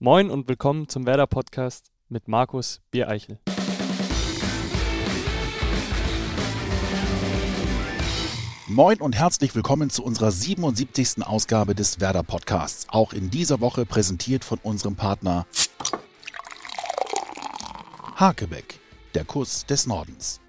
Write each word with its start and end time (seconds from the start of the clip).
Moin 0.00 0.30
und 0.30 0.46
willkommen 0.46 0.88
zum 0.88 1.06
Werder 1.06 1.26
Podcast 1.26 1.90
mit 2.08 2.28
Markus 2.28 2.80
Biereichel. 2.92 3.40
Moin 8.68 9.00
und 9.00 9.16
herzlich 9.16 9.56
willkommen 9.56 9.90
zu 9.90 10.04
unserer 10.04 10.30
77. 10.30 11.26
Ausgabe 11.26 11.74
des 11.74 11.98
Werder 11.98 12.22
Podcasts. 12.22 12.86
Auch 12.90 13.12
in 13.12 13.28
dieser 13.30 13.60
Woche 13.60 13.84
präsentiert 13.86 14.44
von 14.44 14.60
unserem 14.62 14.94
Partner 14.94 15.48
Hakebeck, 18.14 18.78
der 19.14 19.24
Kuss 19.24 19.66
des 19.66 19.88
Nordens. 19.88 20.40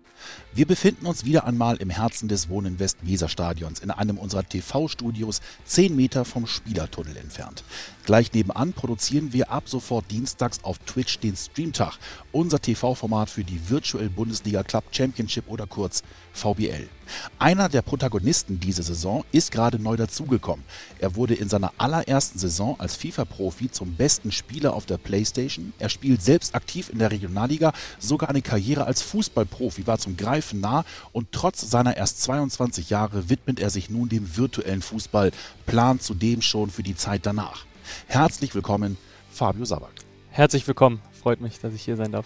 Wir 0.59 0.67
befinden 0.67 1.05
uns 1.05 1.23
wieder 1.23 1.45
einmal 1.45 1.77
im 1.77 1.89
Herzen 1.89 2.27
des 2.27 2.49
Wohnen 2.49 2.79
West-Weser-Stadions 2.79 3.79
in 3.79 3.91
einem 3.91 4.17
unserer 4.17 4.43
TV-Studios 4.43 5.39
10 5.63 5.95
Meter 5.95 6.25
vom 6.25 6.47
Spielertunnel 6.47 7.15
entfernt. 7.15 7.63
Gleich 8.03 8.33
nebenan 8.33 8.73
produzieren 8.73 9.31
wir 9.31 9.51
ab 9.51 9.69
sofort 9.69 10.11
dienstags 10.11 10.61
auf 10.65 10.77
Twitch 10.79 11.19
den 11.19 11.37
Streamtag, 11.37 11.97
unser 12.33 12.59
TV-Format 12.59 13.29
für 13.29 13.45
die 13.45 13.69
Virtual 13.69 14.09
Bundesliga 14.09 14.63
Club 14.63 14.83
Championship 14.91 15.47
oder 15.47 15.65
kurz 15.65 16.03
VBL. 16.33 16.89
Einer 17.37 17.69
der 17.69 17.81
Protagonisten 17.81 18.59
dieser 18.59 18.83
Saison 18.83 19.23
ist 19.31 19.51
gerade 19.51 19.79
neu 19.79 19.95
dazugekommen. 19.95 20.65
Er 20.99 21.15
wurde 21.15 21.35
in 21.35 21.49
seiner 21.49 21.71
allerersten 21.77 22.39
Saison 22.39 22.79
als 22.79 22.95
FIFA-Profi 22.95 23.71
zum 23.71 23.95
besten 23.95 24.31
Spieler 24.31 24.73
auf 24.73 24.85
der 24.85 24.97
Playstation. 24.97 25.73
Er 25.79 25.89
spielt 25.89 26.21
selbst 26.21 26.55
aktiv 26.55 26.89
in 26.89 26.99
der 26.99 27.11
Regionalliga, 27.11 27.73
sogar 27.99 28.29
eine 28.29 28.41
Karriere 28.41 28.85
als 28.85 29.01
Fußballprofi 29.01 29.87
war 29.87 29.99
zum 29.99 30.17
Greifen 30.17 30.48
nah 30.53 30.85
und 31.11 31.31
trotz 31.31 31.61
seiner 31.69 31.97
erst 31.97 32.21
22 32.21 32.89
Jahre 32.89 33.29
widmet 33.29 33.59
er 33.59 33.69
sich 33.69 33.89
nun 33.89 34.09
dem 34.09 34.37
virtuellen 34.37 34.81
Fußball, 34.81 35.31
plant 35.65 36.03
zudem 36.03 36.41
schon 36.41 36.69
für 36.69 36.83
die 36.83 36.95
Zeit 36.95 37.25
danach. 37.25 37.65
Herzlich 38.07 38.53
willkommen, 38.55 38.97
Fabio 39.31 39.65
Sabak. 39.65 39.93
Herzlich 40.29 40.67
willkommen, 40.67 41.01
freut 41.11 41.41
mich, 41.41 41.59
dass 41.59 41.73
ich 41.73 41.81
hier 41.81 41.95
sein 41.95 42.11
darf. 42.11 42.25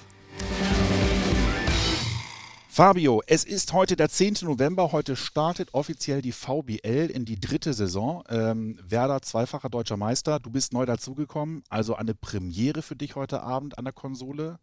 Fabio, 2.75 3.21
es 3.27 3.43
ist 3.43 3.71
heute 3.71 3.95
der 3.95 4.09
10. 4.09 4.37
November. 4.41 4.91
Heute 4.91 5.15
startet 5.15 5.75
offiziell 5.75 6.23
die 6.23 6.31
VBL 6.31 7.11
in 7.13 7.23
die 7.23 7.39
dritte 7.39 7.71
Saison. 7.71 8.23
Ähm, 8.29 8.79
Werder, 8.81 9.21
zweifacher 9.21 9.69
deutscher 9.69 9.95
Meister. 9.95 10.39
Du 10.39 10.49
bist 10.49 10.73
neu 10.73 10.87
dazugekommen. 10.87 11.63
Also 11.69 11.95
eine 11.95 12.15
Premiere 12.15 12.81
für 12.81 12.95
dich 12.95 13.15
heute 13.15 13.43
Abend 13.43 13.77
an 13.77 13.85
der 13.85 13.93
Konsole. 13.93 14.57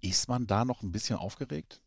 Ist 0.00 0.26
man 0.26 0.46
da 0.46 0.64
noch 0.64 0.82
ein 0.82 0.90
bisschen 0.90 1.18
aufgeregt? 1.18 1.82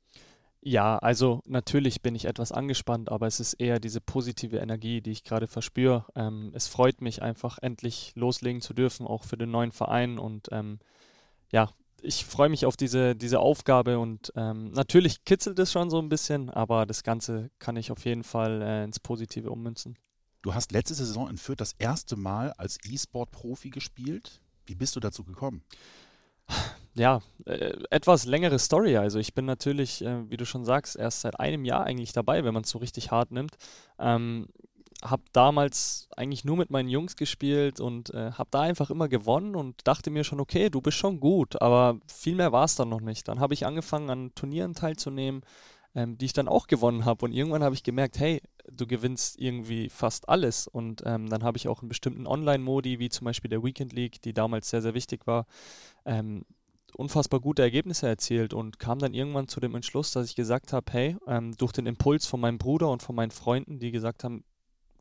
Ja, 0.66 0.98
also 1.00 1.42
natürlich 1.46 2.02
bin 2.02 2.16
ich 2.16 2.24
etwas 2.24 2.54
angespannt, 2.54 3.12
aber 3.12 3.28
es 3.28 3.42
ist 3.42 3.56
eher 3.56 3.82
diese 3.82 4.00
positive 4.00 4.60
Energie, 4.60 5.02
die 5.02 5.12
ich 5.12 5.26
gerade 5.26 5.48
verspüre. 5.48 6.06
Ähm, 6.16 6.52
es 6.56 6.70
freut 6.70 7.02
mich 7.02 7.22
einfach, 7.22 7.58
endlich 7.62 8.14
loslegen 8.16 8.62
zu 8.62 8.74
dürfen, 8.74 9.06
auch 9.06 9.26
für 9.26 9.36
den 9.36 9.52
neuen 9.52 9.74
Verein. 9.74 10.18
Und 10.18 10.48
ähm, 10.54 10.80
ja, 11.52 11.70
ich 12.02 12.24
freue 12.24 12.48
mich 12.48 12.66
auf 12.66 12.78
diese, 12.78 13.14
diese 13.14 13.42
Aufgabe 13.42 14.00
und 14.00 14.32
ähm, 14.38 14.72
natürlich 14.72 15.26
kitzelt 15.26 15.60
es 15.60 15.70
schon 15.70 15.90
so 15.90 16.00
ein 16.00 16.08
bisschen, 16.08 16.50
aber 16.50 16.86
das 16.86 17.04
Ganze 17.04 17.52
kann 17.60 17.76
ich 17.76 17.92
auf 17.92 18.06
jeden 18.06 18.24
Fall 18.24 18.62
äh, 18.62 18.84
ins 18.86 19.02
Positive 19.02 19.52
ummünzen. 19.52 19.98
Du 20.44 20.54
hast 20.54 20.72
letzte 20.72 20.94
Saison 20.94 21.30
in 21.30 21.38
Fürth 21.38 21.60
das 21.60 21.74
erste 21.74 22.16
Mal 22.16 22.54
als 22.54 22.78
E-Sport-Profi 22.86 23.70
gespielt. 23.70 24.40
Wie 24.66 24.76
bist 24.76 24.96
du 24.96 25.02
dazu 25.02 25.26
gekommen? 25.26 25.62
Ja, 26.96 27.22
äh, 27.46 27.74
etwas 27.90 28.26
längere 28.26 28.60
Story. 28.60 28.98
Also 28.98 29.18
ich 29.18 29.34
bin 29.34 29.46
natürlich, 29.46 30.04
äh, 30.04 30.30
wie 30.30 30.38
du 30.38 30.46
schon 30.46 30.64
sagst, 30.64 30.96
erst 30.96 31.22
seit 31.22 31.40
einem 31.40 31.66
Jahr 31.66 31.86
eigentlich 31.86 32.14
dabei, 32.14 32.44
wenn 32.44 32.54
man 32.54 32.64
es 32.64 32.70
so 32.70 32.78
richtig 32.78 33.10
hart 33.12 33.32
nimmt. 33.32 33.58
Ähm, 33.98 34.48
habe 35.04 35.24
damals 35.34 36.08
eigentlich 36.16 36.46
nur 36.46 36.56
mit 36.56 36.70
meinen 36.70 36.90
Jungs 36.90 37.16
gespielt 37.16 37.80
und 37.80 38.14
äh, 38.14 38.32
habe 38.32 38.50
da 38.52 38.62
einfach 38.62 38.90
immer 38.90 39.10
gewonnen 39.10 39.56
und 39.56 39.88
dachte 39.88 40.12
mir 40.12 40.24
schon, 40.24 40.40
okay, 40.40 40.70
du 40.70 40.82
bist 40.82 40.98
schon 40.98 41.20
gut, 41.20 41.62
aber 41.62 42.00
viel 42.08 42.36
mehr 42.36 42.52
war 42.52 42.66
es 42.66 42.76
dann 42.76 42.90
noch 42.90 43.02
nicht. 43.02 43.28
Dann 43.28 43.40
habe 43.40 43.54
ich 43.54 43.66
angefangen, 43.66 44.10
an 44.10 44.36
Turnieren 44.36 44.74
teilzunehmen, 44.76 45.42
ähm, 45.96 46.18
die 46.18 46.26
ich 46.26 46.34
dann 46.34 46.48
auch 46.48 46.68
gewonnen 46.68 47.06
habe 47.06 47.26
und 47.26 47.34
irgendwann 47.34 47.64
habe 47.64 47.76
ich 47.76 47.84
gemerkt, 47.84 48.20
hey, 48.20 48.42
du 48.72 48.88
gewinnst 48.88 49.40
irgendwie 49.40 49.90
fast 49.90 50.30
alles 50.30 50.68
und 50.68 51.04
ähm, 51.06 51.28
dann 51.30 51.44
habe 51.44 51.58
ich 51.58 51.68
auch 51.68 51.82
in 51.82 51.90
bestimmten 51.90 52.26
Online-Modi, 52.28 53.00
wie 53.00 53.10
zum 53.10 53.26
Beispiel 53.26 53.50
der 53.50 53.64
Weekend 53.64 53.94
League, 53.94 54.22
die 54.22 54.34
damals 54.34 54.70
sehr, 54.70 54.82
sehr 54.82 54.94
wichtig 54.94 55.28
war, 55.28 55.48
ähm, 56.06 56.46
unfassbar 56.96 57.40
gute 57.40 57.62
Ergebnisse 57.62 58.08
erzielt 58.08 58.54
und 58.54 58.80
kam 58.80 59.00
dann 59.00 59.14
irgendwann 59.14 59.48
zu 59.48 59.60
dem 59.60 59.76
Entschluss, 59.76 60.12
dass 60.12 60.28
ich 60.28 60.36
gesagt 60.36 60.74
habe, 60.74 60.92
hey, 60.92 61.18
ähm, 61.28 61.56
durch 61.58 61.72
den 61.72 61.86
Impuls 61.86 62.26
von 62.26 62.40
meinem 62.40 62.58
Bruder 62.58 62.90
und 62.90 63.02
von 63.02 63.16
meinen 63.16 63.32
Freunden, 63.32 63.80
die 63.80 63.92
gesagt 63.92 64.24
haben, 64.24 64.44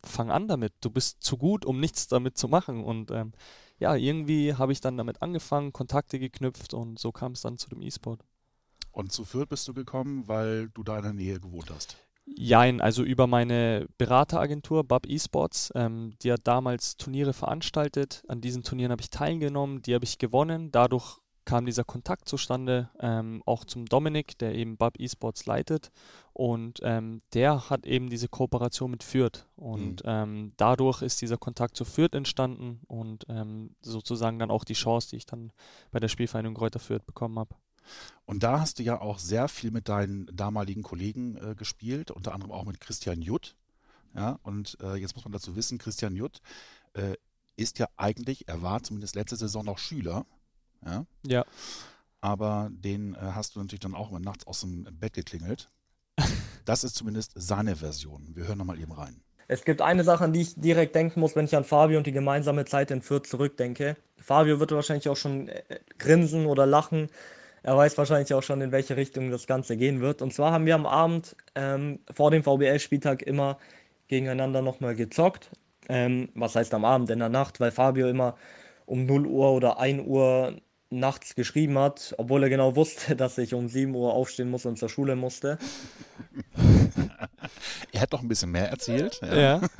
fang 0.04 0.30
an 0.30 0.48
damit. 0.48 0.72
Du 0.80 0.90
bist 0.90 1.22
zu 1.22 1.36
gut, 1.36 1.64
um 1.64 1.80
nichts 1.80 2.08
damit 2.08 2.36
zu 2.36 2.48
machen. 2.48 2.84
Und 2.84 3.10
ähm, 3.10 3.32
ja, 3.78 3.94
irgendwie 3.94 4.54
habe 4.54 4.72
ich 4.72 4.80
dann 4.80 4.96
damit 4.96 5.22
angefangen, 5.22 5.72
Kontakte 5.72 6.18
geknüpft 6.18 6.74
und 6.74 6.98
so 6.98 7.12
kam 7.12 7.32
es 7.32 7.42
dann 7.42 7.58
zu 7.58 7.68
dem 7.68 7.82
E-Sport. 7.82 8.24
Und 8.90 9.12
zu 9.12 9.24
Fürth 9.24 9.48
bist 9.48 9.66
du 9.68 9.74
gekommen, 9.74 10.28
weil 10.28 10.68
du 10.70 10.82
da 10.82 10.98
in 10.98 11.02
der 11.02 11.12
Nähe 11.12 11.40
gewohnt 11.40 11.70
hast? 11.70 11.96
Jein, 12.24 12.80
also 12.80 13.02
über 13.02 13.26
meine 13.26 13.88
Berateragentur 13.98 14.84
Bub 14.84 15.06
Esports. 15.06 15.72
Ähm, 15.74 16.14
die 16.22 16.32
hat 16.32 16.46
damals 16.46 16.96
Turniere 16.96 17.32
veranstaltet. 17.32 18.22
An 18.28 18.40
diesen 18.40 18.62
Turnieren 18.62 18.92
habe 18.92 19.02
ich 19.02 19.10
teilgenommen, 19.10 19.82
die 19.82 19.94
habe 19.94 20.04
ich 20.04 20.18
gewonnen. 20.18 20.70
Dadurch 20.70 21.18
kam 21.44 21.66
dieser 21.66 21.84
Kontakt 21.84 22.28
zustande, 22.28 22.90
ähm, 23.00 23.42
auch 23.46 23.64
zum 23.64 23.86
Dominik, 23.86 24.38
der 24.38 24.54
eben 24.54 24.76
Bub 24.76 24.98
Esports 24.98 25.46
leitet. 25.46 25.90
Und 26.32 26.80
ähm, 26.82 27.20
der 27.34 27.68
hat 27.68 27.86
eben 27.86 28.08
diese 28.08 28.28
Kooperation 28.28 28.90
mit 28.90 29.02
Fürth. 29.02 29.46
Und 29.56 30.04
mhm. 30.04 30.10
ähm, 30.10 30.52
dadurch 30.56 31.02
ist 31.02 31.20
dieser 31.20 31.36
Kontakt 31.36 31.76
zu 31.76 31.84
Fürth 31.84 32.14
entstanden 32.14 32.80
und 32.86 33.26
ähm, 33.28 33.74
sozusagen 33.82 34.38
dann 34.38 34.50
auch 34.50 34.64
die 34.64 34.74
Chance, 34.74 35.10
die 35.10 35.16
ich 35.16 35.26
dann 35.26 35.52
bei 35.90 36.00
der 36.00 36.08
Spielvereinigung 36.08 36.54
Kräuter 36.54 36.78
Fürth 36.78 37.04
bekommen 37.04 37.38
habe. 37.38 37.54
Und 38.24 38.42
da 38.42 38.60
hast 38.60 38.78
du 38.78 38.82
ja 38.82 39.00
auch 39.00 39.18
sehr 39.18 39.48
viel 39.48 39.72
mit 39.72 39.88
deinen 39.88 40.26
damaligen 40.32 40.82
Kollegen 40.82 41.36
äh, 41.36 41.54
gespielt, 41.54 42.10
unter 42.10 42.32
anderem 42.32 42.52
auch 42.52 42.64
mit 42.64 42.80
Christian 42.80 43.20
Jutt. 43.20 43.56
Ja, 44.14 44.38
und 44.42 44.76
äh, 44.80 44.96
jetzt 44.96 45.16
muss 45.16 45.24
man 45.24 45.32
dazu 45.32 45.56
wissen, 45.56 45.78
Christian 45.78 46.14
Jutt 46.14 46.40
äh, 46.92 47.14
ist 47.56 47.78
ja 47.78 47.88
eigentlich, 47.96 48.48
er 48.48 48.62
war 48.62 48.82
zumindest 48.82 49.14
letzte 49.14 49.36
Saison 49.36 49.64
noch 49.64 49.78
Schüler 49.78 50.26
ja. 50.84 51.06
Ja. 51.26 51.44
Aber 52.20 52.70
den 52.70 53.14
äh, 53.14 53.18
hast 53.20 53.56
du 53.56 53.60
natürlich 53.60 53.80
dann 53.80 53.94
auch 53.94 54.10
immer 54.10 54.20
nachts 54.20 54.46
aus 54.46 54.60
dem 54.60 54.84
Bett 54.84 55.14
geklingelt. 55.14 55.68
Das 56.64 56.84
ist 56.84 56.94
zumindest 56.94 57.32
seine 57.34 57.74
Version. 57.74 58.36
Wir 58.36 58.46
hören 58.46 58.58
nochmal 58.58 58.78
eben 58.78 58.92
rein. 58.92 59.20
Es 59.48 59.64
gibt 59.64 59.82
eine 59.82 60.04
Sache, 60.04 60.22
an 60.22 60.32
die 60.32 60.42
ich 60.42 60.54
direkt 60.54 60.94
denken 60.94 61.18
muss, 61.18 61.34
wenn 61.34 61.44
ich 61.44 61.56
an 61.56 61.64
Fabio 61.64 61.98
und 61.98 62.06
die 62.06 62.12
gemeinsame 62.12 62.64
Zeit 62.66 62.92
in 62.92 63.02
Fürth 63.02 63.26
zurückdenke. 63.26 63.96
Fabio 64.16 64.60
wird 64.60 64.70
wahrscheinlich 64.70 65.08
auch 65.08 65.16
schon 65.16 65.48
äh, 65.48 65.62
grinsen 65.98 66.46
oder 66.46 66.64
lachen. 66.64 67.08
Er 67.62 67.76
weiß 67.76 67.98
wahrscheinlich 67.98 68.32
auch 68.34 68.42
schon, 68.42 68.60
in 68.60 68.72
welche 68.72 68.96
Richtung 68.96 69.30
das 69.30 69.46
Ganze 69.46 69.76
gehen 69.76 70.00
wird. 70.00 70.22
Und 70.22 70.32
zwar 70.32 70.52
haben 70.52 70.66
wir 70.66 70.74
am 70.74 70.86
Abend 70.86 71.36
ähm, 71.54 72.00
vor 72.12 72.30
dem 72.30 72.42
VBL-Spieltag 72.42 73.22
immer 73.22 73.58
gegeneinander 74.08 74.62
nochmal 74.62 74.94
gezockt. 74.94 75.50
Ähm, 75.88 76.28
was 76.34 76.54
heißt 76.54 76.72
am 76.74 76.84
Abend, 76.84 77.10
in 77.10 77.18
der 77.18 77.28
Nacht, 77.28 77.60
weil 77.60 77.72
Fabio 77.72 78.08
immer 78.08 78.36
um 78.86 79.06
0 79.06 79.26
Uhr 79.26 79.52
oder 79.52 79.78
1 79.78 80.06
Uhr 80.06 80.56
nachts 80.92 81.34
geschrieben 81.34 81.78
hat, 81.78 82.14
obwohl 82.18 82.42
er 82.42 82.48
genau 82.50 82.76
wusste, 82.76 83.16
dass 83.16 83.38
ich 83.38 83.54
um 83.54 83.68
7 83.68 83.94
Uhr 83.94 84.12
aufstehen 84.12 84.50
muss 84.50 84.66
und 84.66 84.78
zur 84.78 84.88
Schule 84.88 85.16
musste. 85.16 85.58
er 87.92 88.00
hat 88.00 88.12
doch 88.12 88.22
ein 88.22 88.28
bisschen 88.28 88.52
mehr 88.52 88.68
erzählt. 88.68 89.20
Ja. 89.22 89.34
ja. 89.34 89.60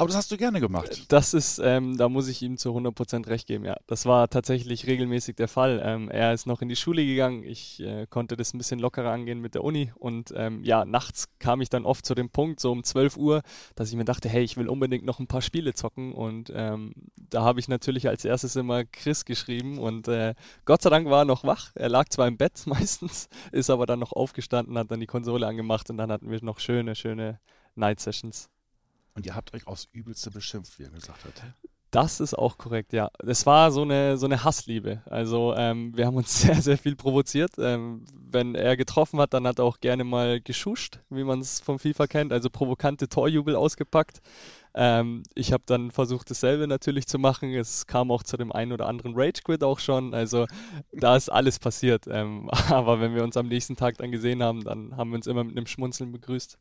Aber 0.00 0.08
das 0.08 0.16
hast 0.16 0.32
du 0.32 0.38
gerne 0.38 0.60
gemacht. 0.60 1.12
Das 1.12 1.34
ist, 1.34 1.60
ähm, 1.62 1.98
da 1.98 2.08
muss 2.08 2.26
ich 2.26 2.40
ihm 2.40 2.56
zu 2.56 2.70
100% 2.70 3.26
recht 3.26 3.46
geben, 3.46 3.66
ja. 3.66 3.76
Das 3.86 4.06
war 4.06 4.30
tatsächlich 4.30 4.86
regelmäßig 4.86 5.36
der 5.36 5.46
Fall. 5.46 5.78
Ähm, 5.84 6.08
er 6.08 6.32
ist 6.32 6.46
noch 6.46 6.62
in 6.62 6.70
die 6.70 6.76
Schule 6.76 7.04
gegangen, 7.04 7.44
ich 7.44 7.80
äh, 7.80 8.06
konnte 8.08 8.38
das 8.38 8.54
ein 8.54 8.58
bisschen 8.58 8.80
lockerer 8.80 9.10
angehen 9.10 9.40
mit 9.40 9.54
der 9.54 9.62
Uni 9.62 9.92
und 9.94 10.32
ähm, 10.34 10.64
ja, 10.64 10.86
nachts 10.86 11.28
kam 11.38 11.60
ich 11.60 11.68
dann 11.68 11.84
oft 11.84 12.06
zu 12.06 12.14
dem 12.14 12.30
Punkt, 12.30 12.60
so 12.60 12.72
um 12.72 12.82
12 12.82 13.18
Uhr, 13.18 13.42
dass 13.74 13.90
ich 13.90 13.94
mir 13.94 14.06
dachte, 14.06 14.30
hey, 14.30 14.42
ich 14.42 14.56
will 14.56 14.68
unbedingt 14.68 15.04
noch 15.04 15.18
ein 15.18 15.26
paar 15.26 15.42
Spiele 15.42 15.74
zocken 15.74 16.14
und 16.14 16.50
ähm, 16.54 16.94
da 17.16 17.42
habe 17.42 17.60
ich 17.60 17.68
natürlich 17.68 18.08
als 18.08 18.24
erstes 18.24 18.56
immer 18.56 18.86
Chris 18.86 19.26
geschrieben 19.26 19.76
und 19.76 20.08
äh, 20.08 20.34
Gott 20.64 20.80
sei 20.80 20.88
Dank 20.88 21.10
war 21.10 21.24
er 21.24 21.24
noch 21.26 21.44
wach. 21.44 21.72
Er 21.74 21.90
lag 21.90 22.08
zwar 22.08 22.26
im 22.26 22.38
Bett 22.38 22.62
meistens, 22.64 23.28
ist 23.52 23.68
aber 23.68 23.84
dann 23.84 23.98
noch 23.98 24.12
aufgestanden, 24.12 24.78
hat 24.78 24.90
dann 24.90 25.00
die 25.00 25.06
Konsole 25.06 25.46
angemacht 25.46 25.90
und 25.90 25.98
dann 25.98 26.10
hatten 26.10 26.30
wir 26.30 26.42
noch 26.42 26.58
schöne, 26.58 26.94
schöne 26.94 27.38
Night 27.74 28.00
Sessions. 28.00 28.48
Und 29.20 29.26
ihr 29.26 29.34
habt 29.34 29.52
euch 29.52 29.66
aufs 29.66 29.86
Übelste 29.92 30.30
beschimpft, 30.30 30.78
wie 30.78 30.84
er 30.84 30.88
gesagt 30.88 31.26
hat. 31.26 31.34
Das 31.90 32.20
ist 32.20 32.32
auch 32.32 32.56
korrekt, 32.56 32.94
ja. 32.94 33.10
Es 33.18 33.44
war 33.44 33.70
so 33.70 33.82
eine, 33.82 34.16
so 34.16 34.24
eine 34.24 34.44
Hassliebe. 34.44 35.02
Also 35.04 35.54
ähm, 35.54 35.94
wir 35.94 36.06
haben 36.06 36.16
uns 36.16 36.40
sehr, 36.40 36.62
sehr 36.62 36.78
viel 36.78 36.96
provoziert. 36.96 37.50
Ähm, 37.58 38.06
wenn 38.14 38.54
er 38.54 38.78
getroffen 38.78 39.20
hat, 39.20 39.34
dann 39.34 39.46
hat 39.46 39.58
er 39.58 39.66
auch 39.66 39.80
gerne 39.80 40.04
mal 40.04 40.40
geschuscht, 40.40 41.00
wie 41.10 41.22
man 41.22 41.40
es 41.40 41.60
vom 41.60 41.78
FIFA 41.78 42.06
kennt, 42.06 42.32
also 42.32 42.48
provokante 42.48 43.10
Torjubel 43.10 43.56
ausgepackt. 43.56 44.22
Ähm, 44.72 45.22
ich 45.34 45.52
habe 45.52 45.64
dann 45.66 45.90
versucht, 45.90 46.30
dasselbe 46.30 46.66
natürlich 46.66 47.06
zu 47.06 47.18
machen. 47.18 47.52
Es 47.52 47.86
kam 47.86 48.10
auch 48.10 48.22
zu 48.22 48.38
dem 48.38 48.52
einen 48.52 48.72
oder 48.72 48.86
anderen 48.86 49.12
Rage 49.14 49.42
Quit 49.44 49.62
auch 49.62 49.80
schon. 49.80 50.14
Also 50.14 50.46
da 50.92 51.14
ist 51.14 51.28
alles 51.28 51.58
passiert. 51.58 52.06
Ähm, 52.08 52.48
aber 52.70 53.00
wenn 53.00 53.14
wir 53.14 53.22
uns 53.22 53.36
am 53.36 53.48
nächsten 53.48 53.76
Tag 53.76 53.98
dann 53.98 54.12
gesehen 54.12 54.42
haben, 54.42 54.64
dann 54.64 54.96
haben 54.96 55.10
wir 55.10 55.16
uns 55.16 55.26
immer 55.26 55.44
mit 55.44 55.58
einem 55.58 55.66
Schmunzeln 55.66 56.10
begrüßt. 56.10 56.56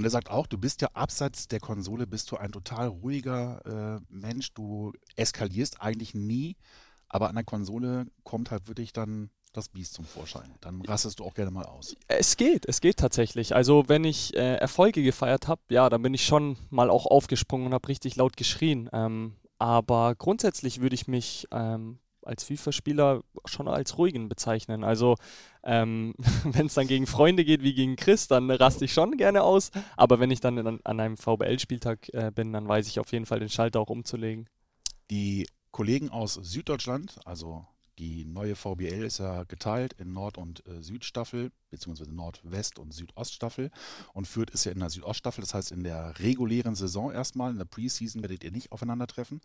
Und 0.00 0.04
er 0.04 0.10
sagt 0.10 0.30
auch, 0.30 0.46
du 0.46 0.56
bist 0.56 0.80
ja 0.80 0.88
abseits 0.94 1.46
der 1.46 1.60
Konsole, 1.60 2.06
bist 2.06 2.30
du 2.30 2.38
ein 2.38 2.52
total 2.52 2.88
ruhiger 2.88 4.00
äh, 4.00 4.00
Mensch. 4.08 4.54
Du 4.54 4.94
eskalierst 5.14 5.82
eigentlich 5.82 6.14
nie, 6.14 6.56
aber 7.10 7.28
an 7.28 7.34
der 7.34 7.44
Konsole 7.44 8.06
kommt 8.24 8.50
halt 8.50 8.66
wirklich 8.66 8.94
dann 8.94 9.28
das 9.52 9.68
Biest 9.68 9.92
zum 9.92 10.06
Vorschein. 10.06 10.54
Dann 10.62 10.80
rastest 10.86 11.20
du 11.20 11.24
auch 11.24 11.34
gerne 11.34 11.50
mal 11.50 11.66
aus. 11.66 11.96
Es 12.08 12.38
geht, 12.38 12.66
es 12.66 12.80
geht 12.80 12.96
tatsächlich. 12.96 13.54
Also 13.54 13.90
wenn 13.90 14.04
ich 14.04 14.34
äh, 14.34 14.54
Erfolge 14.54 15.02
gefeiert 15.02 15.48
habe, 15.48 15.60
ja, 15.68 15.90
dann 15.90 16.00
bin 16.00 16.14
ich 16.14 16.24
schon 16.24 16.56
mal 16.70 16.88
auch 16.88 17.04
aufgesprungen 17.04 17.66
und 17.66 17.74
habe 17.74 17.88
richtig 17.88 18.16
laut 18.16 18.38
geschrien. 18.38 18.88
Ähm, 18.94 19.36
aber 19.58 20.14
grundsätzlich 20.14 20.80
würde 20.80 20.94
ich 20.94 21.08
mich 21.08 21.46
ähm, 21.50 21.98
als 22.30 22.44
FIFA-Spieler 22.44 23.22
schon 23.44 23.66
als 23.68 23.98
ruhigen 23.98 24.28
bezeichnen. 24.28 24.84
Also 24.84 25.16
ähm, 25.64 26.14
wenn 26.44 26.66
es 26.66 26.74
dann 26.74 26.86
gegen 26.86 27.06
Freunde 27.06 27.44
geht 27.44 27.62
wie 27.62 27.74
gegen 27.74 27.96
Chris, 27.96 28.28
dann 28.28 28.50
raste 28.50 28.84
ich 28.84 28.92
schon 28.92 29.16
gerne 29.16 29.42
aus. 29.42 29.72
Aber 29.96 30.20
wenn 30.20 30.30
ich 30.30 30.40
dann 30.40 30.58
an, 30.64 30.80
an 30.84 31.00
einem 31.00 31.16
VBL-Spieltag 31.16 32.08
äh, 32.14 32.30
bin, 32.32 32.52
dann 32.52 32.68
weiß 32.68 32.86
ich 32.86 33.00
auf 33.00 33.12
jeden 33.12 33.26
Fall 33.26 33.40
den 33.40 33.48
Schalter 33.48 33.80
auch 33.80 33.90
umzulegen. 33.90 34.48
Die 35.10 35.46
Kollegen 35.72 36.08
aus 36.08 36.34
Süddeutschland, 36.34 37.18
also 37.24 37.66
die 38.00 38.24
neue 38.24 38.56
VBL 38.56 39.04
ist 39.04 39.18
ja 39.18 39.44
geteilt 39.44 39.92
in 39.98 40.14
Nord- 40.14 40.38
und 40.38 40.66
äh, 40.66 40.82
Südstaffel, 40.82 41.52
beziehungsweise 41.70 42.10
Nordwest- 42.10 42.78
und 42.78 42.94
Südoststaffel. 42.94 43.70
Und 44.14 44.26
Fürth 44.26 44.50
ist 44.50 44.64
ja 44.64 44.72
in 44.72 44.80
der 44.80 44.88
Südoststaffel, 44.88 45.42
das 45.42 45.52
heißt 45.52 45.70
in 45.70 45.84
der 45.84 46.18
regulären 46.18 46.74
Saison 46.74 47.12
erstmal, 47.12 47.50
in 47.50 47.58
der 47.58 47.66
Preseason 47.66 48.22
werdet 48.22 48.42
ihr 48.42 48.52
nicht 48.52 48.72
aufeinandertreffen. 48.72 49.42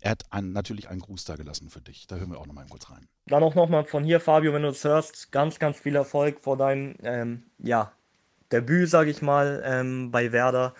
Er 0.00 0.12
hat 0.12 0.22
ein, 0.30 0.52
natürlich 0.52 0.88
einen 0.88 1.00
Gruß 1.00 1.24
da 1.24 1.36
gelassen 1.36 1.68
für 1.68 1.82
dich. 1.82 2.06
Da 2.06 2.16
hören 2.16 2.30
wir 2.30 2.38
auch 2.38 2.46
nochmal 2.46 2.66
kurz 2.70 2.90
rein. 2.90 3.06
Dann 3.26 3.42
auch 3.42 3.54
nochmal 3.54 3.84
von 3.84 4.02
hier, 4.02 4.18
Fabio, 4.18 4.54
wenn 4.54 4.62
du 4.62 4.68
es 4.68 4.82
hörst, 4.82 5.30
ganz, 5.30 5.58
ganz 5.58 5.78
viel 5.78 5.94
Erfolg 5.94 6.40
vor 6.40 6.56
deinem 6.56 6.94
ähm, 7.02 7.42
ja, 7.58 7.92
Debüt, 8.50 8.88
sage 8.88 9.10
ich 9.10 9.20
mal, 9.20 9.62
ähm, 9.66 10.10
bei 10.10 10.32
Werder 10.32 10.74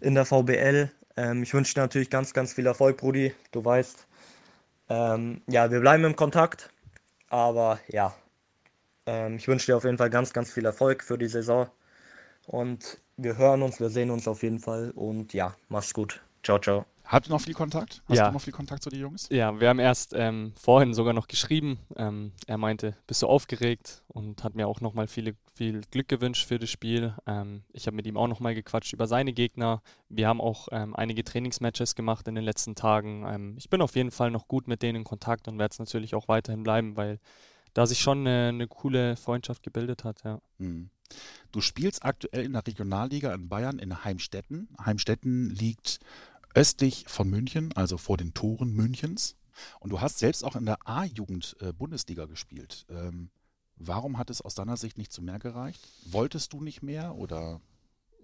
in 0.00 0.14
der 0.14 0.24
VBL. 0.24 0.92
Ähm, 1.16 1.42
ich 1.42 1.52
wünsche 1.54 1.74
dir 1.74 1.80
natürlich 1.80 2.10
ganz, 2.10 2.32
ganz 2.32 2.52
viel 2.52 2.66
Erfolg, 2.66 2.98
Brudi. 2.98 3.34
Du 3.50 3.64
weißt, 3.64 4.06
ähm, 4.88 5.42
ja, 5.48 5.70
wir 5.70 5.80
bleiben 5.80 6.04
im 6.04 6.16
Kontakt, 6.16 6.70
aber 7.28 7.80
ja, 7.88 8.14
ähm, 9.06 9.36
ich 9.36 9.48
wünsche 9.48 9.66
dir 9.66 9.76
auf 9.76 9.84
jeden 9.84 9.98
Fall 9.98 10.10
ganz, 10.10 10.32
ganz 10.32 10.52
viel 10.52 10.64
Erfolg 10.66 11.02
für 11.04 11.18
die 11.18 11.28
Saison 11.28 11.68
und 12.46 13.00
wir 13.16 13.38
hören 13.38 13.62
uns, 13.62 13.80
wir 13.80 13.90
sehen 13.90 14.10
uns 14.10 14.28
auf 14.28 14.42
jeden 14.42 14.60
Fall 14.60 14.90
und 14.92 15.34
ja, 15.34 15.56
mach's 15.68 15.94
gut. 15.94 16.22
Ciao, 16.42 16.58
ciao. 16.58 16.86
Habt 17.14 17.28
ihr 17.28 17.30
noch 17.30 17.40
viel 17.40 17.54
Kontakt? 17.54 18.02
Hast 18.08 18.18
ja. 18.18 18.26
du 18.26 18.32
noch 18.32 18.40
viel 18.40 18.52
Kontakt 18.52 18.82
zu 18.82 18.90
den 18.90 19.00
Jungs? 19.00 19.28
Ja, 19.30 19.60
wir 19.60 19.68
haben 19.68 19.78
erst 19.78 20.14
ähm, 20.16 20.52
vorhin 20.56 20.94
sogar 20.94 21.12
noch 21.12 21.28
geschrieben. 21.28 21.78
Ähm, 21.96 22.32
er 22.48 22.58
meinte, 22.58 22.96
bist 23.06 23.22
du 23.22 23.28
aufgeregt 23.28 24.02
und 24.08 24.42
hat 24.42 24.56
mir 24.56 24.66
auch 24.66 24.80
nochmal 24.80 25.06
viel, 25.06 25.36
viel 25.54 25.82
Glück 25.92 26.08
gewünscht 26.08 26.48
für 26.48 26.58
das 26.58 26.70
Spiel. 26.70 27.14
Ähm, 27.26 27.62
ich 27.72 27.86
habe 27.86 27.94
mit 27.94 28.06
ihm 28.06 28.16
auch 28.16 28.26
nochmal 28.26 28.56
gequatscht 28.56 28.92
über 28.92 29.06
seine 29.06 29.32
Gegner. 29.32 29.80
Wir 30.08 30.26
haben 30.26 30.40
auch 30.40 30.66
ähm, 30.72 30.96
einige 30.96 31.22
Trainingsmatches 31.22 31.94
gemacht 31.94 32.26
in 32.26 32.34
den 32.34 32.44
letzten 32.44 32.74
Tagen. 32.74 33.24
Ähm, 33.28 33.54
ich 33.58 33.70
bin 33.70 33.80
auf 33.80 33.94
jeden 33.94 34.10
Fall 34.10 34.32
noch 34.32 34.48
gut 34.48 34.66
mit 34.66 34.82
denen 34.82 34.96
in 34.96 35.04
Kontakt 35.04 35.46
und 35.46 35.56
werde 35.56 35.72
es 35.72 35.78
natürlich 35.78 36.16
auch 36.16 36.26
weiterhin 36.26 36.64
bleiben, 36.64 36.96
weil 36.96 37.20
da 37.74 37.86
sich 37.86 38.00
schon 38.00 38.26
eine, 38.26 38.48
eine 38.48 38.66
coole 38.66 39.16
Freundschaft 39.16 39.62
gebildet 39.62 40.02
hat. 40.02 40.24
Ja. 40.24 40.40
Hm. 40.58 40.90
Du 41.52 41.60
spielst 41.60 42.04
aktuell 42.04 42.44
in 42.44 42.54
der 42.54 42.66
Regionalliga 42.66 43.32
in 43.32 43.48
Bayern 43.48 43.78
in 43.78 44.04
Heimstetten. 44.04 44.68
Heimstetten 44.84 45.50
liegt 45.50 46.00
östlich 46.54 47.04
von 47.08 47.28
München, 47.28 47.72
also 47.74 47.98
vor 47.98 48.16
den 48.16 48.34
Toren 48.34 48.72
Münchens. 48.72 49.36
Und 49.80 49.90
du 49.90 50.00
hast 50.00 50.18
selbst 50.18 50.44
auch 50.44 50.56
in 50.56 50.66
der 50.66 50.78
A-Jugend 50.84 51.56
äh, 51.60 51.72
Bundesliga 51.72 52.26
gespielt. 52.26 52.86
Ähm, 52.88 53.30
warum 53.76 54.18
hat 54.18 54.30
es 54.30 54.40
aus 54.40 54.54
deiner 54.54 54.76
Sicht 54.76 54.98
nicht 54.98 55.12
zu 55.12 55.22
mehr 55.22 55.38
gereicht? 55.38 55.80
Wolltest 56.06 56.52
du 56.52 56.60
nicht 56.60 56.82
mehr 56.82 57.14
oder? 57.14 57.60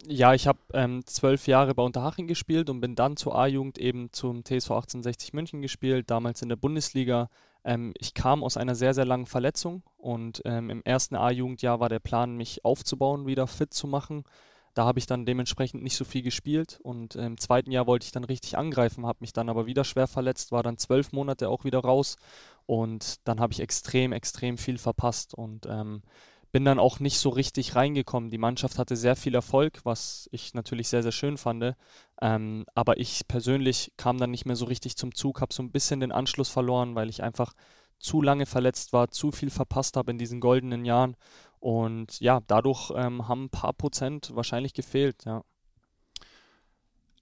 Ja, 0.07 0.33
ich 0.33 0.47
habe 0.47 0.59
ähm, 0.73 1.05
zwölf 1.07 1.47
Jahre 1.47 1.75
bei 1.75 1.83
Unterhaching 1.83 2.27
gespielt 2.27 2.71
und 2.71 2.81
bin 2.81 2.95
dann 2.95 3.17
zur 3.17 3.37
A-Jugend 3.37 3.79
eben 3.79 4.13
zum 4.13 4.45
TSV 4.45 4.71
1860 4.71 5.35
München 5.35 5.61
gespielt, 5.61 6.11
damals 6.11 6.41
in 6.41 6.49
der 6.49 6.57
Bundesliga. 6.57 7.29
Ähm, 7.65 7.93
ich 7.99 8.15
kam 8.15 8.43
aus 8.43 8.57
einer 8.57 8.75
sehr, 8.75 8.95
sehr 8.95 9.05
langen 9.05 9.27
Verletzung 9.27 9.83
und 9.99 10.41
ähm, 10.47 10.71
im 10.71 10.83
ersten 10.85 11.17
A-Jugendjahr 11.17 11.81
war 11.81 11.91
der 11.91 11.99
Plan, 11.99 12.37
mich 12.37 12.65
aufzubauen, 12.65 13.27
wieder 13.27 13.47
fit 13.47 13.75
zu 13.75 13.87
machen. 13.87 14.25
Da 14.75 14.85
habe 14.85 14.99
ich 14.99 15.07
dann 15.07 15.27
dementsprechend 15.27 15.83
nicht 15.83 15.97
so 15.97 16.05
viel 16.05 16.23
gespielt 16.23 16.79
und 16.83 17.17
im 17.17 17.39
zweiten 17.39 17.73
Jahr 17.73 17.87
wollte 17.87 18.05
ich 18.05 18.13
dann 18.13 18.25
richtig 18.25 18.57
angreifen, 18.57 19.07
habe 19.07 19.19
mich 19.21 19.33
dann 19.33 19.49
aber 19.49 19.67
wieder 19.67 19.85
schwer 19.85 20.07
verletzt, 20.07 20.53
war 20.53 20.63
dann 20.63 20.79
zwölf 20.79 21.13
Monate 21.13 21.49
auch 21.49 21.65
wieder 21.65 21.81
raus 21.81 22.17
und 22.67 23.17
dann 23.27 23.41
habe 23.41 23.53
ich 23.53 23.61
extrem, 23.61 24.13
extrem 24.13 24.59
viel 24.59 24.79
verpasst 24.79 25.35
und 25.35 25.67
ähm, 25.67 26.03
bin 26.53 26.65
dann 26.65 26.79
auch 26.79 27.01
nicht 27.01 27.19
so 27.19 27.29
richtig 27.29 27.77
reingekommen. 27.77 28.31
Die 28.31 28.39
Mannschaft 28.39 28.79
hatte 28.79 28.97
sehr 28.97 29.17
viel 29.17 29.35
Erfolg, 29.35 29.81
was 29.85 30.29
ich 30.33 30.55
natürlich 30.55 30.89
sehr, 30.89 31.03
sehr 31.03 31.13
schön 31.13 31.37
fand. 31.37 31.77
Ähm, 32.21 32.65
aber 32.75 32.99
ich 32.99 33.27
persönlich 33.29 33.93
kam 33.97 34.19
dann 34.19 34.31
nicht 34.31 34.47
mehr 34.47 34.57
so 34.57 34.65
richtig 34.65 34.97
zum 34.97 35.15
Zug, 35.15 35.41
habe 35.41 35.55
so 35.55 35.63
ein 35.63 35.71
bisschen 35.71 36.01
den 36.01 36.13
Anschluss 36.13 36.49
verloren, 36.49 36.95
weil 36.95 37.09
ich 37.09 37.23
einfach 37.23 37.53
zu 37.99 38.23
lange 38.23 38.47
verletzt 38.47 38.93
war, 38.93 39.11
zu 39.11 39.31
viel 39.31 39.51
verpasst 39.51 39.97
habe 39.97 40.11
in 40.11 40.19
diesen 40.19 40.41
goldenen 40.41 40.85
Jahren 40.85 41.17
und 41.61 42.19
ja, 42.21 42.41
dadurch 42.47 42.91
ähm, 42.97 43.29
haben 43.29 43.45
ein 43.45 43.51
paar 43.51 43.75
Prozent 43.75 44.35
wahrscheinlich 44.35 44.75
gefehlt, 44.75 45.25
ja. 45.25 45.45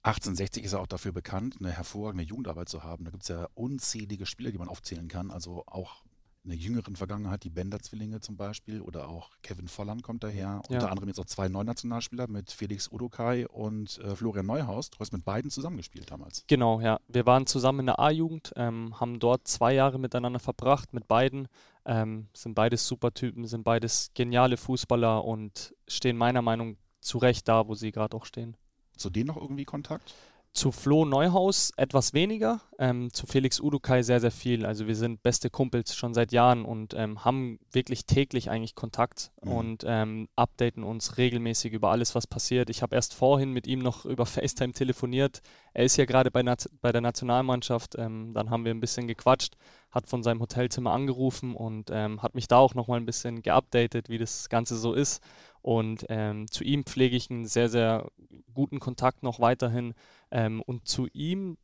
1860 0.01 0.63
ist 0.63 0.71
ja 0.71 0.79
auch 0.79 0.87
dafür 0.87 1.11
bekannt, 1.11 1.57
eine 1.59 1.71
hervorragende 1.71 2.23
Jugendarbeit 2.23 2.69
zu 2.69 2.83
haben. 2.83 3.03
Da 3.03 3.11
gibt 3.11 3.23
es 3.23 3.29
ja 3.29 3.49
unzählige 3.53 4.25
Spieler, 4.25 4.51
die 4.51 4.57
man 4.57 4.69
aufzählen 4.69 5.09
kann. 5.09 5.29
Also 5.29 5.65
auch 5.67 6.03
in 6.43 6.51
der 6.51 6.59
jüngeren 6.59 6.95
Vergangenheit 6.95 7.43
die 7.43 7.49
Bender-Zwillinge 7.49 8.21
zum 8.21 8.37
Beispiel 8.37 8.81
oder 8.81 9.09
auch 9.09 9.31
Kevin 9.43 9.67
Volland 9.67 10.03
kommt 10.03 10.23
daher. 10.23 10.61
Ja. 10.69 10.75
Unter 10.75 10.89
anderem 10.89 11.09
jetzt 11.09 11.19
auch 11.19 11.25
zwei 11.25 11.49
Neunationalspieler 11.49 12.27
mit 12.27 12.51
Felix 12.51 12.91
Udokai 12.91 13.47
und 13.47 13.97
äh, 13.99 14.15
Florian 14.15 14.45
Neuhaus. 14.45 14.89
Du 14.89 14.99
hast 14.99 15.11
mit 15.11 15.25
beiden 15.25 15.51
zusammengespielt 15.51 16.11
damals. 16.11 16.45
Genau, 16.47 16.79
ja. 16.81 16.99
Wir 17.07 17.25
waren 17.25 17.45
zusammen 17.45 17.81
in 17.81 17.85
der 17.87 17.99
A-Jugend, 17.99 18.53
ähm, 18.55 18.99
haben 18.99 19.19
dort 19.19 19.47
zwei 19.47 19.73
Jahre 19.73 19.99
miteinander 19.99 20.39
verbracht 20.39 20.93
mit 20.93 21.07
beiden. 21.07 21.47
Ähm, 21.85 22.27
sind 22.33 22.55
beides 22.55 22.87
super 22.87 23.13
Typen, 23.13 23.45
sind 23.47 23.63
beides 23.63 24.11
geniale 24.13 24.57
Fußballer 24.57 25.23
und 25.23 25.75
stehen 25.87 26.17
meiner 26.17 26.41
Meinung 26.41 26.71
nach 26.71 26.89
zu 27.01 27.17
Recht 27.17 27.47
da, 27.47 27.67
wo 27.67 27.75
sie 27.75 27.91
gerade 27.91 28.15
auch 28.15 28.25
stehen. 28.25 28.55
Zu 28.95 29.09
denen 29.09 29.27
noch 29.27 29.37
irgendwie 29.37 29.65
Kontakt? 29.65 30.13
Zu 30.51 30.71
Flo 30.71 31.05
Neuhaus 31.05 31.71
etwas 31.77 32.13
weniger, 32.13 32.59
ähm, 32.79 33.13
zu 33.13 33.27
Felix 33.27 33.61
Udukai 33.61 34.01
sehr, 34.01 34.19
sehr 34.19 34.31
viel. 34.31 34.65
Also 34.65 34.87
wir 34.87 34.95
sind 34.95 35.21
beste 35.21 35.51
Kumpels 35.51 35.95
schon 35.95 36.15
seit 36.15 36.31
Jahren 36.31 36.65
und 36.65 36.95
ähm, 36.95 37.23
haben 37.23 37.59
wirklich 37.71 38.05
täglich 38.05 38.49
eigentlich 38.49 38.73
Kontakt 38.73 39.31
mhm. 39.43 39.51
und 39.51 39.83
ähm, 39.85 40.27
updaten 40.35 40.83
uns 40.83 41.17
regelmäßig 41.17 41.71
über 41.73 41.91
alles, 41.91 42.15
was 42.15 42.25
passiert. 42.25 42.71
Ich 42.71 42.81
habe 42.81 42.95
erst 42.95 43.13
vorhin 43.13 43.53
mit 43.53 43.67
ihm 43.67 43.79
noch 43.79 44.05
über 44.05 44.25
FaceTime 44.25 44.73
telefoniert. 44.73 45.41
Er 45.73 45.85
ist 45.85 45.97
ja 45.97 46.05
gerade 46.05 46.31
bei, 46.31 46.43
bei 46.81 46.91
der 46.91 47.01
Nationalmannschaft. 47.01 47.95
Ähm, 47.97 48.33
dann 48.33 48.49
haben 48.49 48.65
wir 48.65 48.73
ein 48.73 48.81
bisschen 48.81 49.07
gequatscht, 49.07 49.55
hat 49.91 50.07
von 50.07 50.23
seinem 50.23 50.41
Hotelzimmer 50.41 50.91
angerufen 50.91 51.55
und 51.55 51.91
ähm, 51.91 52.23
hat 52.23 52.33
mich 52.33 52.47
da 52.47 52.57
auch 52.57 52.73
nochmal 52.73 52.99
ein 52.99 53.05
bisschen 53.05 53.43
geupdatet, 53.43 54.09
wie 54.09 54.17
das 54.17 54.49
Ganze 54.49 54.77
so 54.77 54.93
ist. 54.93 55.21
Und 55.61 56.05
ähm, 56.09 56.49
zu 56.49 56.63
ihm 56.63 56.85
pflege 56.85 57.15
ich 57.15 57.29
einen 57.29 57.45
sehr, 57.45 57.69
sehr 57.69 58.09
guten 58.53 58.79
Kontakt 58.79 59.23
noch 59.23 59.39
weiterhin. 59.39 59.93
Ähm, 60.31 60.61
und 60.61 60.87
zu 60.87 61.07
ihm 61.13 61.57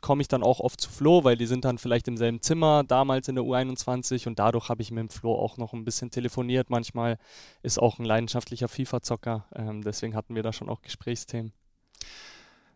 komme 0.00 0.22
ich 0.22 0.28
dann 0.28 0.42
auch 0.42 0.60
oft 0.60 0.80
zu 0.80 0.90
Flo, 0.90 1.24
weil 1.24 1.36
die 1.36 1.46
sind 1.46 1.64
dann 1.64 1.78
vielleicht 1.78 2.08
im 2.08 2.16
selben 2.16 2.40
Zimmer 2.40 2.84
damals 2.84 3.28
in 3.28 3.34
der 3.34 3.44
U21 3.44 4.28
und 4.28 4.38
dadurch 4.38 4.68
habe 4.68 4.82
ich 4.82 4.90
mit 4.90 5.00
dem 5.00 5.10
Flo 5.10 5.34
auch 5.34 5.56
noch 5.56 5.72
ein 5.72 5.84
bisschen 5.84 6.10
telefoniert. 6.10 6.70
Manchmal 6.70 7.18
ist 7.62 7.78
auch 7.78 7.98
ein 7.98 8.04
leidenschaftlicher 8.04 8.68
FIFA-Zocker, 8.68 9.46
ähm, 9.54 9.82
deswegen 9.82 10.14
hatten 10.14 10.34
wir 10.34 10.42
da 10.42 10.52
schon 10.52 10.68
auch 10.68 10.82
Gesprächsthemen. 10.82 11.52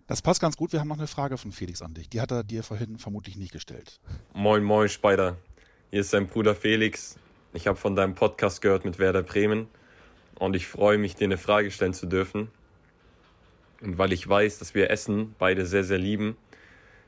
Das 0.08 0.20
passt 0.20 0.40
ganz 0.40 0.56
gut. 0.56 0.72
Wir 0.72 0.80
haben 0.80 0.88
noch 0.88 0.98
eine 0.98 1.06
Frage 1.06 1.38
von 1.38 1.52
Felix 1.52 1.80
an 1.80 1.94
dich. 1.94 2.10
Die 2.10 2.20
hat 2.20 2.32
er 2.32 2.42
dir 2.42 2.64
vorhin 2.64 2.98
vermutlich 2.98 3.36
nicht 3.36 3.52
gestellt. 3.52 4.00
Moin, 4.34 4.64
moin, 4.64 4.88
Spider. 4.88 5.36
Hier 5.90 6.00
ist 6.00 6.12
dein 6.12 6.26
Bruder 6.26 6.54
Felix. 6.54 7.16
Ich 7.54 7.66
habe 7.66 7.78
von 7.78 7.94
deinem 7.94 8.14
Podcast 8.14 8.60
gehört 8.60 8.84
mit 8.84 8.98
Werder 8.98 9.22
Bremen 9.22 9.68
und 10.42 10.56
ich 10.56 10.66
freue 10.66 10.98
mich, 10.98 11.14
dir 11.14 11.26
eine 11.26 11.38
Frage 11.38 11.70
stellen 11.70 11.94
zu 11.94 12.06
dürfen. 12.06 12.50
Und 13.80 13.96
weil 13.96 14.12
ich 14.12 14.28
weiß, 14.28 14.58
dass 14.58 14.74
wir 14.74 14.90
Essen 14.90 15.36
beide 15.38 15.66
sehr, 15.66 15.84
sehr 15.84 15.98
lieben, 15.98 16.36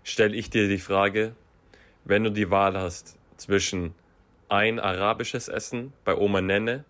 stelle 0.05 0.37
ich 0.37 0.51
dir 0.51 0.69
die 0.69 0.79
Frage, 0.79 1.35
wenn 2.05 2.23
du 2.23 2.31
die 2.31 2.53
Wahl 2.53 2.79
hast 2.79 3.19
zwischen 3.37 3.93
ein 4.49 4.79
arabisches 4.79 5.49
Essen 5.49 5.93
bei 6.05 6.15
Oma 6.15 6.43
Nenne 6.43 6.85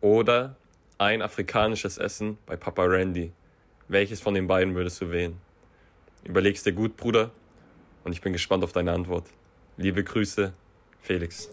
oder 0.00 0.56
ein 0.98 1.22
afrikanisches 1.22 1.96
Essen 1.96 2.38
bei 2.44 2.56
Papa 2.56 2.82
Randy, 2.82 3.30
welches 3.86 4.20
von 4.20 4.34
den 4.34 4.48
beiden 4.48 4.74
würdest 4.74 5.00
du 5.00 5.12
wählen? 5.12 5.36
Überlegst 6.24 6.66
dir 6.66 6.72
gut, 6.72 6.96
Bruder, 6.96 7.30
und 8.02 8.10
ich 8.10 8.20
bin 8.20 8.32
gespannt 8.32 8.64
auf 8.64 8.72
deine 8.72 8.90
Antwort. 8.90 9.28
Liebe 9.76 10.02
Grüße, 10.02 10.52
Felix. 11.02 11.50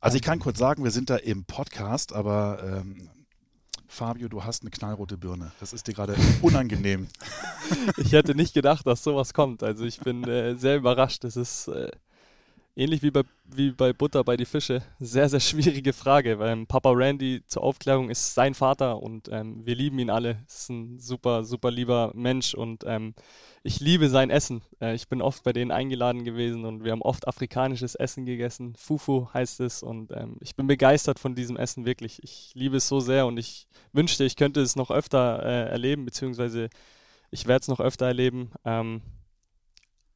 Also 0.00 0.16
ich 0.16 0.22
kann 0.22 0.38
kurz 0.38 0.58
sagen, 0.58 0.84
wir 0.84 0.92
sind 0.92 1.10
da 1.10 1.16
im 1.16 1.44
Podcast, 1.44 2.12
aber 2.12 2.62
ähm, 2.62 3.10
Fabio, 3.88 4.28
du 4.28 4.44
hast 4.44 4.62
eine 4.62 4.70
knallrote 4.70 5.16
Birne. 5.16 5.50
Das 5.58 5.72
ist 5.72 5.88
dir 5.88 5.94
gerade 5.94 6.14
unangenehm. 6.42 7.08
ich 7.96 8.12
hätte 8.12 8.36
nicht 8.36 8.54
gedacht, 8.54 8.86
dass 8.86 9.02
sowas 9.02 9.34
kommt. 9.34 9.62
Also 9.64 9.84
ich 9.84 9.98
bin 9.98 10.22
äh, 10.24 10.54
sehr 10.54 10.76
überrascht. 10.76 11.24
Das 11.24 11.36
ist, 11.36 11.66
äh, 11.68 11.90
ähnlich 12.78 13.02
wie 13.02 13.10
bei, 13.10 13.22
wie 13.44 13.72
bei 13.72 13.92
Butter 13.92 14.22
bei 14.22 14.36
die 14.36 14.44
Fische, 14.44 14.82
sehr, 15.00 15.28
sehr 15.28 15.40
schwierige 15.40 15.92
Frage, 15.92 16.38
weil 16.38 16.64
Papa 16.66 16.92
Randy 16.92 17.42
zur 17.46 17.64
Aufklärung 17.64 18.08
ist 18.08 18.34
sein 18.34 18.54
Vater 18.54 19.02
und 19.02 19.28
ähm, 19.32 19.66
wir 19.66 19.74
lieben 19.74 19.98
ihn 19.98 20.10
alle. 20.10 20.38
Ist 20.46 20.70
ein 20.70 20.98
super, 20.98 21.44
super 21.44 21.70
lieber 21.70 22.12
Mensch 22.14 22.54
und 22.54 22.84
ähm, 22.86 23.14
ich 23.64 23.80
liebe 23.80 24.08
sein 24.08 24.30
Essen. 24.30 24.62
Äh, 24.80 24.94
ich 24.94 25.08
bin 25.08 25.20
oft 25.20 25.42
bei 25.42 25.52
denen 25.52 25.72
eingeladen 25.72 26.24
gewesen 26.24 26.64
und 26.64 26.84
wir 26.84 26.92
haben 26.92 27.02
oft 27.02 27.26
afrikanisches 27.26 27.96
Essen 27.96 28.24
gegessen. 28.24 28.74
Fufu 28.76 29.28
heißt 29.34 29.60
es 29.60 29.82
und 29.82 30.12
ähm, 30.12 30.36
ich 30.40 30.54
bin 30.54 30.68
begeistert 30.68 31.18
von 31.18 31.34
diesem 31.34 31.56
Essen 31.56 31.84
wirklich. 31.84 32.22
Ich 32.22 32.52
liebe 32.54 32.76
es 32.76 32.86
so 32.86 33.00
sehr 33.00 33.26
und 33.26 33.38
ich 33.38 33.66
wünschte, 33.92 34.24
ich 34.24 34.36
könnte 34.36 34.60
es 34.60 34.76
noch 34.76 34.92
öfter 34.92 35.42
äh, 35.42 35.68
erleben, 35.70 36.04
beziehungsweise 36.04 36.70
ich 37.30 37.46
werde 37.46 37.62
es 37.62 37.68
noch 37.68 37.80
öfter 37.80 38.06
erleben. 38.06 38.52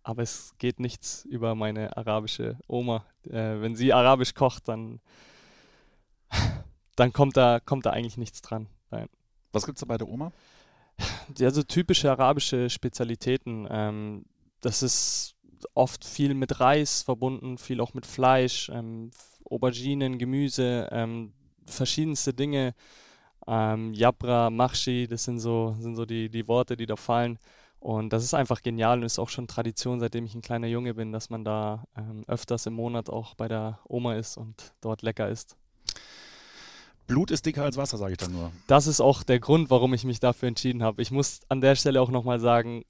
Aber 0.03 0.23
es 0.23 0.55
geht 0.59 0.81
nichts 0.81 1.25
über 1.25 1.55
meine 1.55 1.97
arabische 1.97 2.59
Oma. 2.67 3.05
Äh, 3.25 3.61
wenn 3.61 3.77
sie 3.77 3.93
arabisch 3.93 4.35
kocht, 4.35 4.69
dann, 4.69 5.01
dann 6.97 7.13
kommt, 7.13 7.37
da, 7.37 7.61
kommt 7.61 7.87
da 7.87 7.91
eigentlich 7.91 8.17
nichts 8.17 8.43
dran. 8.43 8.67
Nein. 8.91 9.09
Was 9.53 9.67
gibt 9.67 9.77
es 9.77 9.81
da 9.81 9.87
bei 9.87 9.99
der 9.99 10.09
Oma? 10.09 10.33
Ja, 11.39 11.51
so 11.51 11.63
typische 11.63 12.11
arabische 12.11 12.69
Spezialitäten. 12.69 13.67
Ähm, 13.71 14.25
das 14.61 14.83
ist 14.83 15.35
oft 15.75 16.05
viel 16.05 16.35
mit 16.35 16.61
Reis 16.61 17.03
verbunden, 17.03 17.59
viel 17.59 17.81
auch 17.81 17.95
mit 17.95 18.07
Fleisch, 18.07 18.69
ähm, 18.73 19.11
Auberginen, 19.45 20.19
Gemüse, 20.19 20.89
ähm, 20.91 21.33
verschiedenste 21.67 22.35
Dinge. 22.35 22.75
Ähm, 23.47 23.93
Yabra, 23.93 24.51
Machshi, 24.51 25.07
das 25.09 25.25
sind 25.25 25.41
so, 25.41 25.75
sind 25.79 25.97
so 25.97 26.07
die, 26.07 26.29
die 26.29 26.47
Worte, 26.47 26.77
die 26.77 26.87
da 26.87 26.97
fallen. 26.97 27.39
Und 27.83 28.13
das 28.13 28.23
ist 28.23 28.33
einfach 28.33 28.63
genial 28.63 29.01
und 29.01 29.05
ist 29.05 29.19
auch 29.19 29.29
schon 29.29 29.49
Tradition, 29.49 29.99
seitdem 29.99 30.25
ich 30.25 30.37
ein 30.37 30.41
kleiner 30.41 30.69
Junge 30.69 30.95
bin, 30.95 31.11
dass 31.11 31.31
man 31.31 31.45
da 31.45 31.83
ähm, 31.97 32.23
öfters 32.29 32.65
im 32.67 32.75
Monat 32.75 33.11
auch 33.11 33.35
bei 33.35 33.49
der 33.49 33.81
Oma 33.89 34.15
ist 34.15 34.37
und 34.37 34.73
dort 34.81 35.03
lecker 35.03 35.29
isst. 35.29 35.57
Blut 37.09 37.33
ist 37.33 37.45
dicker 37.45 37.65
als 37.65 37.77
Wasser, 37.77 37.99
sage 37.99 38.13
ich 38.13 38.19
dann 38.19 38.31
nur. 38.31 38.53
Das 38.69 38.87
ist 38.87 39.01
auch 39.01 39.25
der 39.25 39.41
Grund, 39.41 39.69
warum 39.69 39.95
ich 39.95 40.05
mich 40.05 40.21
dafür 40.21 40.47
entschieden 40.47 40.85
habe. 40.85 41.03
Ich 41.03 41.11
muss 41.11 41.41
an 41.49 41.61
der 41.61 41.75
Stelle 41.75 42.01
auch 42.01 42.11
nochmal 42.11 42.39
sagen, 42.39 42.85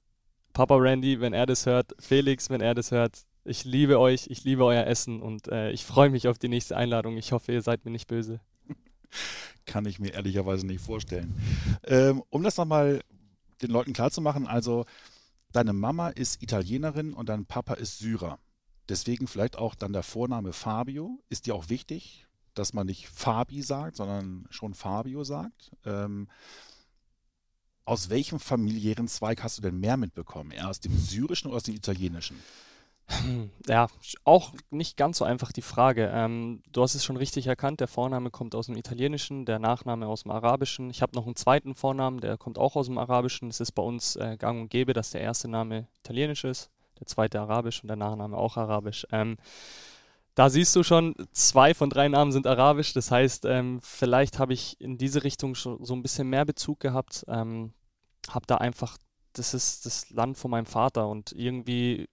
Papa 0.53 0.75
Randy, 0.75 1.19
wenn 1.19 1.33
er 1.33 1.47
das 1.47 1.65
hört, 1.65 1.95
Felix, 1.97 2.51
wenn 2.51 2.61
er 2.61 2.75
das 2.75 2.91
hört, 2.91 3.23
ich 3.45 3.65
liebe 3.65 3.99
euch, 3.99 4.27
ich 4.29 4.43
liebe 4.43 4.63
euer 4.63 4.85
Essen 4.85 5.23
und 5.23 5.47
äh, 5.47 5.71
ich 5.71 5.85
freue 5.85 6.11
mich 6.11 6.27
auf 6.27 6.37
die 6.37 6.49
nächste 6.49 6.77
Einladung. 6.77 7.17
Ich 7.17 7.31
hoffe, 7.31 7.51
ihr 7.51 7.63
seid 7.63 7.83
mir 7.83 7.89
nicht 7.89 8.07
böse. 8.07 8.41
Kann 9.65 9.87
ich 9.87 9.97
mir 9.97 10.13
ehrlicherweise 10.13 10.67
nicht 10.67 10.81
vorstellen. 10.81 11.33
Ähm, 11.83 12.21
um 12.29 12.43
das 12.43 12.57
nochmal 12.57 13.01
den 13.61 13.71
Leuten 13.71 13.93
klarzumachen, 13.93 14.47
also 14.47 14.85
deine 15.51 15.73
Mama 15.73 16.09
ist 16.09 16.41
Italienerin 16.41 17.13
und 17.13 17.29
dein 17.29 17.45
Papa 17.45 17.75
ist 17.75 17.99
Syrer. 17.99 18.39
Deswegen 18.89 19.27
vielleicht 19.27 19.57
auch 19.57 19.75
dann 19.75 19.93
der 19.93 20.03
Vorname 20.03 20.51
Fabio. 20.51 21.19
Ist 21.29 21.45
dir 21.45 21.55
auch 21.55 21.69
wichtig, 21.69 22.27
dass 22.53 22.73
man 22.73 22.87
nicht 22.87 23.07
Fabi 23.07 23.61
sagt, 23.61 23.95
sondern 23.95 24.45
schon 24.49 24.73
Fabio 24.73 25.23
sagt? 25.23 25.71
Ähm, 25.85 26.27
aus 27.85 28.09
welchem 28.09 28.39
familiären 28.39 29.07
Zweig 29.07 29.43
hast 29.43 29.57
du 29.57 29.61
denn 29.61 29.79
mehr 29.79 29.97
mitbekommen? 29.97 30.51
Eher 30.51 30.69
aus 30.69 30.79
dem 30.79 30.97
syrischen 30.97 31.47
oder 31.47 31.57
aus 31.57 31.63
dem 31.63 31.75
italienischen? 31.75 32.37
Ja, 33.67 33.87
auch 34.23 34.53
nicht 34.69 34.97
ganz 34.97 35.17
so 35.17 35.25
einfach 35.25 35.51
die 35.51 35.61
Frage. 35.61 36.11
Ähm, 36.13 36.61
du 36.71 36.81
hast 36.81 36.95
es 36.95 37.03
schon 37.05 37.17
richtig 37.17 37.47
erkannt, 37.47 37.79
der 37.79 37.87
Vorname 37.87 38.31
kommt 38.31 38.55
aus 38.55 38.67
dem 38.67 38.77
Italienischen, 38.77 39.45
der 39.45 39.59
Nachname 39.59 40.07
aus 40.07 40.23
dem 40.23 40.31
Arabischen. 40.31 40.89
Ich 40.89 41.01
habe 41.01 41.15
noch 41.15 41.25
einen 41.25 41.35
zweiten 41.35 41.75
Vornamen, 41.75 42.19
der 42.19 42.37
kommt 42.37 42.57
auch 42.57 42.75
aus 42.75 42.87
dem 42.87 42.97
Arabischen. 42.97 43.49
Es 43.49 43.59
ist 43.59 43.73
bei 43.73 43.83
uns 43.83 44.15
äh, 44.15 44.37
gang 44.37 44.61
und 44.61 44.69
gäbe, 44.69 44.93
dass 44.93 45.11
der 45.11 45.21
erste 45.21 45.47
Name 45.47 45.87
italienisch 45.99 46.43
ist, 46.43 46.69
der 46.99 47.07
zweite 47.07 47.39
arabisch 47.39 47.81
und 47.81 47.87
der 47.87 47.97
Nachname 47.97 48.37
auch 48.37 48.57
arabisch. 48.57 49.05
Ähm, 49.11 49.37
da 50.35 50.49
siehst 50.49 50.75
du 50.75 50.83
schon, 50.83 51.15
zwei 51.31 51.73
von 51.73 51.89
drei 51.89 52.07
Namen 52.07 52.31
sind 52.31 52.47
arabisch. 52.47 52.93
Das 52.93 53.11
heißt, 53.11 53.45
ähm, 53.45 53.79
vielleicht 53.81 54.39
habe 54.39 54.53
ich 54.53 54.79
in 54.81 54.97
diese 54.97 55.23
Richtung 55.23 55.53
schon 55.55 55.83
so 55.85 55.93
ein 55.93 56.01
bisschen 56.01 56.27
mehr 56.29 56.45
Bezug 56.45 56.79
gehabt. 56.79 57.23
Ähm, 57.27 57.73
habe 58.29 58.47
da 58.47 58.57
einfach, 58.57 58.97
das 59.33 59.53
ist 59.53 59.85
das 59.85 60.09
Land 60.09 60.37
von 60.37 60.49
meinem 60.49 60.65
Vater 60.65 61.07
und 61.07 61.33
irgendwie 61.33 62.09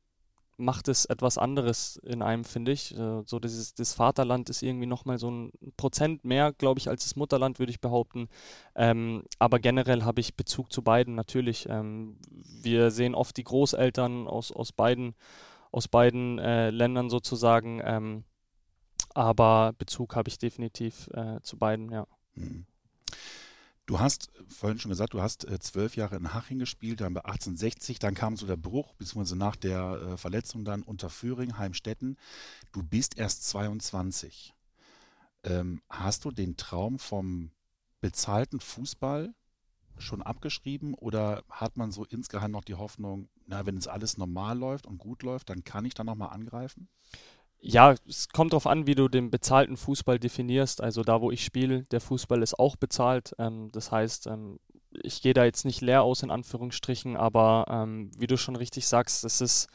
macht 0.60 0.88
es 0.88 1.04
etwas 1.06 1.38
anderes 1.38 1.96
in 2.04 2.22
einem, 2.22 2.44
finde 2.44 2.72
ich. 2.72 2.96
Äh, 2.96 3.22
so 3.24 3.38
dieses, 3.38 3.74
das 3.74 3.94
Vaterland 3.94 4.48
ist 4.50 4.62
irgendwie 4.62 4.86
nochmal 4.86 5.18
so 5.18 5.30
ein 5.30 5.52
Prozent 5.76 6.24
mehr, 6.24 6.52
glaube 6.52 6.78
ich, 6.78 6.88
als 6.88 7.02
das 7.02 7.16
Mutterland, 7.16 7.58
würde 7.58 7.70
ich 7.70 7.80
behaupten. 7.80 8.28
Ähm, 8.74 9.24
aber 9.38 9.58
generell 9.58 10.04
habe 10.04 10.20
ich 10.20 10.36
Bezug 10.36 10.72
zu 10.72 10.82
beiden, 10.82 11.14
natürlich. 11.14 11.68
Ähm, 11.68 12.18
wir 12.62 12.90
sehen 12.90 13.14
oft 13.14 13.36
die 13.36 13.44
Großeltern 13.44 14.28
aus, 14.28 14.52
aus 14.52 14.72
beiden, 14.72 15.14
aus 15.72 15.88
beiden 15.88 16.38
äh, 16.38 16.70
Ländern 16.70 17.10
sozusagen. 17.10 17.80
Ähm, 17.84 18.24
aber 19.14 19.72
Bezug 19.78 20.14
habe 20.14 20.28
ich 20.28 20.38
definitiv 20.38 21.08
äh, 21.14 21.40
zu 21.42 21.58
beiden, 21.58 21.90
ja. 21.90 22.06
Mhm. 22.34 22.66
Du 23.90 23.98
hast 23.98 24.30
vorhin 24.46 24.78
schon 24.78 24.90
gesagt, 24.90 25.14
du 25.14 25.20
hast 25.20 25.44
äh, 25.48 25.58
zwölf 25.58 25.96
Jahre 25.96 26.14
in 26.14 26.32
Haching 26.32 26.60
gespielt, 26.60 27.00
dann 27.00 27.12
bei 27.12 27.24
1860, 27.24 27.98
dann 27.98 28.14
kam 28.14 28.36
so 28.36 28.46
der 28.46 28.56
Bruch, 28.56 28.94
beziehungsweise 28.94 29.34
nach 29.34 29.56
der 29.56 30.12
äh, 30.12 30.16
Verletzung 30.16 30.64
dann 30.64 30.84
unter 30.84 31.10
Föhring, 31.10 31.58
Heimstetten. 31.58 32.16
Du 32.70 32.84
bist 32.84 33.18
erst 33.18 33.48
22. 33.48 34.54
Ähm, 35.42 35.82
hast 35.88 36.24
du 36.24 36.30
den 36.30 36.56
Traum 36.56 37.00
vom 37.00 37.50
bezahlten 38.00 38.60
Fußball 38.60 39.34
schon 39.98 40.22
abgeschrieben 40.22 40.94
oder 40.94 41.42
hat 41.50 41.76
man 41.76 41.90
so 41.90 42.04
insgeheim 42.04 42.52
noch 42.52 42.62
die 42.62 42.76
Hoffnung, 42.76 43.28
na, 43.46 43.66
wenn 43.66 43.76
es 43.76 43.88
alles 43.88 44.16
normal 44.16 44.56
läuft 44.56 44.86
und 44.86 44.98
gut 44.98 45.24
läuft, 45.24 45.50
dann 45.50 45.64
kann 45.64 45.84
ich 45.84 45.94
da 45.94 46.04
nochmal 46.04 46.30
angreifen? 46.30 46.88
Ja, 47.62 47.94
es 48.08 48.30
kommt 48.30 48.52
darauf 48.52 48.66
an, 48.66 48.86
wie 48.86 48.94
du 48.94 49.08
den 49.08 49.30
bezahlten 49.30 49.76
Fußball 49.76 50.18
definierst. 50.18 50.82
Also 50.82 51.02
da, 51.02 51.20
wo 51.20 51.30
ich 51.30 51.44
spiele, 51.44 51.84
der 51.84 52.00
Fußball 52.00 52.42
ist 52.42 52.58
auch 52.58 52.76
bezahlt. 52.76 53.34
Ähm, 53.38 53.70
das 53.72 53.92
heißt, 53.92 54.26
ähm, 54.28 54.58
ich 55.02 55.22
gehe 55.22 55.34
da 55.34 55.44
jetzt 55.44 55.64
nicht 55.64 55.82
leer 55.82 56.02
aus 56.02 56.22
in 56.22 56.30
Anführungsstrichen, 56.30 57.16
aber 57.16 57.66
ähm, 57.68 58.10
wie 58.18 58.26
du 58.26 58.36
schon 58.36 58.56
richtig 58.56 58.88
sagst, 58.88 59.24
es 59.24 59.40
ist 59.40 59.68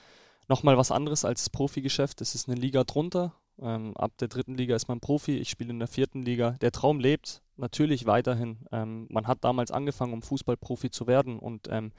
nochmal 0.47 0.77
was 0.77 0.91
anderes 0.91 1.25
als 1.25 1.41
das 1.41 1.49
Profigeschäft. 1.49 2.21
Es 2.21 2.35
ist 2.35 2.49
eine 2.49 2.59
Liga 2.59 2.83
drunter. 2.83 3.33
Ähm, 3.61 3.95
ab 3.95 4.11
der 4.19 4.27
dritten 4.27 4.55
Liga 4.55 4.75
ist 4.75 4.87
man 4.87 4.99
Profi, 4.99 5.37
ich 5.37 5.49
spiele 5.49 5.69
in 5.69 5.79
der 5.79 5.87
vierten 5.87 6.23
Liga. 6.23 6.51
Der 6.61 6.71
Traum 6.71 6.99
lebt 6.99 7.41
natürlich 7.55 8.05
weiterhin. 8.05 8.65
Ähm, 8.71 9.07
man 9.09 9.27
hat 9.27 9.43
damals 9.43 9.71
angefangen, 9.71 10.13
um 10.13 10.21
Fußballprofi 10.21 10.89
zu 10.89 11.07
werden 11.07 11.39
und 11.39 11.67
ähm, 11.69 11.91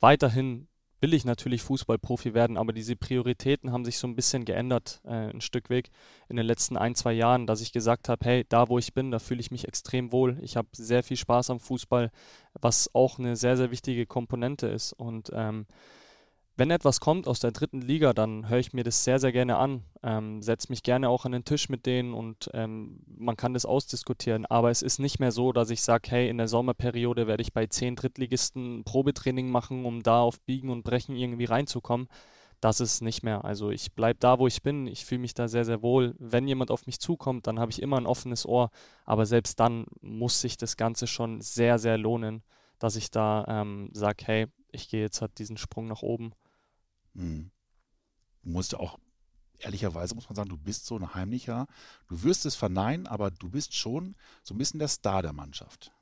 weiterhin 0.00 0.68
will 1.00 1.14
ich 1.14 1.24
natürlich 1.24 1.62
Fußballprofi 1.62 2.34
werden, 2.34 2.56
aber 2.56 2.72
diese 2.72 2.96
Prioritäten 2.96 3.72
haben 3.72 3.84
sich 3.84 3.98
so 3.98 4.06
ein 4.06 4.16
bisschen 4.16 4.44
geändert, 4.44 5.00
äh, 5.04 5.30
ein 5.30 5.40
Stück 5.40 5.70
weg 5.70 5.90
in 6.28 6.36
den 6.36 6.46
letzten 6.46 6.76
ein, 6.76 6.94
zwei 6.94 7.12
Jahren, 7.12 7.46
dass 7.46 7.60
ich 7.60 7.72
gesagt 7.72 8.08
habe, 8.08 8.24
hey, 8.24 8.46
da 8.48 8.68
wo 8.68 8.78
ich 8.78 8.94
bin, 8.94 9.10
da 9.10 9.18
fühle 9.18 9.40
ich 9.40 9.50
mich 9.50 9.68
extrem 9.68 10.12
wohl. 10.12 10.38
Ich 10.42 10.56
habe 10.56 10.68
sehr 10.72 11.02
viel 11.02 11.16
Spaß 11.16 11.50
am 11.50 11.60
Fußball, 11.60 12.10
was 12.54 12.94
auch 12.94 13.18
eine 13.18 13.36
sehr, 13.36 13.56
sehr 13.56 13.70
wichtige 13.70 14.06
Komponente 14.06 14.66
ist. 14.66 14.92
Und 14.92 15.30
ähm, 15.34 15.66
wenn 16.56 16.70
etwas 16.70 17.00
kommt 17.00 17.26
aus 17.26 17.40
der 17.40 17.50
dritten 17.50 17.80
Liga, 17.80 18.12
dann 18.12 18.48
höre 18.48 18.58
ich 18.58 18.72
mir 18.72 18.84
das 18.84 19.02
sehr, 19.02 19.18
sehr 19.18 19.32
gerne 19.32 19.56
an, 19.56 19.82
ähm, 20.04 20.40
setze 20.40 20.70
mich 20.70 20.84
gerne 20.84 21.08
auch 21.08 21.24
an 21.24 21.32
den 21.32 21.44
Tisch 21.44 21.68
mit 21.68 21.84
denen 21.84 22.14
und 22.14 22.48
ähm, 22.54 23.00
man 23.06 23.36
kann 23.36 23.54
das 23.54 23.66
ausdiskutieren. 23.66 24.46
Aber 24.46 24.70
es 24.70 24.82
ist 24.82 25.00
nicht 25.00 25.18
mehr 25.18 25.32
so, 25.32 25.52
dass 25.52 25.70
ich 25.70 25.82
sage, 25.82 26.10
hey, 26.10 26.28
in 26.28 26.38
der 26.38 26.46
Sommerperiode 26.46 27.26
werde 27.26 27.42
ich 27.42 27.52
bei 27.52 27.66
zehn 27.66 27.96
Drittligisten 27.96 28.84
Probetraining 28.84 29.50
machen, 29.50 29.84
um 29.84 30.04
da 30.04 30.20
auf 30.20 30.40
Biegen 30.40 30.70
und 30.70 30.84
Brechen 30.84 31.16
irgendwie 31.16 31.46
reinzukommen. 31.46 32.08
Das 32.60 32.80
ist 32.80 33.02
nicht 33.02 33.24
mehr. 33.24 33.44
Also 33.44 33.70
ich 33.70 33.92
bleibe 33.92 34.20
da, 34.20 34.38
wo 34.38 34.46
ich 34.46 34.62
bin. 34.62 34.86
Ich 34.86 35.04
fühle 35.04 35.20
mich 35.20 35.34
da 35.34 35.48
sehr, 35.48 35.64
sehr 35.64 35.82
wohl. 35.82 36.14
Wenn 36.18 36.46
jemand 36.46 36.70
auf 36.70 36.86
mich 36.86 37.00
zukommt, 37.00 37.46
dann 37.48 37.58
habe 37.58 37.72
ich 37.72 37.82
immer 37.82 37.98
ein 37.98 38.06
offenes 38.06 38.46
Ohr. 38.46 38.70
Aber 39.04 39.26
selbst 39.26 39.58
dann 39.60 39.86
muss 40.00 40.40
sich 40.40 40.56
das 40.56 40.76
Ganze 40.76 41.06
schon 41.08 41.40
sehr, 41.40 41.78
sehr 41.78 41.98
lohnen, 41.98 42.42
dass 42.78 42.96
ich 42.96 43.10
da 43.10 43.44
ähm, 43.48 43.90
sage, 43.92 44.24
hey, 44.24 44.46
ich 44.72 44.88
gehe 44.88 45.02
jetzt 45.02 45.20
halt 45.20 45.38
diesen 45.38 45.56
Sprung 45.56 45.88
nach 45.88 46.02
oben. 46.02 46.32
Mhm. 47.14 47.50
Du 48.42 48.50
musst 48.50 48.74
auch, 48.74 48.98
ehrlicherweise 49.58 50.14
muss 50.14 50.28
man 50.28 50.36
sagen, 50.36 50.50
du 50.50 50.58
bist 50.58 50.86
so 50.86 50.96
ein 50.96 51.14
heimlicher, 51.14 51.66
du 52.08 52.22
wirst 52.22 52.46
es 52.46 52.54
verneinen, 52.54 53.06
aber 53.06 53.30
du 53.30 53.48
bist 53.48 53.74
schon 53.74 54.14
so 54.42 54.54
ein 54.54 54.58
bisschen 54.58 54.78
der 54.78 54.88
Star 54.88 55.22
der 55.22 55.32
Mannschaft. 55.32 55.92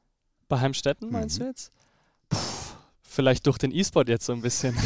Bei 0.49 0.61
Heimstetten 0.61 1.11
meinst 1.11 1.39
mhm. 1.39 1.45
du 1.45 1.49
jetzt? 1.49 1.73
Puh, 2.29 2.39
vielleicht 3.13 3.47
durch 3.47 3.59
den 3.59 3.73
E-Sport 3.73 4.09
jetzt 4.09 4.27
so 4.27 4.33
ein 4.33 4.41
bisschen. 4.41 4.77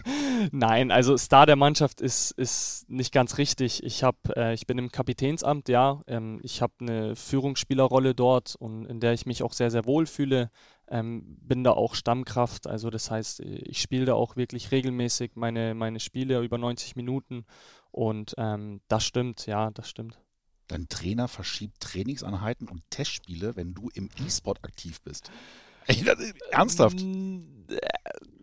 Nein, 0.52 0.90
also 0.90 1.16
Star 1.16 1.46
der 1.46 1.56
Mannschaft 1.56 2.00
ist, 2.00 2.32
ist 2.32 2.88
nicht 2.88 3.12
ganz 3.12 3.38
richtig. 3.38 3.82
Ich, 3.82 4.02
hab, 4.02 4.16
äh, 4.36 4.54
ich 4.54 4.66
bin 4.66 4.78
im 4.78 4.90
Kapitänsamt, 4.90 5.68
ja. 5.68 6.02
Ähm, 6.06 6.40
ich 6.42 6.62
habe 6.62 6.72
eine 6.80 7.16
Führungsspielerrolle 7.16 8.14
dort 8.14 8.56
und 8.56 8.86
in 8.86 9.00
der 9.00 9.12
ich 9.12 9.26
mich 9.26 9.42
auch 9.42 9.52
sehr, 9.52 9.70
sehr 9.70 9.84
wohl 9.84 10.06
fühle. 10.06 10.50
Ähm, 10.88 11.36
bin 11.40 11.64
da 11.64 11.72
auch 11.72 11.94
Stammkraft, 11.94 12.66
also 12.66 12.90
das 12.90 13.10
heißt, 13.10 13.40
ich 13.40 13.80
spiele 13.80 14.04
da 14.04 14.14
auch 14.14 14.36
wirklich 14.36 14.70
regelmäßig 14.70 15.32
meine, 15.34 15.74
meine 15.74 15.98
Spiele 15.98 16.40
über 16.42 16.58
90 16.58 16.94
Minuten 16.94 17.44
und 17.90 18.34
ähm, 18.38 18.80
das 18.86 19.04
stimmt, 19.04 19.46
ja, 19.46 19.70
das 19.70 19.88
stimmt. 19.88 20.20
Dein 20.68 20.88
Trainer 20.88 21.28
verschiebt 21.28 21.80
Trainingseinheiten 21.80 22.68
und 22.68 22.82
Testspiele, 22.90 23.56
wenn 23.56 23.74
du 23.74 23.88
im 23.94 24.10
E-Sport 24.24 24.64
aktiv 24.64 25.00
bist. 25.00 25.30
Ernsthaft? 26.50 26.98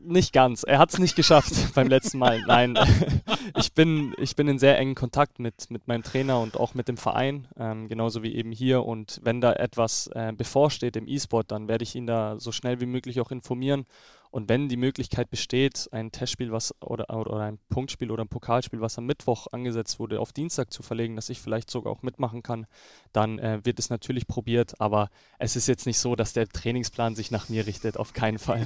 Nicht 0.05 0.33
ganz. 0.33 0.63
Er 0.63 0.79
hat 0.79 0.91
es 0.91 0.99
nicht 0.99 1.15
geschafft 1.15 1.53
beim 1.75 1.87
letzten 1.87 2.17
Mal. 2.17 2.41
Nein, 2.45 2.77
ich 3.57 3.73
bin, 3.73 4.13
ich 4.17 4.35
bin 4.35 4.47
in 4.47 4.59
sehr 4.59 4.77
engen 4.77 4.95
Kontakt 4.95 5.39
mit, 5.39 5.69
mit 5.69 5.87
meinem 5.87 6.03
Trainer 6.03 6.39
und 6.41 6.57
auch 6.59 6.73
mit 6.73 6.87
dem 6.87 6.97
Verein, 6.97 7.47
ähm, 7.57 7.87
genauso 7.87 8.21
wie 8.21 8.35
eben 8.35 8.51
hier. 8.51 8.83
Und 8.83 9.21
wenn 9.23 9.39
da 9.39 9.53
etwas 9.53 10.07
äh, 10.07 10.33
bevorsteht 10.35 10.97
im 10.97 11.07
E-Sport, 11.07 11.51
dann 11.51 11.67
werde 11.67 11.83
ich 11.83 11.95
ihn 11.95 12.07
da 12.07 12.37
so 12.37 12.51
schnell 12.51 12.81
wie 12.81 12.85
möglich 12.85 13.21
auch 13.21 13.31
informieren. 13.31 13.85
Und 14.33 14.49
wenn 14.49 14.67
die 14.67 14.77
Möglichkeit 14.77 15.29
besteht, 15.29 15.87
ein 15.91 16.11
Testspiel 16.11 16.51
was 16.51 16.73
oder, 16.81 17.07
oder 17.15 17.41
ein 17.41 17.59
Punktspiel 17.69 18.09
oder 18.09 18.23
ein 18.23 18.29
Pokalspiel, 18.29 18.81
was 18.81 18.97
am 18.97 19.05
Mittwoch 19.05 19.45
angesetzt 19.51 19.99
wurde, 19.99 20.19
auf 20.19 20.33
Dienstag 20.33 20.73
zu 20.73 20.81
verlegen, 20.81 21.15
dass 21.15 21.29
ich 21.29 21.39
vielleicht 21.39 21.69
sogar 21.69 21.93
auch 21.93 22.01
mitmachen 22.01 22.41
kann, 22.41 22.65
dann 23.11 23.37
äh, 23.37 23.63
wird 23.63 23.77
es 23.77 23.91
natürlich 23.91 24.25
probiert. 24.25 24.81
Aber 24.81 25.11
es 25.37 25.55
ist 25.55 25.67
jetzt 25.67 25.85
nicht 25.85 25.99
so, 25.99 26.15
dass 26.15 26.33
der 26.33 26.47
Trainingsplan 26.47 27.13
sich 27.13 27.29
nach 27.29 27.47
mir 27.47 27.67
richtet, 27.67 27.95
auf 27.95 28.13
keinen 28.13 28.39
Fall. 28.39 28.65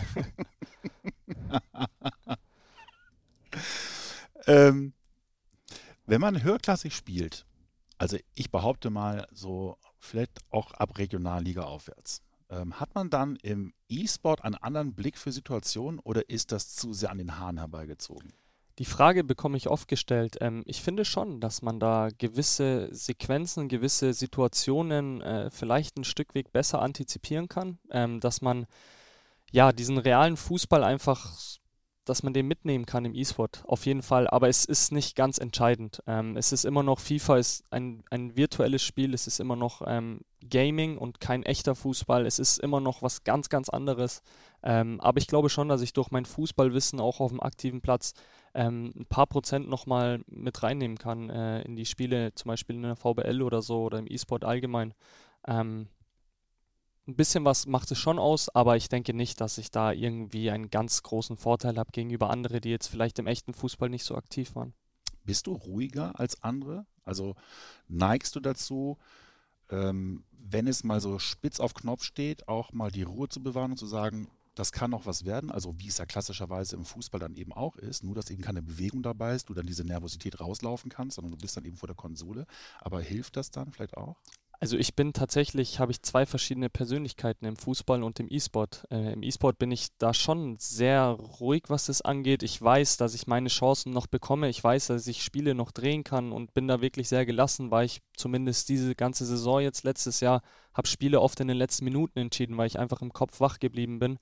ähm, 4.47 4.93
wenn 6.05 6.21
man 6.21 6.43
höherklassig 6.43 6.95
spielt, 6.95 7.45
also 7.97 8.15
ich 8.35 8.51
behaupte 8.51 8.89
mal 8.89 9.27
so, 9.33 9.77
vielleicht 9.99 10.39
auch 10.49 10.71
ab 10.71 10.97
Regionalliga 10.97 11.63
aufwärts, 11.63 12.21
ähm, 12.49 12.79
hat 12.79 12.95
man 12.95 13.09
dann 13.09 13.35
im 13.37 13.73
E-Sport 13.89 14.43
einen 14.43 14.55
anderen 14.55 14.93
Blick 14.93 15.17
für 15.17 15.31
Situationen 15.31 15.99
oder 15.99 16.29
ist 16.29 16.51
das 16.51 16.75
zu 16.75 16.93
sehr 16.93 17.11
an 17.11 17.17
den 17.17 17.39
Haaren 17.39 17.57
herbeigezogen? 17.57 18.33
Die 18.79 18.85
Frage 18.85 19.23
bekomme 19.23 19.57
ich 19.57 19.69
oft 19.69 19.87
gestellt. 19.87 20.37
Ähm, 20.39 20.63
ich 20.65 20.81
finde 20.81 21.03
schon, 21.03 21.39
dass 21.39 21.61
man 21.61 21.79
da 21.79 22.09
gewisse 22.15 22.89
Sequenzen, 22.93 23.69
gewisse 23.69 24.13
Situationen 24.13 25.21
äh, 25.21 25.49
vielleicht 25.49 25.97
ein 25.97 26.03
Stück 26.03 26.35
Weg 26.35 26.51
besser 26.51 26.81
antizipieren 26.81 27.49
kann, 27.49 27.79
ähm, 27.89 28.19
dass 28.19 28.41
man 28.41 28.67
ja 29.51 29.71
diesen 29.71 29.97
realen 29.97 30.37
Fußball 30.37 30.83
einfach 30.83 31.57
dass 32.09 32.23
man 32.23 32.33
den 32.33 32.47
mitnehmen 32.47 32.85
kann 32.85 33.05
im 33.05 33.13
E-Sport, 33.13 33.63
auf 33.67 33.85
jeden 33.85 34.01
Fall. 34.01 34.27
Aber 34.27 34.47
es 34.47 34.65
ist 34.65 34.91
nicht 34.91 35.15
ganz 35.15 35.37
entscheidend. 35.37 36.01
Ähm, 36.07 36.37
es 36.37 36.51
ist 36.51 36.65
immer 36.65 36.83
noch, 36.83 36.99
FIFA 36.99 37.37
ist 37.37 37.63
ein, 37.69 38.03
ein 38.09 38.35
virtuelles 38.35 38.83
Spiel, 38.83 39.13
es 39.13 39.27
ist 39.27 39.39
immer 39.39 39.55
noch 39.55 39.81
ähm, 39.85 40.21
Gaming 40.49 40.97
und 40.97 41.19
kein 41.19 41.43
echter 41.43 41.75
Fußball. 41.75 42.25
Es 42.25 42.39
ist 42.39 42.59
immer 42.59 42.79
noch 42.79 43.01
was 43.01 43.23
ganz, 43.23 43.49
ganz 43.49 43.69
anderes. 43.69 44.21
Ähm, 44.63 44.99
aber 45.01 45.19
ich 45.19 45.27
glaube 45.27 45.49
schon, 45.49 45.67
dass 45.69 45.81
ich 45.81 45.93
durch 45.93 46.11
mein 46.11 46.25
Fußballwissen 46.25 46.99
auch 46.99 47.19
auf 47.19 47.31
dem 47.31 47.41
aktiven 47.41 47.81
Platz 47.81 48.13
ähm, 48.53 48.93
ein 48.95 49.05
paar 49.05 49.27
Prozent 49.27 49.69
nochmal 49.69 50.21
mit 50.27 50.63
reinnehmen 50.63 50.97
kann 50.97 51.29
äh, 51.29 51.61
in 51.61 51.75
die 51.75 51.85
Spiele, 51.85 52.33
zum 52.33 52.49
Beispiel 52.49 52.75
in 52.75 52.83
der 52.83 52.95
VBL 52.95 53.41
oder 53.41 53.61
so 53.61 53.83
oder 53.83 53.99
im 53.99 54.07
E-Sport 54.07 54.45
allgemein. 54.45 54.93
Ähm, 55.47 55.87
ein 57.07 57.15
bisschen 57.15 57.45
was 57.45 57.65
macht 57.65 57.91
es 57.91 57.97
schon 57.97 58.19
aus, 58.19 58.49
aber 58.49 58.75
ich 58.75 58.89
denke 58.89 59.13
nicht, 59.13 59.39
dass 59.39 59.57
ich 59.57 59.71
da 59.71 59.91
irgendwie 59.91 60.51
einen 60.51 60.69
ganz 60.69 61.03
großen 61.03 61.37
Vorteil 61.37 61.77
habe 61.77 61.91
gegenüber 61.91 62.29
anderen, 62.29 62.61
die 62.61 62.69
jetzt 62.69 62.87
vielleicht 62.87 63.17
im 63.19 63.27
echten 63.27 63.53
Fußball 63.53 63.89
nicht 63.89 64.03
so 64.03 64.15
aktiv 64.15 64.55
waren. 64.55 64.73
Bist 65.23 65.47
du 65.47 65.53
ruhiger 65.53 66.19
als 66.19 66.43
andere? 66.43 66.85
Also 67.03 67.35
neigst 67.87 68.35
du 68.35 68.39
dazu, 68.39 68.97
ähm, 69.69 70.23
wenn 70.31 70.67
es 70.67 70.83
mal 70.83 71.01
so 71.01 71.19
spitz 71.19 71.59
auf 71.59 71.73
Knopf 71.73 72.03
steht, 72.03 72.47
auch 72.47 72.71
mal 72.73 72.91
die 72.91 73.03
Ruhe 73.03 73.27
zu 73.29 73.41
bewahren 73.41 73.71
und 73.71 73.77
zu 73.77 73.87
sagen, 73.87 74.29
das 74.55 74.71
kann 74.71 74.89
noch 74.89 75.05
was 75.05 75.23
werden, 75.23 75.51
also 75.51 75.77
wie 75.77 75.87
es 75.87 75.99
ja 75.99 76.05
klassischerweise 76.05 76.75
im 76.75 76.85
Fußball 76.85 77.19
dann 77.19 77.35
eben 77.35 77.53
auch 77.53 77.75
ist, 77.75 78.03
nur 78.03 78.15
dass 78.15 78.31
eben 78.31 78.41
keine 78.41 78.63
Bewegung 78.63 79.03
dabei 79.03 79.35
ist, 79.35 79.49
du 79.49 79.53
dann 79.53 79.67
diese 79.67 79.83
Nervosität 79.83 80.39
rauslaufen 80.39 80.89
kannst, 80.89 81.15
sondern 81.15 81.31
du 81.31 81.37
bist 81.37 81.55
dann 81.55 81.65
eben 81.65 81.77
vor 81.77 81.87
der 81.87 81.95
Konsole. 81.95 82.47
Aber 82.79 82.99
hilft 82.99 83.37
das 83.37 83.51
dann 83.51 83.71
vielleicht 83.71 83.95
auch? 83.97 84.17
Also 84.59 84.75
ich 84.75 84.95
bin 84.95 85.13
tatsächlich, 85.13 85.79
habe 85.79 85.91
ich 85.91 86.01
zwei 86.01 86.25
verschiedene 86.25 86.69
Persönlichkeiten 86.69 87.45
im 87.45 87.57
Fußball 87.57 88.01
und 88.01 88.19
im 88.19 88.27
E-Sport. 88.27 88.85
Äh, 88.89 89.13
Im 89.13 89.21
E-Sport 89.21 89.59
bin 89.59 89.69
ich 89.69 89.89
da 89.99 90.15
schon 90.15 90.57
sehr 90.57 91.09
ruhig, 91.39 91.65
was 91.67 91.85
das 91.85 92.01
angeht. 92.01 92.41
Ich 92.41 92.59
weiß, 92.59 92.97
dass 92.97 93.13
ich 93.13 93.27
meine 93.27 93.49
Chancen 93.49 93.93
noch 93.93 94.07
bekomme. 94.07 94.49
Ich 94.49 94.63
weiß, 94.63 94.87
dass 94.87 95.05
ich 95.05 95.21
Spiele 95.21 95.53
noch 95.53 95.71
drehen 95.71 96.03
kann 96.03 96.31
und 96.31 96.55
bin 96.55 96.67
da 96.67 96.81
wirklich 96.81 97.07
sehr 97.07 97.27
gelassen, 97.27 97.69
weil 97.69 97.85
ich 97.85 98.01
zumindest 98.15 98.69
diese 98.69 98.95
ganze 98.95 99.25
Saison 99.27 99.61
jetzt 99.61 99.83
letztes 99.83 100.21
Jahr 100.21 100.41
habe 100.73 100.87
Spiele 100.87 101.21
oft 101.21 101.39
in 101.39 101.47
den 101.47 101.57
letzten 101.57 101.85
Minuten 101.85 102.17
entschieden, 102.17 102.57
weil 102.57 102.67
ich 102.67 102.79
einfach 102.79 103.03
im 103.03 103.13
Kopf 103.13 103.39
wach 103.39 103.59
geblieben 103.59 103.99
bin. 103.99 104.17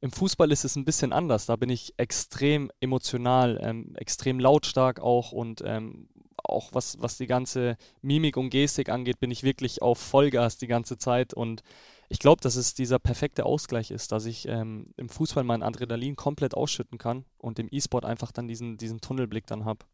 Im 0.00 0.12
Fußball 0.12 0.50
ist 0.50 0.64
es 0.64 0.76
ein 0.76 0.84
bisschen 0.86 1.12
anders. 1.12 1.44
Da 1.44 1.56
bin 1.56 1.68
ich 1.68 1.92
extrem 1.98 2.70
emotional, 2.80 3.58
ähm, 3.62 3.94
extrem 3.96 4.40
lautstark 4.40 5.00
auch 5.00 5.32
und 5.32 5.62
ähm, 5.66 6.08
auch 6.48 6.70
was, 6.72 7.00
was 7.00 7.16
die 7.16 7.26
ganze 7.26 7.76
Mimik 8.02 8.36
und 8.36 8.50
Gestik 8.50 8.88
angeht, 8.88 9.20
bin 9.20 9.30
ich 9.30 9.42
wirklich 9.42 9.82
auf 9.82 9.98
Vollgas 9.98 10.58
die 10.58 10.66
ganze 10.66 10.98
Zeit 10.98 11.34
und 11.34 11.62
ich 12.08 12.18
glaube, 12.18 12.40
dass 12.40 12.56
es 12.56 12.74
dieser 12.74 12.98
perfekte 12.98 13.44
Ausgleich 13.44 13.90
ist, 13.90 14.12
dass 14.12 14.24
ich 14.24 14.48
ähm, 14.48 14.94
im 14.96 15.08
Fußball 15.08 15.44
mein 15.44 15.62
Adrenalin 15.62 16.16
komplett 16.16 16.54
ausschütten 16.54 16.98
kann 16.98 17.24
und 17.36 17.58
im 17.58 17.68
E-Sport 17.70 18.04
einfach 18.04 18.32
dann 18.32 18.48
diesen, 18.48 18.78
diesen 18.78 19.00
Tunnelblick 19.00 19.46
dann 19.46 19.64
habe. 19.64 19.84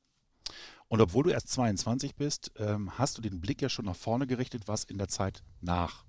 Und 0.89 1.01
obwohl 1.01 1.25
du 1.25 1.31
erst 1.31 1.49
22 1.49 2.15
bist, 2.15 2.53
ähm, 2.57 2.97
hast 2.99 3.19
du 3.19 3.23
den 3.23 3.41
Blick 3.41 3.61
ja 3.63 3.69
schon 3.69 3.87
nach 3.87 3.97
vorne 3.97 4.27
gerichtet, 4.27 4.69
was 4.69 4.85
in 4.85 4.99
der 4.99 5.09
Zeit 5.09 5.43
nach, 5.61 6.05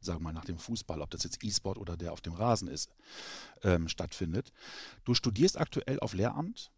sagen 0.00 0.18
wir 0.18 0.24
mal, 0.24 0.32
nach 0.32 0.44
dem 0.44 0.58
Fußball, 0.58 1.00
ob 1.00 1.10
das 1.10 1.24
jetzt 1.24 1.42
E-Sport 1.42 1.78
oder 1.78 1.96
der 1.96 2.12
auf 2.12 2.20
dem 2.20 2.34
Rasen 2.34 2.68
ist, 2.68 2.94
ähm, 3.62 3.88
stattfindet. 3.88 4.52
Du 5.04 5.14
studierst 5.14 5.58
aktuell 5.58 5.98
auf 6.00 6.12
Lehramt 6.12 6.72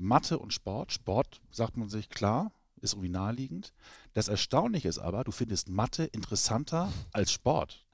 Mathe 0.00 0.38
und 0.38 0.52
Sport. 0.52 0.92
Sport, 0.92 1.40
sagt 1.50 1.76
man 1.76 1.88
sich, 1.88 2.08
klar, 2.08 2.52
ist 2.80 2.94
irgendwie 2.94 3.10
naheliegend. 3.10 3.72
Das 4.14 4.28
Erstaunliche 4.28 4.88
ist 4.88 4.98
aber, 4.98 5.24
du 5.24 5.30
findest 5.30 5.68
Mathe 5.68 6.04
interessanter 6.04 6.92
als 7.12 7.32
Sport. 7.32 7.84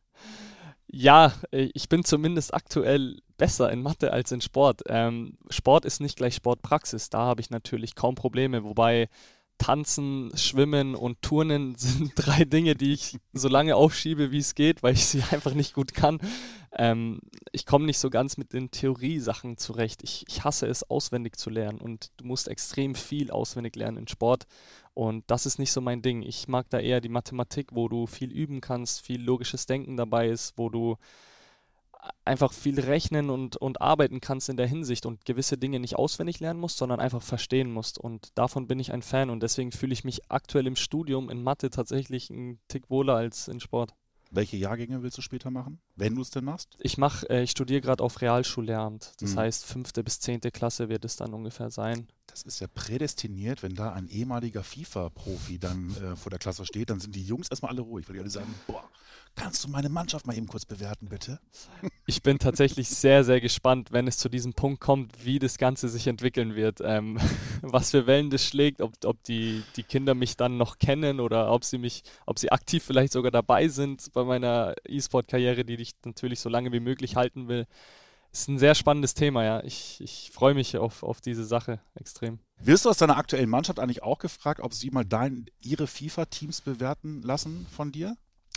Ja, 0.86 1.32
äh, 1.50 1.68
ich 1.74 1.88
bin 1.88 2.04
zumindest 2.04 2.54
aktuell 2.54 3.20
besser 3.36 3.70
in 3.70 3.82
Mathe 3.82 4.12
als 4.12 4.32
in 4.32 4.40
Sport. 4.40 4.82
Ähm, 4.86 5.36
Sport 5.50 5.84
ist 5.84 6.00
nicht 6.00 6.16
gleich 6.16 6.36
Sportpraxis. 6.36 7.10
Da 7.10 7.18
habe 7.18 7.40
ich 7.40 7.50
natürlich 7.50 7.94
kaum 7.96 8.14
Probleme, 8.14 8.62
wobei 8.64 9.08
Tanzen, 9.58 10.30
Schwimmen 10.36 10.94
und 10.94 11.22
Turnen 11.22 11.74
sind 11.78 12.12
drei 12.14 12.44
Dinge, 12.44 12.76
die 12.76 12.92
ich 12.92 13.18
so 13.32 13.48
lange 13.48 13.76
aufschiebe, 13.76 14.30
wie 14.30 14.38
es 14.38 14.54
geht, 14.54 14.82
weil 14.82 14.94
ich 14.94 15.06
sie 15.06 15.22
einfach 15.30 15.54
nicht 15.54 15.74
gut 15.74 15.92
kann. 15.92 16.20
Ähm, 16.78 17.20
ich 17.52 17.64
komme 17.64 17.86
nicht 17.86 17.98
so 17.98 18.10
ganz 18.10 18.36
mit 18.36 18.52
den 18.52 18.70
Theoriesachen 18.70 19.56
zurecht. 19.56 20.02
Ich, 20.02 20.24
ich 20.28 20.44
hasse 20.44 20.66
es, 20.66 20.88
auswendig 20.88 21.36
zu 21.36 21.48
lernen 21.50 21.78
und 21.78 22.10
du 22.18 22.26
musst 22.26 22.48
extrem 22.48 22.94
viel 22.94 23.30
auswendig 23.30 23.76
lernen 23.76 23.98
in 23.98 24.08
Sport 24.08 24.46
und 24.92 25.24
das 25.26 25.46
ist 25.46 25.58
nicht 25.58 25.72
so 25.72 25.80
mein 25.80 26.02
Ding. 26.02 26.22
Ich 26.22 26.48
mag 26.48 26.68
da 26.70 26.78
eher 26.78 27.00
die 27.00 27.08
Mathematik, 27.08 27.68
wo 27.72 27.88
du 27.88 28.06
viel 28.06 28.30
üben 28.30 28.60
kannst, 28.60 29.00
viel 29.00 29.22
logisches 29.22 29.66
Denken 29.66 29.96
dabei 29.96 30.28
ist, 30.28 30.56
wo 30.56 30.68
du 30.68 30.96
einfach 32.24 32.52
viel 32.52 32.78
rechnen 32.80 33.30
und, 33.30 33.56
und 33.56 33.80
arbeiten 33.80 34.20
kannst 34.20 34.48
in 34.48 34.56
der 34.56 34.66
Hinsicht 34.66 35.06
und 35.06 35.24
gewisse 35.24 35.58
Dinge 35.58 35.80
nicht 35.80 35.96
auswendig 35.96 36.40
lernen 36.40 36.60
musst, 36.60 36.78
sondern 36.78 37.00
einfach 37.00 37.22
verstehen 37.22 37.70
musst. 37.70 37.98
Und 37.98 38.30
davon 38.38 38.66
bin 38.66 38.78
ich 38.80 38.92
ein 38.92 39.02
Fan 39.02 39.30
und 39.30 39.42
deswegen 39.42 39.72
fühle 39.72 39.92
ich 39.92 40.04
mich 40.04 40.30
aktuell 40.30 40.66
im 40.66 40.76
Studium 40.76 41.30
in 41.30 41.42
Mathe 41.42 41.70
tatsächlich 41.70 42.30
einen 42.30 42.58
Tick 42.68 42.90
wohler 42.90 43.16
als 43.16 43.48
in 43.48 43.60
Sport. 43.60 43.94
Welche 44.36 44.58
Jahrgänge 44.58 45.02
willst 45.02 45.16
du 45.16 45.22
später 45.22 45.50
machen, 45.50 45.80
wenn 45.94 46.14
du 46.14 46.20
es 46.20 46.28
denn 46.30 46.44
machst? 46.44 46.76
Ich 46.78 46.98
mache, 46.98 47.28
äh, 47.30 47.42
ich 47.42 47.52
studiere 47.52 47.80
gerade 47.80 48.04
auf 48.04 48.20
Realschullehramt. 48.20 49.14
Das 49.20 49.32
mhm. 49.32 49.38
heißt, 49.38 49.64
fünfte 49.64 50.04
bis 50.04 50.20
zehnte 50.20 50.50
Klasse 50.50 50.90
wird 50.90 51.06
es 51.06 51.16
dann 51.16 51.32
ungefähr 51.32 51.70
sein. 51.70 52.06
Das 52.26 52.42
ist 52.42 52.60
ja 52.60 52.66
prädestiniert, 52.66 53.62
wenn 53.62 53.74
da 53.74 53.92
ein 53.92 54.08
ehemaliger 54.08 54.62
FIFA-Profi 54.62 55.58
dann 55.58 55.94
äh, 55.96 56.16
vor 56.16 56.30
der 56.30 56.38
Klasse 56.38 56.66
steht, 56.66 56.90
dann 56.90 57.00
sind 57.00 57.14
die 57.14 57.24
Jungs 57.24 57.48
erstmal 57.48 57.72
alle 57.72 57.82
ruhig, 57.82 58.08
weil 58.08 58.14
die 58.14 58.20
alle 58.20 58.30
sagen, 58.30 58.54
boah, 58.66 58.88
Kannst 59.36 59.62
du 59.62 59.68
meine 59.68 59.90
Mannschaft 59.90 60.26
mal 60.26 60.34
eben 60.34 60.46
kurz 60.46 60.64
bewerten, 60.64 61.08
bitte? 61.08 61.38
Ich 62.08 62.22
bin 62.22 62.38
tatsächlich 62.38 62.88
sehr, 62.88 63.24
sehr 63.24 63.40
gespannt, 63.40 63.90
wenn 63.90 64.06
es 64.06 64.16
zu 64.16 64.28
diesem 64.28 64.54
Punkt 64.54 64.80
kommt, 64.80 65.24
wie 65.24 65.40
das 65.40 65.58
Ganze 65.58 65.88
sich 65.88 66.06
entwickeln 66.06 66.54
wird. 66.54 66.80
Ähm, 66.80 67.18
was 67.62 67.90
für 67.90 68.06
Wellen 68.06 68.30
das 68.30 68.44
schlägt, 68.44 68.80
ob, 68.80 68.92
ob 69.04 69.22
die, 69.24 69.64
die 69.74 69.82
Kinder 69.82 70.14
mich 70.14 70.36
dann 70.36 70.56
noch 70.56 70.78
kennen 70.78 71.18
oder 71.18 71.50
ob 71.50 71.64
sie 71.64 71.78
mich, 71.78 72.04
ob 72.24 72.38
sie 72.38 72.52
aktiv 72.52 72.84
vielleicht 72.84 73.12
sogar 73.12 73.32
dabei 73.32 73.66
sind 73.66 74.12
bei 74.12 74.22
meiner 74.22 74.74
E-Sport-Karriere, 74.86 75.64
die 75.64 75.74
ich 75.74 75.94
natürlich 76.04 76.38
so 76.38 76.48
lange 76.48 76.70
wie 76.72 76.80
möglich 76.80 77.16
halten 77.16 77.48
will. 77.48 77.66
Ist 78.36 78.48
ein 78.48 78.58
sehr 78.58 78.74
spannendes 78.74 79.14
Thema, 79.14 79.44
ja. 79.44 79.64
Ich, 79.64 80.00
ich 80.00 80.30
freue 80.30 80.54
mich 80.54 80.76
auf, 80.76 81.02
auf 81.02 81.20
diese 81.20 81.44
Sache 81.44 81.80
extrem. 81.94 82.38
Wirst 82.58 82.84
du 82.84 82.90
aus 82.90 82.98
deiner 82.98 83.16
aktuellen 83.16 83.48
Mannschaft 83.48 83.80
eigentlich 83.80 84.02
auch 84.02 84.18
gefragt, 84.18 84.60
ob 84.60 84.74
sie 84.74 84.90
mal 84.90 85.04
dein, 85.04 85.46
ihre 85.62 85.86
FIFA-Teams 85.86 86.60
bewerten 86.60 87.22
lassen 87.22 87.66
von 87.70 87.92
dir? 87.92 88.16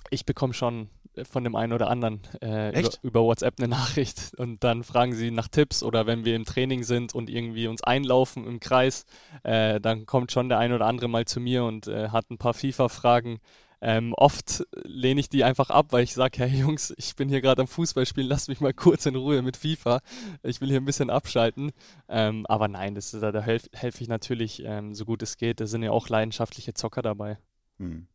ich 0.10 0.26
bekomme 0.26 0.54
schon 0.54 0.90
von 1.30 1.44
dem 1.44 1.56
einen 1.56 1.74
oder 1.74 1.90
anderen 1.90 2.22
äh, 2.42 2.80
über, 2.80 2.90
über, 3.02 3.22
WhatsApp 3.24 3.56
eine 3.58 3.68
Nachricht 3.68 4.34
und 4.38 4.64
dann 4.64 4.84
fragen 4.84 5.14
sie 5.14 5.32
nach 5.32 5.48
Tipps 5.48 5.84
oder 5.84 6.06
wenn 6.06 6.24
wir 6.24 6.36
im 6.36 6.46
Training 6.46 6.84
sind 6.84 7.14
und 7.14 7.30
irgendwie 7.30 7.68
uns 7.68 7.84
einlaufen 7.84 8.46
im 8.46 8.60
Kreis, 8.60 9.06
äh, 9.44 9.82
dann 9.82 10.06
kommt 10.06 10.32
schon 10.32 10.50
der 10.50 10.60
ein 10.60 10.72
oder 10.72 10.86
andere 10.86 11.10
mal 11.10 11.26
zu 11.26 11.40
mir 11.40 11.66
und 11.66 11.88
äh, 11.88 12.10
hat 12.10 12.30
ein 12.30 12.38
paar 12.38 12.54
FIFA-Fragen. 12.54 13.40
Ähm, 13.82 14.14
oft 14.16 14.66
lehne 14.84 15.22
ich 15.22 15.30
die 15.30 15.44
einfach 15.44 15.70
ab, 15.70 15.88
weil 15.92 16.04
ich 16.04 16.14
sage, 16.14 16.40
hey 16.40 16.60
Jungs, 16.60 16.94
ich 16.98 17.16
bin 17.16 17.30
hier 17.30 17.42
gerade 17.42 17.62
am 17.62 17.68
Fußballspielen, 17.68 18.30
lasst 18.30 18.50
mich 18.50 18.60
mal 18.60 18.74
kurz 18.74 19.06
in 19.06 19.16
Ruhe 19.16 19.42
mit 19.42 19.58
FIFA. 19.58 20.02
Ich 20.44 20.60
will 20.60 20.70
hier 20.70 20.82
ein 20.82 20.86
bisschen 20.86 21.10
abschalten. 21.10 21.72
Ähm, 22.08 22.46
aber 22.48 22.68
nein, 22.68 22.96
das, 22.96 23.12
da, 23.12 23.32
da 23.32 23.42
helfe 23.42 23.70
helf 23.74 24.02
ich 24.02 24.08
natürlich 24.08 24.64
ähm, 24.66 24.94
so 24.94 25.06
gut 25.06 25.22
es 25.24 25.38
geht. 25.38 25.60
Da 25.60 25.68
sind 25.68 25.84
ja 25.84 25.92
auch 25.92 26.10
leidenschaftliche 26.10 26.74
Zocker 26.74 27.02
dabei. 27.02 27.38
Hm. 27.78 28.08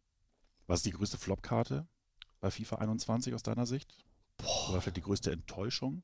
Was 0.66 0.80
ist 0.80 0.86
die 0.86 0.92
größte 0.92 1.18
Flopkarte 1.18 1.86
bei 2.40 2.50
FIFA 2.50 2.76
21 2.76 3.34
aus 3.34 3.42
deiner 3.42 3.66
Sicht? 3.66 3.94
Boah. 4.36 4.70
Oder 4.70 4.80
vielleicht 4.80 4.96
die 4.98 5.02
größte 5.02 5.32
Enttäuschung? 5.32 6.02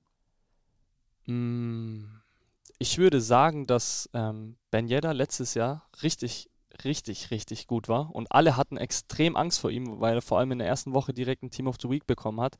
Mm, 1.26 2.04
ich 2.78 2.98
würde 2.98 3.20
sagen, 3.20 3.66
dass 3.66 4.08
ähm, 4.14 4.56
Ben 4.70 4.88
Yedda 4.88 5.12
letztes 5.12 5.54
Jahr 5.54 5.88
richtig, 6.02 6.49
richtig, 6.84 7.30
richtig 7.30 7.66
gut 7.66 7.88
war 7.88 8.14
und 8.14 8.32
alle 8.32 8.56
hatten 8.56 8.76
extrem 8.76 9.36
Angst 9.36 9.60
vor 9.60 9.70
ihm, 9.70 10.00
weil 10.00 10.16
er 10.16 10.22
vor 10.22 10.38
allem 10.38 10.52
in 10.52 10.58
der 10.58 10.68
ersten 10.68 10.92
Woche 10.92 11.12
direkt 11.12 11.42
ein 11.42 11.50
Team 11.50 11.66
of 11.66 11.76
the 11.80 11.90
Week 11.90 12.06
bekommen 12.06 12.40
hat. 12.40 12.56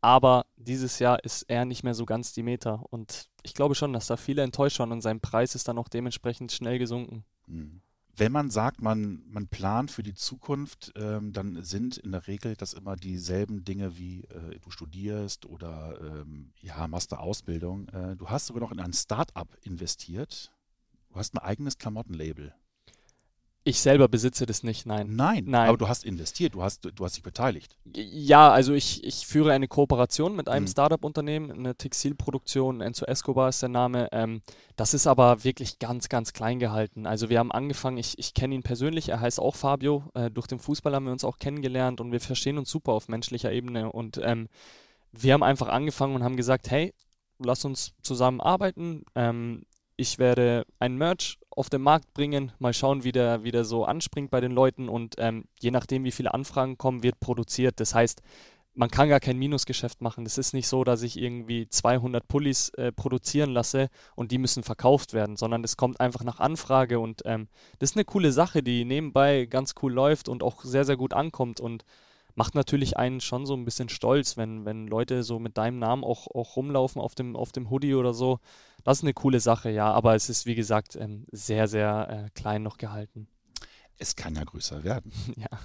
Aber 0.00 0.46
dieses 0.56 0.98
Jahr 0.98 1.22
ist 1.24 1.42
er 1.48 1.64
nicht 1.64 1.82
mehr 1.82 1.94
so 1.94 2.04
ganz 2.04 2.32
die 2.32 2.42
Meter 2.42 2.84
und 2.90 3.30
ich 3.42 3.54
glaube 3.54 3.74
schon, 3.74 3.92
dass 3.92 4.06
da 4.06 4.16
viele 4.16 4.42
enttäuscht 4.42 4.78
waren 4.78 4.92
und 4.92 5.00
sein 5.00 5.20
Preis 5.20 5.54
ist 5.54 5.68
dann 5.68 5.78
auch 5.78 5.88
dementsprechend 5.88 6.52
schnell 6.52 6.78
gesunken. 6.78 7.24
Mhm 7.46 7.80
wenn 8.16 8.32
man 8.32 8.50
sagt, 8.50 8.80
man, 8.80 9.22
man 9.28 9.48
plant 9.48 9.90
für 9.90 10.02
die 10.02 10.14
Zukunft, 10.14 10.92
ähm, 10.96 11.32
dann 11.32 11.62
sind 11.62 11.96
in 11.98 12.12
der 12.12 12.26
Regel 12.26 12.54
das 12.54 12.72
immer 12.72 12.96
dieselben 12.96 13.64
Dinge 13.64 13.98
wie 13.98 14.22
äh, 14.24 14.58
du 14.60 14.70
studierst 14.70 15.46
oder 15.46 15.98
ähm, 16.00 16.52
ja, 16.60 16.86
machst 16.86 17.12
eine 17.12 17.20
Ausbildung. 17.20 17.88
Äh, 17.88 18.16
du 18.16 18.28
hast 18.28 18.46
sogar 18.46 18.62
noch 18.62 18.72
in 18.72 18.80
ein 18.80 18.92
Start-up 18.92 19.56
investiert. 19.62 20.52
Du 21.08 21.16
hast 21.16 21.34
ein 21.34 21.38
eigenes 21.38 21.78
Klamottenlabel. 21.78 22.54
Ich 23.66 23.80
selber 23.80 24.08
besitze 24.08 24.44
das 24.44 24.62
nicht, 24.62 24.84
nein. 24.84 25.16
Nein, 25.16 25.44
nein. 25.46 25.70
aber 25.70 25.78
du 25.78 25.88
hast 25.88 26.04
investiert, 26.04 26.52
du 26.52 26.62
hast, 26.62 26.84
du 26.84 27.04
hast 27.04 27.16
dich 27.16 27.22
beteiligt. 27.22 27.78
Ja, 27.94 28.52
also 28.52 28.74
ich, 28.74 29.02
ich 29.02 29.26
führe 29.26 29.52
eine 29.52 29.68
Kooperation 29.68 30.36
mit 30.36 30.50
einem 30.50 30.64
mhm. 30.64 30.68
Startup-Unternehmen, 30.68 31.50
eine 31.50 31.74
Textilproduktion, 31.74 32.82
Enzo 32.82 33.06
Escobar 33.06 33.48
ist 33.48 33.62
der 33.62 33.70
Name. 33.70 34.10
Ähm, 34.12 34.42
das 34.76 34.92
ist 34.92 35.06
aber 35.06 35.44
wirklich 35.44 35.78
ganz, 35.78 36.10
ganz 36.10 36.34
klein 36.34 36.58
gehalten. 36.58 37.06
Also 37.06 37.30
wir 37.30 37.38
haben 37.38 37.52
angefangen, 37.52 37.96
ich, 37.96 38.18
ich 38.18 38.34
kenne 38.34 38.54
ihn 38.54 38.62
persönlich, 38.62 39.08
er 39.08 39.20
heißt 39.20 39.40
auch 39.40 39.56
Fabio. 39.56 40.04
Äh, 40.12 40.30
durch 40.30 40.46
den 40.46 40.58
Fußball 40.58 40.94
haben 40.94 41.06
wir 41.06 41.12
uns 41.12 41.24
auch 41.24 41.38
kennengelernt 41.38 42.02
und 42.02 42.12
wir 42.12 42.20
verstehen 42.20 42.58
uns 42.58 42.70
super 42.70 42.92
auf 42.92 43.08
menschlicher 43.08 43.50
Ebene. 43.50 43.90
Und 43.90 44.20
ähm, 44.22 44.48
wir 45.10 45.32
haben 45.32 45.42
einfach 45.42 45.68
angefangen 45.68 46.14
und 46.14 46.22
haben 46.22 46.36
gesagt, 46.36 46.70
hey, 46.70 46.92
lass 47.38 47.64
uns 47.64 47.94
zusammen 48.02 48.42
arbeiten. 48.42 49.04
Ähm, 49.14 49.64
ich 49.96 50.18
werde 50.18 50.66
ein 50.78 50.96
Merch 50.96 51.38
auf 51.50 51.70
den 51.70 51.82
Markt 51.82 52.12
bringen, 52.14 52.52
mal 52.58 52.74
schauen, 52.74 53.04
wie 53.04 53.12
der, 53.12 53.44
wie 53.44 53.52
der 53.52 53.64
so 53.64 53.84
anspringt 53.84 54.30
bei 54.30 54.40
den 54.40 54.52
Leuten 54.52 54.88
und 54.88 55.14
ähm, 55.18 55.44
je 55.60 55.70
nachdem, 55.70 56.04
wie 56.04 56.10
viele 56.10 56.34
Anfragen 56.34 56.78
kommen, 56.78 57.02
wird 57.02 57.20
produziert. 57.20 57.78
Das 57.78 57.94
heißt, 57.94 58.22
man 58.74 58.90
kann 58.90 59.08
gar 59.08 59.20
kein 59.20 59.38
Minusgeschäft 59.38 60.00
machen. 60.00 60.26
Es 60.26 60.36
ist 60.36 60.52
nicht 60.52 60.66
so, 60.66 60.82
dass 60.82 61.02
ich 61.02 61.16
irgendwie 61.16 61.68
200 61.68 62.26
Pullis 62.26 62.70
äh, 62.70 62.90
produzieren 62.90 63.50
lasse 63.50 63.88
und 64.16 64.32
die 64.32 64.38
müssen 64.38 64.64
verkauft 64.64 65.12
werden, 65.12 65.36
sondern 65.36 65.62
es 65.62 65.76
kommt 65.76 66.00
einfach 66.00 66.24
nach 66.24 66.40
Anfrage 66.40 66.98
und 66.98 67.22
ähm, 67.24 67.48
das 67.78 67.90
ist 67.90 67.96
eine 67.96 68.04
coole 68.04 68.32
Sache, 68.32 68.62
die 68.62 68.84
nebenbei 68.84 69.46
ganz 69.46 69.74
cool 69.82 69.92
läuft 69.92 70.28
und 70.28 70.42
auch 70.42 70.64
sehr, 70.64 70.84
sehr 70.84 70.96
gut 70.96 71.14
ankommt 71.14 71.60
und 71.60 71.84
macht 72.34 72.56
natürlich 72.56 72.96
einen 72.96 73.20
schon 73.20 73.46
so 73.46 73.54
ein 73.54 73.64
bisschen 73.64 73.88
stolz, 73.88 74.36
wenn, 74.36 74.64
wenn 74.64 74.88
Leute 74.88 75.22
so 75.22 75.38
mit 75.38 75.56
deinem 75.56 75.78
Namen 75.78 76.02
auch, 76.02 76.26
auch 76.34 76.56
rumlaufen 76.56 77.00
auf 77.00 77.14
dem, 77.14 77.36
auf 77.36 77.52
dem 77.52 77.70
Hoodie 77.70 77.94
oder 77.94 78.12
so. 78.12 78.40
Das 78.84 78.98
ist 78.98 79.04
eine 79.04 79.14
coole 79.14 79.40
Sache, 79.40 79.70
ja, 79.70 79.90
aber 79.90 80.14
es 80.14 80.28
ist 80.28 80.46
wie 80.46 80.54
gesagt 80.54 80.94
ähm, 80.96 81.26
sehr, 81.32 81.68
sehr 81.68 82.26
äh, 82.26 82.30
klein 82.38 82.62
noch 82.62 82.76
gehalten. 82.76 83.26
Es 83.98 84.14
kann 84.14 84.36
ja 84.36 84.44
größer 84.44 84.84
werden. 84.84 85.10
ja. 85.36 85.58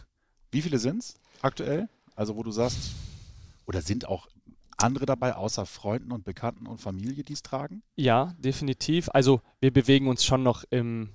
Wie 0.51 0.61
viele 0.61 0.79
sind 0.79 1.03
es 1.03 1.15
aktuell? 1.41 1.89
Also, 2.15 2.35
wo 2.35 2.43
du 2.43 2.51
sagst, 2.51 2.91
oder 3.67 3.81
sind 3.81 4.07
auch 4.07 4.27
andere 4.77 5.05
dabei, 5.05 5.35
außer 5.35 5.65
Freunden 5.65 6.11
und 6.11 6.23
Bekannten 6.23 6.65
und 6.65 6.79
Familie, 6.79 7.23
die 7.23 7.33
es 7.33 7.43
tragen? 7.43 7.83
Ja, 7.95 8.33
definitiv. 8.37 9.09
Also, 9.13 9.41
wir 9.59 9.71
bewegen 9.71 10.07
uns 10.07 10.23
schon 10.23 10.41
noch 10.41 10.63
im 10.69 11.09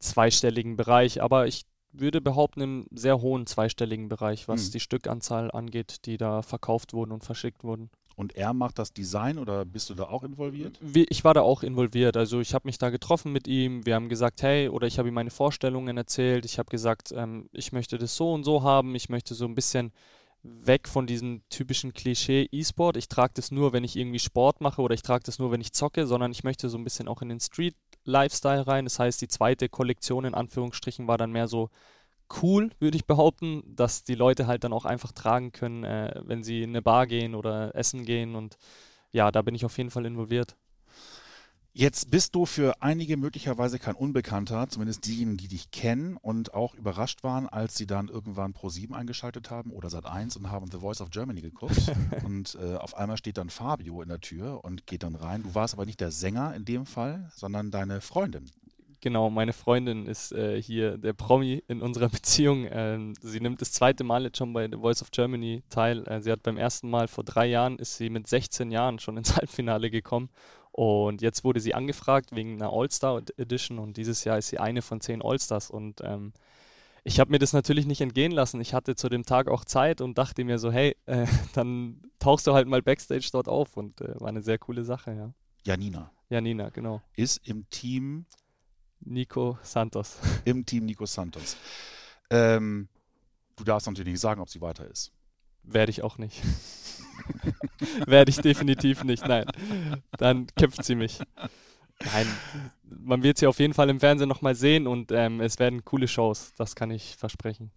zweistelligen 0.00 0.76
Bereich, 0.76 1.22
aber 1.22 1.46
ich 1.46 1.64
würde 1.92 2.20
behaupten, 2.20 2.60
im 2.60 2.86
sehr 2.90 3.20
hohen 3.20 3.46
zweistelligen 3.46 4.08
Bereich, 4.08 4.48
was 4.48 4.66
hm. 4.66 4.72
die 4.72 4.80
Stückanzahl 4.80 5.50
angeht, 5.50 6.06
die 6.06 6.16
da 6.16 6.42
verkauft 6.42 6.92
wurden 6.94 7.12
und 7.12 7.24
verschickt 7.24 7.62
wurden. 7.62 7.90
Und 8.16 8.36
er 8.36 8.52
macht 8.52 8.78
das 8.78 8.92
Design 8.92 9.38
oder 9.38 9.64
bist 9.64 9.90
du 9.90 9.94
da 9.94 10.04
auch 10.04 10.22
involviert? 10.22 10.78
Ich 11.08 11.24
war 11.24 11.34
da 11.34 11.40
auch 11.40 11.62
involviert. 11.62 12.16
Also 12.16 12.40
ich 12.40 12.54
habe 12.54 12.68
mich 12.68 12.78
da 12.78 12.90
getroffen 12.90 13.32
mit 13.32 13.48
ihm. 13.48 13.86
Wir 13.86 13.94
haben 13.94 14.08
gesagt, 14.08 14.42
hey, 14.42 14.68
oder 14.68 14.86
ich 14.86 14.98
habe 14.98 15.08
ihm 15.08 15.14
meine 15.14 15.30
Vorstellungen 15.30 15.96
erzählt. 15.96 16.44
Ich 16.44 16.58
habe 16.58 16.70
gesagt, 16.70 17.12
ähm, 17.16 17.48
ich 17.52 17.72
möchte 17.72 17.98
das 17.98 18.16
so 18.16 18.32
und 18.32 18.44
so 18.44 18.62
haben. 18.62 18.94
Ich 18.94 19.08
möchte 19.08 19.34
so 19.34 19.46
ein 19.46 19.54
bisschen 19.54 19.92
weg 20.42 20.88
von 20.88 21.06
diesem 21.06 21.42
typischen 21.48 21.92
Klischee 21.92 22.48
E-Sport. 22.50 22.96
Ich 22.96 23.08
trage 23.08 23.32
das 23.34 23.50
nur, 23.50 23.72
wenn 23.72 23.84
ich 23.84 23.96
irgendwie 23.96 24.18
Sport 24.18 24.60
mache 24.60 24.82
oder 24.82 24.94
ich 24.94 25.02
trage 25.02 25.22
das 25.24 25.38
nur, 25.38 25.52
wenn 25.52 25.60
ich 25.60 25.72
zocke, 25.72 26.06
sondern 26.06 26.32
ich 26.32 26.44
möchte 26.44 26.68
so 26.68 26.78
ein 26.78 26.84
bisschen 26.84 27.08
auch 27.08 27.22
in 27.22 27.28
den 27.28 27.40
Street 27.40 27.76
Lifestyle 28.04 28.66
rein. 28.66 28.84
Das 28.84 28.98
heißt, 28.98 29.20
die 29.20 29.28
zweite 29.28 29.68
Kollektion 29.68 30.24
in 30.24 30.34
Anführungsstrichen 30.34 31.06
war 31.06 31.18
dann 31.18 31.30
mehr 31.30 31.46
so 31.46 31.70
cool, 32.42 32.70
würde 32.78 32.96
ich 32.96 33.06
behaupten, 33.06 33.62
dass 33.66 34.04
die 34.04 34.14
Leute 34.14 34.46
halt 34.46 34.64
dann 34.64 34.72
auch 34.72 34.84
einfach 34.84 35.12
tragen 35.12 35.52
können, 35.52 35.84
äh, 35.84 36.20
wenn 36.24 36.42
sie 36.42 36.62
in 36.62 36.70
eine 36.70 36.82
Bar 36.82 37.06
gehen 37.06 37.34
oder 37.34 37.74
essen 37.74 38.04
gehen. 38.04 38.34
Und 38.34 38.56
ja, 39.10 39.30
da 39.30 39.42
bin 39.42 39.54
ich 39.54 39.64
auf 39.64 39.76
jeden 39.78 39.90
Fall 39.90 40.06
involviert. 40.06 40.56
Jetzt 41.74 42.10
bist 42.10 42.34
du 42.34 42.44
für 42.44 42.82
einige 42.82 43.16
möglicherweise 43.16 43.78
kein 43.78 43.94
Unbekannter, 43.94 44.68
zumindest 44.68 45.06
diejenigen, 45.06 45.38
die 45.38 45.48
dich 45.48 45.70
kennen 45.70 46.18
und 46.18 46.52
auch 46.52 46.74
überrascht 46.74 47.22
waren, 47.22 47.48
als 47.48 47.76
sie 47.76 47.86
dann 47.86 48.08
irgendwann 48.08 48.52
Pro7 48.52 48.92
eingeschaltet 48.92 49.50
haben 49.50 49.70
oder 49.70 49.88
Sat1 49.88 50.36
und 50.36 50.50
haben 50.50 50.70
The 50.70 50.80
Voice 50.80 51.00
of 51.00 51.08
Germany 51.08 51.40
geguckt. 51.40 51.80
und 52.26 52.58
äh, 52.60 52.76
auf 52.76 52.94
einmal 52.94 53.16
steht 53.16 53.38
dann 53.38 53.48
Fabio 53.48 54.02
in 54.02 54.10
der 54.10 54.20
Tür 54.20 54.62
und 54.62 54.86
geht 54.86 55.02
dann 55.02 55.14
rein. 55.14 55.44
Du 55.44 55.54
warst 55.54 55.72
aber 55.72 55.86
nicht 55.86 56.00
der 56.00 56.10
Sänger 56.10 56.54
in 56.54 56.66
dem 56.66 56.84
Fall, 56.84 57.30
sondern 57.34 57.70
deine 57.70 58.02
Freundin. 58.02 58.50
Genau, 59.02 59.30
meine 59.30 59.52
Freundin 59.52 60.06
ist 60.06 60.30
äh, 60.30 60.62
hier 60.62 60.96
der 60.96 61.12
Promi 61.12 61.60
in 61.66 61.82
unserer 61.82 62.08
Beziehung. 62.08 62.68
Ähm, 62.70 63.14
sie 63.20 63.40
nimmt 63.40 63.60
das 63.60 63.72
zweite 63.72 64.04
Mal 64.04 64.22
jetzt 64.22 64.38
schon 64.38 64.52
bei 64.52 64.68
The 64.70 64.78
Voice 64.78 65.02
of 65.02 65.10
Germany 65.10 65.64
teil. 65.70 66.06
Äh, 66.06 66.20
sie 66.20 66.30
hat 66.30 66.44
beim 66.44 66.56
ersten 66.56 66.88
Mal 66.88 67.08
vor 67.08 67.24
drei 67.24 67.46
Jahren, 67.46 67.80
ist 67.80 67.96
sie 67.96 68.10
mit 68.10 68.28
16 68.28 68.70
Jahren 68.70 69.00
schon 69.00 69.16
ins 69.16 69.36
Halbfinale 69.36 69.90
gekommen. 69.90 70.30
Und 70.70 71.20
jetzt 71.20 71.42
wurde 71.42 71.58
sie 71.58 71.74
angefragt 71.74 72.30
wegen 72.30 72.54
einer 72.54 72.72
All-Star 72.72 73.20
Edition 73.36 73.80
und 73.80 73.96
dieses 73.96 74.22
Jahr 74.22 74.38
ist 74.38 74.48
sie 74.48 74.58
eine 74.58 74.82
von 74.82 75.00
zehn 75.00 75.20
All-Stars. 75.20 75.68
Und 75.68 76.00
ähm, 76.04 76.32
ich 77.02 77.18
habe 77.18 77.32
mir 77.32 77.40
das 77.40 77.52
natürlich 77.52 77.86
nicht 77.86 78.00
entgehen 78.00 78.30
lassen. 78.30 78.60
Ich 78.60 78.72
hatte 78.72 78.94
zu 78.94 79.08
dem 79.08 79.24
Tag 79.24 79.48
auch 79.48 79.64
Zeit 79.64 80.00
und 80.00 80.16
dachte 80.16 80.44
mir 80.44 80.60
so, 80.60 80.70
hey, 80.70 80.96
äh, 81.06 81.26
dann 81.54 82.00
tauchst 82.20 82.46
du 82.46 82.54
halt 82.54 82.68
mal 82.68 82.82
Backstage 82.82 83.28
dort 83.32 83.48
auf 83.48 83.76
und 83.76 84.00
äh, 84.00 84.20
war 84.20 84.28
eine 84.28 84.42
sehr 84.42 84.58
coole 84.58 84.84
Sache, 84.84 85.12
ja. 85.12 85.34
Janina. 85.64 86.12
Janina, 86.28 86.70
genau. 86.70 87.02
Ist 87.16 87.46
im 87.48 87.68
Team 87.68 88.26
Nico 89.04 89.58
Santos. 89.62 90.18
Im 90.44 90.64
Team 90.64 90.86
Nico 90.86 91.06
Santos. 91.06 91.56
Ähm, 92.30 92.88
du 93.56 93.64
darfst 93.64 93.86
natürlich 93.86 94.12
nicht 94.12 94.20
sagen, 94.20 94.40
ob 94.40 94.48
sie 94.48 94.60
weiter 94.60 94.86
ist. 94.86 95.12
Werde 95.62 95.90
ich 95.90 96.02
auch 96.02 96.18
nicht. 96.18 96.42
Werde 98.06 98.30
ich 98.30 98.38
definitiv 98.38 99.04
nicht, 99.04 99.26
nein. 99.26 99.46
Dann 100.18 100.46
kämpft 100.56 100.84
sie 100.84 100.94
mich. 100.94 101.20
Nein, 102.04 102.26
man 102.82 103.22
wird 103.22 103.38
sie 103.38 103.46
auf 103.46 103.60
jeden 103.60 103.74
Fall 103.74 103.88
im 103.90 104.00
Fernsehen 104.00 104.28
nochmal 104.28 104.54
sehen 104.54 104.86
und 104.86 105.12
ähm, 105.12 105.40
es 105.40 105.58
werden 105.58 105.84
coole 105.84 106.08
Shows, 106.08 106.52
das 106.56 106.74
kann 106.74 106.90
ich 106.90 107.16
versprechen. 107.16 107.70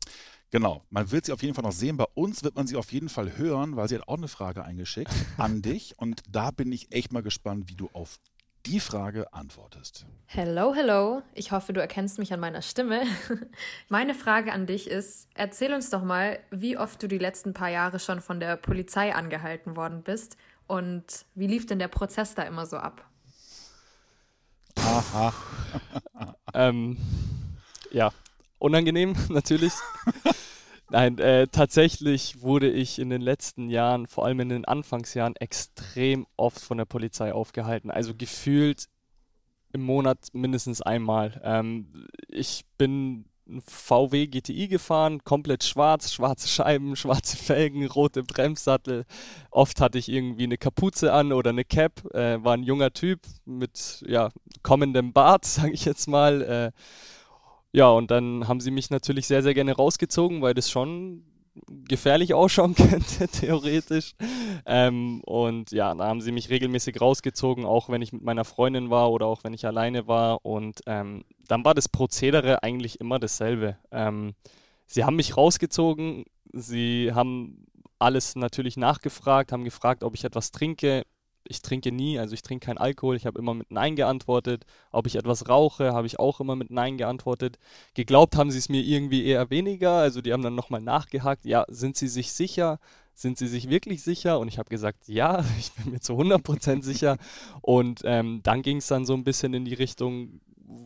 Genau, 0.51 0.83
man 0.89 1.11
wird 1.11 1.25
sie 1.25 1.31
auf 1.31 1.43
jeden 1.43 1.53
Fall 1.53 1.63
noch 1.63 1.71
sehen. 1.71 1.97
Bei 1.97 2.05
uns 2.13 2.43
wird 2.43 2.55
man 2.55 2.65
sie 2.67 2.75
auf 2.75 2.91
jeden 2.91 3.09
Fall 3.09 3.38
hören, 3.38 3.75
weil 3.75 3.89
sie 3.89 3.95
hat 3.95 4.07
auch 4.07 4.17
eine 4.17 4.27
Frage 4.27 4.63
eingeschickt 4.63 5.11
an 5.38 5.61
dich 5.61 5.95
und 5.97 6.23
da 6.29 6.51
bin 6.51 6.71
ich 6.71 6.91
echt 6.91 7.11
mal 7.11 7.23
gespannt, 7.23 7.69
wie 7.69 7.75
du 7.75 7.89
auf 7.93 8.19
die 8.65 8.80
Frage 8.80 9.32
antwortest. 9.34 10.06
Hello, 10.25 10.73
hello. 10.73 11.21
Ich 11.34 11.51
hoffe, 11.51 11.71
du 11.73 11.82
erkennst 11.82 12.17
mich 12.17 12.34
an 12.34 12.39
meiner 12.39 12.62
Stimme. 12.62 13.04
Meine 13.89 14.15
Frage 14.15 14.51
an 14.51 14.65
dich 14.65 14.89
ist, 14.89 15.28
erzähl 15.36 15.73
uns 15.73 15.89
doch 15.89 16.04
mal, 16.04 16.39
wie 16.51 16.78
oft 16.78 17.01
du 17.01 17.08
die 17.08 17.17
letzten 17.17 17.54
paar 17.54 17.69
Jahre 17.69 17.99
schon 17.99 18.21
von 18.21 18.39
der 18.39 18.58
Polizei 18.58 19.13
angehalten 19.13 19.75
worden 19.75 20.01
bist 20.01 20.38
und 20.67 21.25
wie 21.36 21.47
lief 21.47 21.65
denn 21.65 21.80
der 21.80 21.88
Prozess 21.88 22.34
da 22.34 22.43
immer 22.43 22.65
so 22.65 22.78
ab? 22.78 23.06
Aha. 24.78 25.34
ähm, 26.54 26.97
ja, 27.91 28.12
unangenehm 28.58 29.15
natürlich. 29.30 29.73
Nein, 30.91 31.17
äh, 31.17 31.48
tatsächlich 31.48 32.41
wurde 32.41 32.69
ich 32.69 33.00
in 33.00 33.10
den 33.10 33.21
letzten 33.21 33.69
Jahren, 33.69 34.06
vor 34.08 34.26
allem 34.26 34.39
in 34.41 34.50
den 34.50 34.65
Anfangsjahren, 34.65 35.36
extrem 35.36 36.28
oft 36.38 36.60
von 36.62 36.78
der 36.78 36.86
Polizei 36.86 37.34
aufgehalten. 37.34 37.89
Also 37.89 38.13
gefühlt 38.15 38.86
im 39.74 39.82
Monat 39.82 40.30
mindestens 40.34 40.82
einmal. 40.82 41.41
Ähm, 41.43 42.08
ich 42.28 42.65
bin 42.78 43.26
ein 43.48 43.62
VW 43.67 44.28
GTI 44.28 44.67
gefahren, 44.67 45.24
komplett 45.24 45.63
schwarz, 45.63 46.13
schwarze 46.13 46.48
Scheiben, 46.48 46.95
schwarze 46.95 47.38
Felgen, 47.38 47.86
rote 47.86 48.24
Bremssattel. 48.24 49.06
Oft 49.52 49.82
hatte 49.82 49.98
ich 49.98 50.10
irgendwie 50.10 50.43
eine 50.43 50.58
Kapuze 50.58 51.13
an 51.13 51.32
oder 51.34 51.50
eine 51.50 51.65
Cap. 51.65 52.06
Äh, 52.13 52.43
war 52.43 52.54
ein 52.54 52.63
junger 52.63 52.91
Typ 52.93 53.21
mit 53.45 54.04
ja, 54.08 54.30
kommendem 54.63 55.13
Bart, 55.13 55.45
sage 55.45 55.74
ich 55.74 55.86
jetzt 55.86 56.08
mal. 56.08 56.41
Äh, 56.41 56.71
ja, 57.75 57.89
und 57.89 58.09
dann 58.09 58.47
haben 58.47 58.61
sie 58.61 58.71
mich 58.71 58.89
natürlich 58.89 59.27
sehr, 59.27 59.43
sehr 59.43 59.53
gerne 59.53 59.73
rausgezogen, 59.73 60.41
weil 60.41 60.53
das 60.53 60.71
schon 60.71 61.25
gefährlich 61.67 62.33
ausschauen 62.33 62.73
könnte, 62.73 63.27
theoretisch. 63.27 64.13
Ähm, 64.65 65.19
und 65.25 65.71
ja, 65.71 65.93
da 65.93 66.07
haben 66.07 66.21
sie 66.21 66.31
mich 66.31 66.49
regelmäßig 66.49 67.01
rausgezogen, 67.01 67.65
auch 67.65 67.89
wenn 67.89 68.01
ich 68.01 68.13
mit 68.13 68.23
meiner 68.23 68.45
Freundin 68.45 68.89
war 68.89 69.11
oder 69.11 69.25
auch 69.25 69.43
wenn 69.43 69.53
ich 69.53 69.67
alleine 69.67 70.07
war. 70.07 70.45
Und 70.45 70.83
ähm, 70.85 71.25
dann 71.49 71.65
war 71.65 71.73
das 71.73 71.89
Prozedere 71.89 72.63
eigentlich 72.63 73.01
immer 73.01 73.19
dasselbe. 73.19 73.77
Ähm, 73.91 74.35
sie 74.85 75.03
haben 75.03 75.17
mich 75.17 75.35
rausgezogen, 75.35 76.23
sie 76.53 77.11
haben 77.13 77.67
alles 77.99 78.38
natürlich 78.38 78.77
nachgefragt, 78.77 79.51
haben 79.51 79.65
gefragt, 79.65 80.01
ob 80.05 80.15
ich 80.15 80.23
etwas 80.23 80.51
trinke. 80.51 81.03
Ich 81.47 81.62
trinke 81.62 81.91
nie, 81.91 82.17
also 82.19 82.34
ich 82.34 82.41
trinke 82.41 82.65
keinen 82.65 82.77
Alkohol. 82.77 83.15
Ich 83.15 83.25
habe 83.25 83.39
immer 83.39 83.53
mit 83.53 83.71
Nein 83.71 83.95
geantwortet. 83.95 84.65
Ob 84.91 85.08
ich 85.08 85.15
etwas 85.15 85.47
rauche, 85.47 85.93
habe 85.93 86.08
ich 86.08 86.19
auch 86.19 86.39
immer 86.39 86.55
mit 86.55 86.71
Nein 86.71 86.97
geantwortet. 86.97 87.60
Geglaubt 87.93 88.36
haben 88.36 88.51
sie 88.51 88.58
es 88.58 88.69
mir 88.69 88.81
irgendwie 88.81 89.25
eher 89.25 89.49
weniger. 89.49 89.91
Also 89.91 90.21
die 90.21 90.34
haben 90.34 90.41
dann 90.41 90.55
nochmal 90.55 90.81
nachgehakt. 90.81 91.45
Ja, 91.45 91.65
sind 91.67 91.97
sie 91.97 92.08
sich 92.08 92.31
sicher? 92.31 92.79
Sind 93.13 93.38
sie 93.38 93.47
sich 93.47 93.69
wirklich 93.69 94.03
sicher? 94.03 94.39
Und 94.39 94.47
ich 94.47 94.58
habe 94.58 94.69
gesagt, 94.69 95.08
ja, 95.08 95.45
ich 95.60 95.71
bin 95.73 95.93
mir 95.93 95.99
zu 95.99 96.13
100% 96.13 96.84
sicher. 96.84 97.17
Und 97.62 98.01
ähm, 98.03 98.41
dann 98.43 98.62
ging 98.62 98.77
es 98.77 98.88
dann 98.88 99.05
so 99.05 99.13
ein 99.13 99.23
bisschen 99.23 99.53
in 99.53 99.65
die 99.65 99.73
Richtung, 99.73 100.41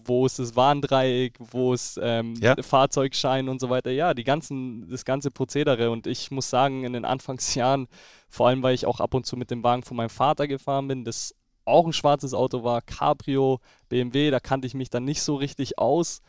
wo 0.06 0.26
ist 0.26 0.40
das 0.40 0.56
Warndreieck, 0.56 1.36
wo 1.40 1.74
ist 1.74 2.00
ähm, 2.02 2.36
ja. 2.42 2.56
Fahrzeugschein 2.62 3.50
und 3.50 3.60
so 3.60 3.70
weiter. 3.70 3.92
Ja, 3.92 4.14
die 4.14 4.24
ganzen, 4.24 4.90
das 4.90 5.06
ganze 5.06 5.32
Prozedere. 5.32 5.92
Und 5.92 6.08
ich 6.08 6.32
muss 6.32 6.50
sagen, 6.50 6.84
in 6.84 6.94
den 6.94 7.06
Anfangsjahren, 7.06 7.88
vor 8.30 8.48
allem 8.48 8.64
weil 8.64 8.76
ich 8.76 8.86
auch 8.86 9.00
ab 9.00 9.14
und 9.14 9.26
zu 9.26 9.38
mit 9.38 9.52
dem 9.52 9.64
Wagen 9.64 9.84
von 9.84 9.98
meinem 9.98 10.10
Vater 10.10 10.48
gefahren 10.48 10.88
bin, 10.88 11.04
das 11.04 11.36
auch 11.66 11.86
ein 11.86 11.94
schwarzes 11.94 12.34
Auto 12.34 12.64
war, 12.64 12.82
Cabrio, 12.82 13.60
BMW, 13.90 14.32
da 14.32 14.40
kannte 14.40 14.68
ich 14.68 14.74
mich 14.74 14.90
dann 14.90 15.06
nicht 15.06 15.22
so 15.22 15.36
richtig 15.36 15.78
aus. 15.78 16.22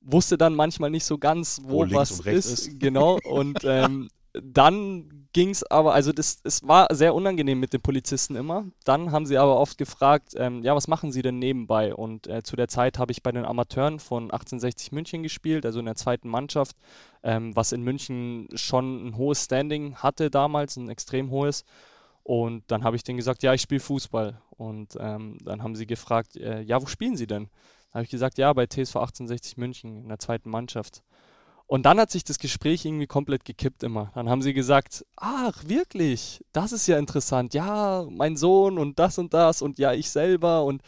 Wusste 0.00 0.38
dann 0.38 0.54
manchmal 0.54 0.90
nicht 0.90 1.04
so 1.04 1.18
ganz, 1.18 1.60
wo, 1.64 1.84
wo 1.84 1.94
was 1.94 2.20
ist. 2.20 2.46
ist. 2.46 2.80
Genau. 2.80 3.18
Und 3.24 3.58
ähm, 3.64 4.08
dann 4.32 5.26
ging 5.32 5.50
es 5.50 5.64
aber, 5.64 5.94
also 5.94 6.12
das, 6.12 6.40
es 6.44 6.66
war 6.66 6.94
sehr 6.94 7.14
unangenehm 7.14 7.58
mit 7.58 7.72
den 7.72 7.80
Polizisten 7.80 8.36
immer. 8.36 8.66
Dann 8.84 9.10
haben 9.12 9.26
sie 9.26 9.38
aber 9.38 9.58
oft 9.58 9.78
gefragt, 9.78 10.34
ähm, 10.36 10.62
ja, 10.62 10.74
was 10.74 10.88
machen 10.88 11.10
sie 11.10 11.22
denn 11.22 11.38
nebenbei? 11.38 11.94
Und 11.94 12.26
äh, 12.26 12.42
zu 12.42 12.56
der 12.56 12.68
Zeit 12.68 12.98
habe 12.98 13.12
ich 13.12 13.22
bei 13.22 13.32
den 13.32 13.44
Amateuren 13.44 13.98
von 13.98 14.24
1860 14.24 14.92
München 14.92 15.22
gespielt, 15.22 15.66
also 15.66 15.80
in 15.80 15.86
der 15.86 15.96
zweiten 15.96 16.28
Mannschaft, 16.28 16.76
ähm, 17.22 17.54
was 17.56 17.72
in 17.72 17.82
München 17.82 18.48
schon 18.54 19.08
ein 19.08 19.16
hohes 19.16 19.44
Standing 19.44 19.96
hatte 19.96 20.30
damals, 20.30 20.76
ein 20.76 20.88
extrem 20.88 21.30
hohes. 21.30 21.64
Und 22.22 22.70
dann 22.70 22.84
habe 22.84 22.96
ich 22.96 23.02
denen 23.02 23.18
gesagt, 23.18 23.42
ja, 23.42 23.54
ich 23.54 23.62
spiele 23.62 23.80
Fußball. 23.80 24.40
Und 24.50 24.96
ähm, 25.00 25.38
dann 25.42 25.62
haben 25.62 25.74
sie 25.74 25.86
gefragt, 25.86 26.36
äh, 26.36 26.60
ja, 26.60 26.80
wo 26.80 26.86
spielen 26.86 27.16
sie 27.16 27.26
denn? 27.26 27.48
Habe 27.92 28.04
ich 28.04 28.10
gesagt, 28.10 28.38
ja, 28.38 28.52
bei 28.52 28.66
TSV 28.66 28.96
1860 28.96 29.56
München 29.56 29.96
in 29.96 30.08
der 30.08 30.18
zweiten 30.18 30.50
Mannschaft. 30.50 31.02
Und 31.70 31.86
dann 31.86 32.00
hat 32.00 32.10
sich 32.10 32.24
das 32.24 32.40
Gespräch 32.40 32.84
irgendwie 32.84 33.06
komplett 33.06 33.44
gekippt 33.44 33.84
immer. 33.84 34.10
Dann 34.16 34.28
haben 34.28 34.42
sie 34.42 34.54
gesagt, 34.54 35.06
ach 35.14 35.52
wirklich, 35.68 36.44
das 36.50 36.72
ist 36.72 36.88
ja 36.88 36.98
interessant. 36.98 37.54
Ja, 37.54 38.04
mein 38.10 38.36
Sohn 38.36 38.76
und 38.76 38.98
das 38.98 39.18
und 39.18 39.32
das 39.32 39.62
und 39.62 39.78
ja, 39.78 39.92
ich 39.92 40.10
selber. 40.10 40.64
Und 40.64 40.82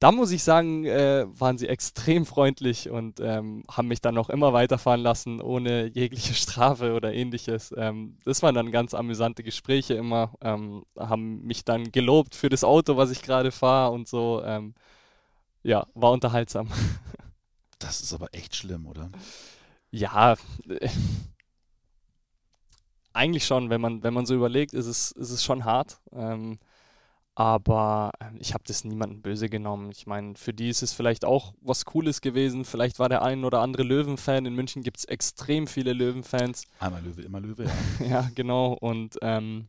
da 0.00 0.10
muss 0.10 0.32
ich 0.32 0.42
sagen, 0.42 0.84
äh, 0.86 1.24
waren 1.28 1.56
sie 1.56 1.68
extrem 1.68 2.26
freundlich 2.26 2.90
und 2.90 3.20
ähm, 3.20 3.62
haben 3.70 3.86
mich 3.86 4.00
dann 4.00 4.16
noch 4.16 4.28
immer 4.28 4.52
weiterfahren 4.52 5.00
lassen, 5.02 5.40
ohne 5.40 5.86
jegliche 5.86 6.34
Strafe 6.42 6.94
oder 6.94 7.12
ähnliches. 7.14 7.72
Ähm, 7.76 8.18
das 8.24 8.42
waren 8.42 8.56
dann 8.56 8.72
ganz 8.72 8.94
amüsante 8.94 9.44
Gespräche 9.44 9.94
immer, 9.94 10.32
ähm, 10.40 10.82
haben 10.98 11.42
mich 11.44 11.64
dann 11.64 11.92
gelobt 11.92 12.34
für 12.34 12.48
das 12.48 12.64
Auto, 12.64 12.96
was 12.96 13.12
ich 13.12 13.22
gerade 13.22 13.52
fahre 13.52 13.92
und 13.92 14.08
so. 14.08 14.42
Ähm, 14.44 14.74
ja, 15.62 15.86
war 15.94 16.10
unterhaltsam. 16.10 16.66
Das 17.78 18.00
ist 18.00 18.12
aber 18.12 18.28
echt 18.30 18.54
schlimm, 18.54 18.86
oder? 18.86 19.10
Ja, 19.92 20.34
eigentlich 23.12 23.44
schon, 23.44 23.70
wenn 23.70 23.80
man, 23.80 24.02
wenn 24.02 24.14
man 24.14 24.26
so 24.26 24.34
überlegt, 24.34 24.72
ist 24.72 24.86
es, 24.86 25.12
ist 25.12 25.30
es 25.30 25.44
schon 25.44 25.64
hart. 25.64 26.00
Ähm, 26.12 26.58
aber 27.34 28.12
ähm, 28.20 28.36
ich 28.40 28.52
habe 28.52 28.64
das 28.66 28.84
niemandem 28.84 29.22
böse 29.22 29.48
genommen. 29.48 29.90
Ich 29.90 30.06
meine, 30.06 30.34
für 30.34 30.52
die 30.52 30.68
ist 30.68 30.82
es 30.82 30.92
vielleicht 30.92 31.24
auch 31.24 31.54
was 31.60 31.84
Cooles 31.86 32.20
gewesen. 32.20 32.64
Vielleicht 32.64 32.98
war 32.98 33.08
der 33.08 33.22
ein 33.22 33.44
oder 33.44 33.60
andere 33.60 33.84
Löwen-Fan. 33.84 34.44
In 34.44 34.54
München 34.54 34.82
gibt 34.82 34.98
es 34.98 35.04
extrem 35.04 35.66
viele 35.66 35.94
Löwen-Fans. 35.94 36.64
Einmal 36.78 37.02
Löwe, 37.02 37.22
immer 37.22 37.40
Löwe, 37.40 37.64
ja. 37.64 38.06
ja, 38.06 38.30
genau. 38.34 38.74
Und 38.74 39.18
ähm, 39.22 39.68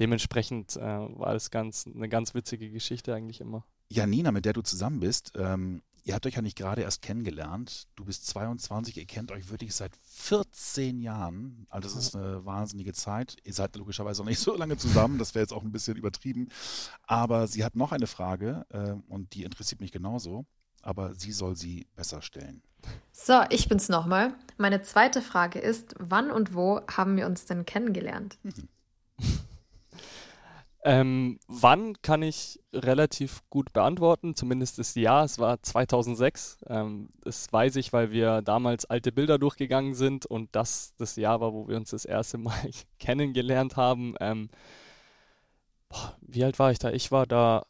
dementsprechend 0.00 0.76
äh, 0.76 0.80
war 0.80 1.32
das 1.32 1.50
ganz, 1.50 1.86
eine 1.86 2.08
ganz 2.08 2.34
witzige 2.34 2.70
Geschichte 2.70 3.14
eigentlich 3.14 3.40
immer. 3.40 3.64
Ja, 3.88 4.04
Nina, 4.06 4.32
mit 4.32 4.44
der 4.44 4.52
du 4.52 4.62
zusammen 4.62 4.98
bist, 4.98 5.32
ähm, 5.36 5.82
Ihr 6.06 6.14
habt 6.14 6.24
euch 6.24 6.34
ja 6.34 6.42
nicht 6.42 6.56
gerade 6.56 6.82
erst 6.82 7.02
kennengelernt. 7.02 7.88
Du 7.96 8.04
bist 8.04 8.28
22, 8.28 8.96
ihr 8.96 9.06
kennt 9.06 9.32
euch 9.32 9.50
wirklich 9.50 9.74
seit 9.74 9.90
14 9.96 11.00
Jahren. 11.00 11.66
Also 11.68 11.88
das 11.88 11.98
ist 11.98 12.14
eine 12.14 12.46
wahnsinnige 12.46 12.92
Zeit. 12.92 13.36
Ihr 13.42 13.52
seid 13.52 13.74
logischerweise 13.74 14.22
noch 14.22 14.28
nicht 14.28 14.38
so 14.38 14.54
lange 14.54 14.76
zusammen, 14.76 15.18
das 15.18 15.34
wäre 15.34 15.42
jetzt 15.42 15.52
auch 15.52 15.64
ein 15.64 15.72
bisschen 15.72 15.96
übertrieben. 15.96 16.48
Aber 17.08 17.48
sie 17.48 17.64
hat 17.64 17.74
noch 17.74 17.90
eine 17.90 18.06
Frage 18.06 18.64
äh, 18.68 18.92
und 19.12 19.34
die 19.34 19.42
interessiert 19.42 19.80
mich 19.80 19.90
genauso. 19.90 20.46
Aber 20.80 21.12
sie 21.16 21.32
soll 21.32 21.56
sie 21.56 21.88
besser 21.96 22.22
stellen. 22.22 22.62
So, 23.10 23.42
ich 23.50 23.68
bin's 23.68 23.88
nochmal. 23.88 24.32
Meine 24.58 24.82
zweite 24.82 25.20
Frage 25.20 25.58
ist, 25.58 25.96
wann 25.98 26.30
und 26.30 26.54
wo 26.54 26.82
haben 26.86 27.16
wir 27.16 27.26
uns 27.26 27.46
denn 27.46 27.66
kennengelernt? 27.66 28.38
Mhm. 28.44 28.68
Ähm, 30.88 31.40
wann 31.48 32.00
kann 32.00 32.22
ich 32.22 32.60
relativ 32.72 33.42
gut 33.50 33.72
beantworten, 33.72 34.36
zumindest 34.36 34.78
das 34.78 34.94
Jahr, 34.94 35.24
es 35.24 35.40
war 35.40 35.60
2006. 35.60 36.58
Ähm, 36.68 37.08
das 37.24 37.52
weiß 37.52 37.74
ich, 37.74 37.92
weil 37.92 38.12
wir 38.12 38.40
damals 38.40 38.84
alte 38.84 39.10
Bilder 39.10 39.36
durchgegangen 39.36 39.94
sind 39.94 40.26
und 40.26 40.54
das 40.54 40.94
das 40.96 41.16
Jahr 41.16 41.40
war, 41.40 41.52
wo 41.52 41.66
wir 41.66 41.76
uns 41.76 41.90
das 41.90 42.04
erste 42.04 42.38
Mal 42.38 42.70
kennengelernt 43.00 43.76
haben. 43.76 44.14
Ähm, 44.20 44.48
boah, 45.88 46.16
wie 46.20 46.44
alt 46.44 46.60
war 46.60 46.70
ich 46.70 46.78
da? 46.78 46.92
Ich 46.92 47.10
war 47.10 47.26
da 47.26 47.66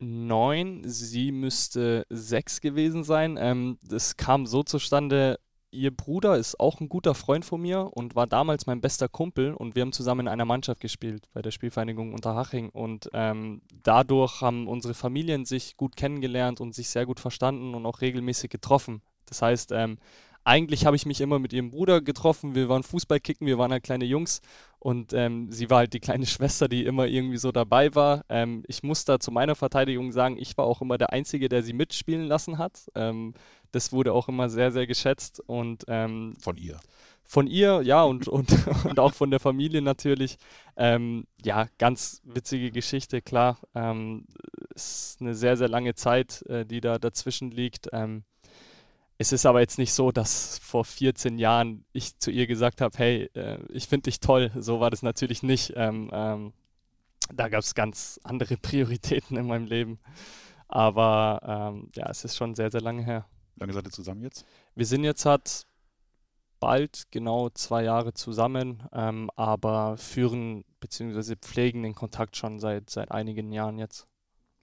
neun, 0.00 0.82
sie 0.84 1.30
müsste 1.30 2.04
sechs 2.08 2.60
gewesen 2.60 3.04
sein. 3.04 3.36
Ähm, 3.38 3.78
das 3.84 4.16
kam 4.16 4.44
so 4.44 4.64
zustande, 4.64 5.38
ihr 5.70 5.94
Bruder 5.94 6.36
ist 6.36 6.58
auch 6.58 6.80
ein 6.80 6.88
guter 6.88 7.14
Freund 7.14 7.44
von 7.44 7.60
mir 7.60 7.90
und 7.94 8.14
war 8.14 8.26
damals 8.26 8.66
mein 8.66 8.80
bester 8.80 9.08
Kumpel 9.08 9.52
und 9.54 9.74
wir 9.74 9.82
haben 9.82 9.92
zusammen 9.92 10.22
in 10.22 10.28
einer 10.28 10.44
Mannschaft 10.44 10.80
gespielt 10.80 11.28
bei 11.32 11.42
der 11.42 11.50
Spielvereinigung 11.50 12.12
Unterhaching 12.12 12.70
und 12.70 13.10
ähm, 13.12 13.62
dadurch 13.82 14.40
haben 14.40 14.68
unsere 14.68 14.94
Familien 14.94 15.44
sich 15.44 15.76
gut 15.76 15.96
kennengelernt 15.96 16.60
und 16.60 16.74
sich 16.74 16.88
sehr 16.88 17.06
gut 17.06 17.20
verstanden 17.20 17.74
und 17.74 17.86
auch 17.86 18.00
regelmäßig 18.00 18.50
getroffen. 18.50 19.02
Das 19.26 19.42
heißt, 19.42 19.72
ähm, 19.72 19.98
eigentlich 20.46 20.86
habe 20.86 20.94
ich 20.94 21.06
mich 21.06 21.20
immer 21.20 21.40
mit 21.40 21.52
ihrem 21.52 21.70
Bruder 21.70 22.00
getroffen. 22.00 22.54
Wir 22.54 22.68
waren 22.68 22.84
Fußball 22.84 23.18
kicken, 23.18 23.48
wir 23.48 23.58
waren 23.58 23.72
halt 23.72 23.82
kleine 23.82 24.04
Jungs 24.04 24.40
und 24.78 25.12
ähm, 25.12 25.50
sie 25.50 25.70
war 25.70 25.78
halt 25.78 25.92
die 25.92 26.00
kleine 26.00 26.24
Schwester, 26.26 26.68
die 26.68 26.84
immer 26.84 27.06
irgendwie 27.06 27.36
so 27.36 27.50
dabei 27.50 27.94
war. 27.96 28.24
Ähm, 28.28 28.62
ich 28.68 28.84
muss 28.84 29.04
da 29.04 29.18
zu 29.18 29.32
meiner 29.32 29.56
Verteidigung 29.56 30.12
sagen, 30.12 30.36
ich 30.38 30.56
war 30.56 30.64
auch 30.64 30.80
immer 30.80 30.98
der 30.98 31.12
Einzige, 31.12 31.48
der 31.48 31.64
sie 31.64 31.72
mitspielen 31.72 32.26
lassen 32.26 32.58
hat. 32.58 32.88
Ähm, 32.94 33.34
das 33.72 33.92
wurde 33.92 34.12
auch 34.12 34.28
immer 34.28 34.48
sehr, 34.48 34.70
sehr 34.70 34.86
geschätzt 34.86 35.42
und 35.44 35.84
ähm, 35.88 36.36
von 36.40 36.56
ihr. 36.56 36.78
Von 37.24 37.48
ihr, 37.48 37.82
ja, 37.82 38.04
und, 38.04 38.28
und, 38.28 38.48
und 38.84 39.00
auch 39.00 39.14
von 39.14 39.32
der 39.32 39.40
Familie 39.40 39.82
natürlich. 39.82 40.38
Ähm, 40.76 41.26
ja, 41.44 41.66
ganz 41.78 42.22
witzige 42.22 42.70
Geschichte, 42.70 43.20
klar. 43.20 43.58
Ähm, 43.74 44.26
ist 44.72 45.16
eine 45.20 45.34
sehr, 45.34 45.56
sehr 45.56 45.68
lange 45.68 45.96
Zeit, 45.96 46.42
äh, 46.42 46.64
die 46.64 46.80
da 46.80 47.00
dazwischen 47.00 47.50
liegt. 47.50 47.88
Es 49.18 49.32
ist 49.32 49.46
aber 49.46 49.60
jetzt 49.60 49.78
nicht 49.78 49.94
so, 49.94 50.12
dass 50.12 50.58
vor 50.58 50.84
14 50.84 51.38
Jahren 51.38 51.84
ich 51.92 52.18
zu 52.18 52.30
ihr 52.30 52.46
gesagt 52.46 52.80
habe, 52.80 52.96
hey, 52.98 53.30
äh, 53.34 53.58
ich 53.70 53.88
finde 53.88 54.04
dich 54.04 54.20
toll. 54.20 54.50
So 54.56 54.80
war 54.80 54.90
das 54.90 55.02
natürlich 55.02 55.42
nicht. 55.42 55.72
Ähm, 55.74 56.10
ähm, 56.12 56.52
da 57.32 57.48
gab 57.48 57.60
es 57.60 57.74
ganz 57.74 58.20
andere 58.24 58.56
Prioritäten 58.62 59.36
in 59.36 59.46
meinem 59.46 59.66
Leben. 59.66 59.98
Aber 60.68 61.40
ähm, 61.74 61.90
ja, 61.94 62.08
es 62.10 62.24
ist 62.24 62.36
schon 62.36 62.54
sehr, 62.54 62.70
sehr 62.70 62.80
lange 62.82 63.04
her. 63.04 63.26
Lange 63.56 63.72
seid 63.72 63.86
ihr 63.86 63.90
zusammen 63.90 64.22
jetzt? 64.22 64.44
Wir 64.74 64.84
sind 64.84 65.04
jetzt 65.04 65.24
halt 65.24 65.66
bald 66.60 67.04
genau 67.10 67.48
zwei 67.50 67.84
Jahre 67.84 68.12
zusammen, 68.12 68.82
ähm, 68.92 69.30
aber 69.36 69.96
führen 69.96 70.64
bzw. 70.80 71.36
pflegen 71.36 71.82
den 71.82 71.94
Kontakt 71.94 72.36
schon 72.36 72.58
seit, 72.58 72.90
seit 72.90 73.10
einigen 73.10 73.52
Jahren 73.52 73.78
jetzt 73.78 74.06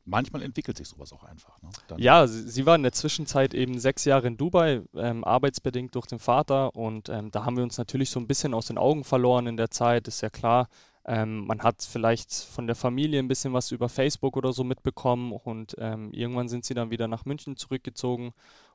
manchmal 0.06 0.42
entwickelt 0.42 0.78
sich 0.78 0.88
sowas 0.88 1.14
auch 1.14 1.24
einfach. 1.24 1.62
Ne? 1.62 1.70
ja, 1.98 2.28
sie, 2.28 2.50
sie, 2.50 2.66
war 2.66 2.76
in 2.76 2.84
der 2.84 2.92
Zwischenzeit 2.92 3.54
eben 3.54 3.80
sechs 3.80 4.06
Jahre 4.06 4.28
in 4.28 4.38
Dubai, 4.38 4.82
ähm, 4.96 5.24
arbeitsbedingt 5.24 5.96
durch 5.96 6.08
den 6.08 6.20
Vater 6.20 6.76
und 6.76 7.10
ähm, 7.10 7.32
da 7.32 7.46
haben 7.46 7.58
wir 7.58 7.64
uns 7.64 7.78
natürlich 7.78 8.10
so 8.10 8.20
ein 8.20 8.28
bisschen 8.28 8.54
aus 8.54 8.68
den 8.68 8.78
Augen 8.78 9.04
verloren 9.04 9.48
in 9.48 9.58
der 9.58 9.72
Zeit, 9.72 10.08
ist 10.08 10.22
ja 10.22 10.30
klar. 10.30 10.68
Ähm, 11.06 11.46
man 11.46 11.62
hat 11.62 11.82
vielleicht 11.84 12.32
von 12.34 12.66
der 12.66 12.78
Familie 12.78 13.20
ein 13.20 13.28
bisschen 13.28 13.52
was 13.54 13.72
über 13.72 13.90
Facebook 13.90 14.38
oder 14.38 14.54
so 14.54 14.64
mitbekommen 14.64 15.34
und 15.34 15.76
ähm, 15.78 16.12
irgendwann 16.14 16.48
sind 16.48 16.64
sie 16.64 16.74
dann 16.74 16.92
wieder 16.92 17.10
nach 17.10 17.26
München 17.26 17.58
zurückgezogen 17.58 18.34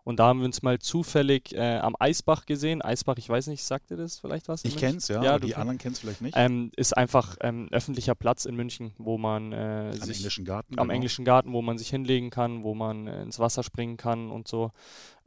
und 0.08 0.18
da 0.18 0.28
haben 0.28 0.38
wir 0.38 0.46
uns 0.46 0.62
mal 0.62 0.78
zufällig 0.78 1.54
äh, 1.54 1.76
am 1.76 1.94
Eisbach 1.98 2.46
gesehen. 2.46 2.80
Eisbach, 2.80 3.18
ich 3.18 3.28
weiß 3.28 3.48
nicht, 3.48 3.62
sagt 3.62 3.90
ihr 3.90 3.98
das 3.98 4.18
vielleicht 4.18 4.48
was? 4.48 4.64
Ich 4.64 4.78
kenn's, 4.78 5.08
ja, 5.08 5.22
ja 5.22 5.38
die 5.38 5.54
anderen 5.54 5.76
kennst 5.76 6.00
vielleicht 6.00 6.22
nicht. 6.22 6.34
Ähm, 6.34 6.72
ist 6.76 6.96
einfach 6.96 7.36
ähm, 7.42 7.68
öffentlicher 7.72 8.14
Platz 8.14 8.46
in 8.46 8.56
München, 8.56 8.94
wo 8.96 9.18
man 9.18 9.52
äh, 9.52 9.92
am 10.00 10.08
englischen 10.08 10.46
Garten. 10.46 10.78
Am 10.78 10.84
genau. 10.84 10.94
englischen 10.94 11.26
Garten, 11.26 11.52
wo 11.52 11.60
man 11.60 11.76
sich 11.76 11.90
hinlegen 11.90 12.30
kann, 12.30 12.62
wo 12.62 12.74
man 12.74 13.06
äh, 13.06 13.20
ins 13.20 13.38
Wasser 13.38 13.62
springen 13.62 13.98
kann 13.98 14.30
und 14.30 14.48
so. 14.48 14.72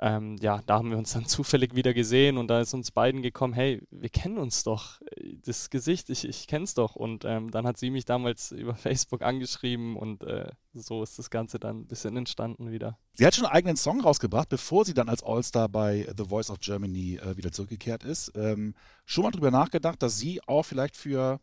Ähm, 0.03 0.37
ja, 0.41 0.61
da 0.65 0.79
haben 0.79 0.89
wir 0.89 0.97
uns 0.97 1.13
dann 1.13 1.25
zufällig 1.27 1.75
wieder 1.75 1.93
gesehen 1.93 2.39
und 2.39 2.47
da 2.47 2.59
ist 2.59 2.73
uns 2.73 2.89
beiden 2.89 3.21
gekommen, 3.21 3.53
hey, 3.53 3.83
wir 3.91 4.09
kennen 4.09 4.39
uns 4.39 4.63
doch. 4.63 4.99
Das 5.45 5.69
Gesicht, 5.69 6.09
ich, 6.09 6.27
ich 6.27 6.47
kenn's 6.47 6.73
doch. 6.73 6.95
Und 6.95 7.23
ähm, 7.23 7.51
dann 7.51 7.67
hat 7.67 7.77
sie 7.77 7.91
mich 7.91 8.05
damals 8.05 8.51
über 8.51 8.73
Facebook 8.73 9.21
angeschrieben 9.21 9.95
und 9.95 10.23
äh, 10.23 10.49
so 10.73 11.03
ist 11.03 11.19
das 11.19 11.29
Ganze 11.29 11.59
dann 11.59 11.81
ein 11.81 11.87
bisschen 11.87 12.17
entstanden 12.17 12.71
wieder. 12.71 12.97
Sie 13.13 13.25
hat 13.25 13.35
schon 13.35 13.45
einen 13.45 13.53
eigenen 13.53 13.77
Song 13.77 14.01
rausgebracht, 14.01 14.49
bevor 14.49 14.70
bevor 14.71 14.85
sie 14.85 14.93
dann 14.93 15.09
als 15.09 15.21
All-Star 15.21 15.67
bei 15.67 16.07
The 16.15 16.23
Voice 16.23 16.49
of 16.49 16.61
Germany 16.61 17.19
äh, 17.21 17.35
wieder 17.35 17.51
zurückgekehrt 17.51 18.05
ist, 18.05 18.31
ähm, 18.35 18.73
schon 19.05 19.25
mal 19.25 19.31
drüber 19.31 19.51
nachgedacht, 19.51 20.01
dass 20.01 20.17
sie 20.17 20.39
auch 20.47 20.63
vielleicht 20.63 20.95
für 20.95 21.41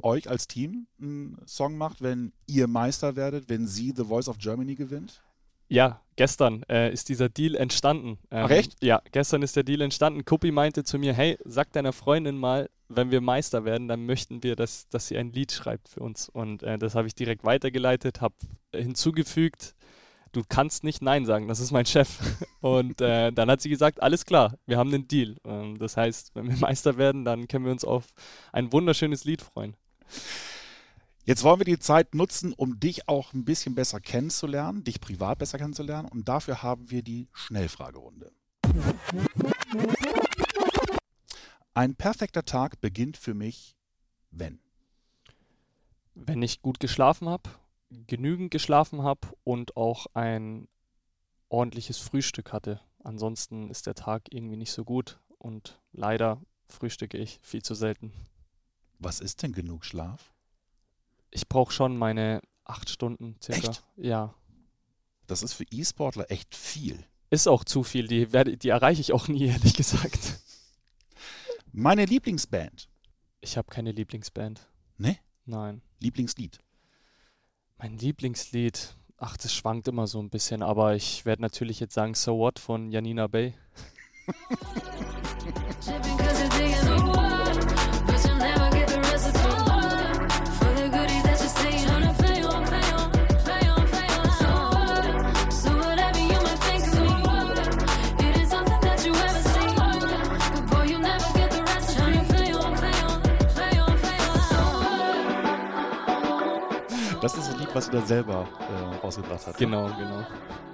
euch 0.00 0.26
als 0.30 0.48
Team 0.48 0.86
einen 0.98 1.36
Song 1.46 1.76
macht, 1.76 2.00
wenn 2.00 2.32
ihr 2.46 2.66
Meister 2.66 3.14
werdet, 3.14 3.50
wenn 3.50 3.66
sie 3.66 3.92
The 3.94 4.04
Voice 4.04 4.26
of 4.26 4.38
Germany 4.38 4.74
gewinnt? 4.74 5.20
Ja, 5.68 6.00
gestern 6.16 6.62
äh, 6.70 6.90
ist 6.90 7.10
dieser 7.10 7.28
Deal 7.28 7.54
entstanden. 7.54 8.16
Ähm, 8.30 8.46
Ach 8.46 8.50
echt? 8.50 8.82
Ja, 8.82 9.02
gestern 9.12 9.42
ist 9.42 9.54
der 9.56 9.64
Deal 9.64 9.82
entstanden. 9.82 10.24
Kuppi 10.24 10.50
meinte 10.50 10.84
zu 10.84 10.98
mir, 10.98 11.12
hey, 11.12 11.36
sag 11.44 11.72
deiner 11.72 11.92
Freundin 11.92 12.38
mal, 12.38 12.70
wenn 12.88 13.10
wir 13.10 13.20
Meister 13.20 13.66
werden, 13.66 13.86
dann 13.86 14.06
möchten 14.06 14.42
wir, 14.42 14.56
dass, 14.56 14.88
dass 14.88 15.08
sie 15.08 15.18
ein 15.18 15.30
Lied 15.30 15.52
schreibt 15.52 15.90
für 15.90 16.00
uns. 16.00 16.30
Und 16.30 16.62
äh, 16.62 16.78
das 16.78 16.94
habe 16.94 17.06
ich 17.06 17.14
direkt 17.14 17.44
weitergeleitet, 17.44 18.22
habe 18.22 18.34
hinzugefügt, 18.74 19.74
du 20.32 20.42
kannst 20.48 20.84
nicht 20.84 21.02
Nein 21.02 21.26
sagen, 21.26 21.48
das 21.48 21.60
ist 21.60 21.70
mein 21.70 21.86
Chef. 21.86 22.18
Und 22.60 23.00
äh, 23.00 23.32
dann 23.32 23.50
hat 23.50 23.60
sie 23.60 23.68
gesagt, 23.68 24.02
alles 24.02 24.24
klar, 24.24 24.56
wir 24.66 24.78
haben 24.78 24.92
einen 24.92 25.08
Deal. 25.08 25.36
Ähm, 25.44 25.78
das 25.78 25.96
heißt, 25.96 26.34
wenn 26.34 26.48
wir 26.48 26.56
Meister 26.60 26.96
werden, 26.96 27.24
dann 27.24 27.48
können 27.48 27.64
wir 27.64 27.72
uns 27.72 27.84
auf 27.84 28.06
ein 28.52 28.72
wunderschönes 28.72 29.24
Lied 29.24 29.42
freuen. 29.42 29.76
Jetzt 31.24 31.44
wollen 31.44 31.60
wir 31.60 31.66
die 31.66 31.78
Zeit 31.78 32.14
nutzen, 32.14 32.54
um 32.54 32.80
dich 32.80 33.06
auch 33.06 33.34
ein 33.34 33.44
bisschen 33.44 33.74
besser 33.74 34.00
kennenzulernen, 34.00 34.82
dich 34.84 35.00
privat 35.00 35.38
besser 35.38 35.58
kennenzulernen. 35.58 36.08
Und 36.08 36.28
dafür 36.28 36.62
haben 36.62 36.90
wir 36.90 37.02
die 37.02 37.28
Schnellfragerunde. 37.34 38.32
Ein 41.74 41.94
perfekter 41.94 42.44
Tag 42.44 42.80
beginnt 42.80 43.16
für 43.16 43.34
mich, 43.34 43.76
wenn? 44.30 44.58
Wenn 46.14 46.42
ich 46.42 46.62
gut 46.62 46.80
geschlafen 46.80 47.28
habe, 47.28 47.50
genügend 47.90 48.50
geschlafen 48.50 49.02
habe 49.02 49.28
und 49.44 49.76
auch 49.76 50.06
ein 50.14 50.68
ordentliches 51.48 51.98
Frühstück 51.98 52.52
hatte. 52.52 52.80
Ansonsten 53.02 53.70
ist 53.70 53.86
der 53.86 53.94
Tag 53.94 54.32
irgendwie 54.32 54.56
nicht 54.56 54.72
so 54.72 54.84
gut 54.84 55.20
und 55.38 55.80
leider 55.92 56.42
frühstücke 56.68 57.16
ich 57.16 57.40
viel 57.42 57.62
zu 57.62 57.74
selten. 57.74 58.12
Was 58.98 59.20
ist 59.20 59.42
denn 59.42 59.52
genug 59.52 59.84
Schlaf? 59.84 60.34
ich 61.30 61.48
brauche 61.48 61.72
schon 61.72 61.96
meine 61.96 62.40
acht 62.64 62.90
Stunden 62.90 63.36
circa. 63.42 63.70
Echt? 63.70 63.84
Ja. 63.96 64.34
Das 65.26 65.42
ist 65.42 65.52
für 65.52 65.64
E-Sportler 65.70 66.30
echt 66.30 66.54
viel. 66.54 67.04
Ist 67.30 67.48
auch 67.48 67.64
zu 67.64 67.82
viel. 67.82 68.06
Die, 68.06 68.32
werde, 68.32 68.56
die 68.56 68.70
erreiche 68.70 69.00
ich 69.00 69.12
auch 69.12 69.28
nie, 69.28 69.46
ehrlich 69.48 69.74
gesagt. 69.74 70.40
Meine 71.72 72.04
Lieblingsband. 72.04 72.88
Ich 73.40 73.56
habe 73.56 73.68
keine 73.70 73.92
Lieblingsband. 73.92 74.68
Ne? 74.96 75.18
Nein. 75.44 75.82
Lieblingslied. 76.00 76.58
Mein 77.80 77.96
Lieblingslied. 77.96 78.96
Ach, 79.18 79.36
das 79.36 79.54
schwankt 79.54 79.86
immer 79.86 80.08
so 80.08 80.20
ein 80.20 80.30
bisschen, 80.30 80.62
aber 80.64 80.96
ich 80.96 81.24
werde 81.24 81.42
natürlich 81.42 81.78
jetzt 81.78 81.94
sagen 81.94 82.14
So 82.14 82.36
What 82.36 82.58
von 82.58 82.90
Janina 82.90 83.28
Bay. 83.28 83.54
Was 107.78 107.84
sie 107.84 107.92
da 107.92 108.04
selber 108.04 108.48
äh, 108.58 108.96
rausgebracht 108.96 109.46
hat. 109.46 109.56
Genau, 109.56 109.86
genau. 109.86 110.26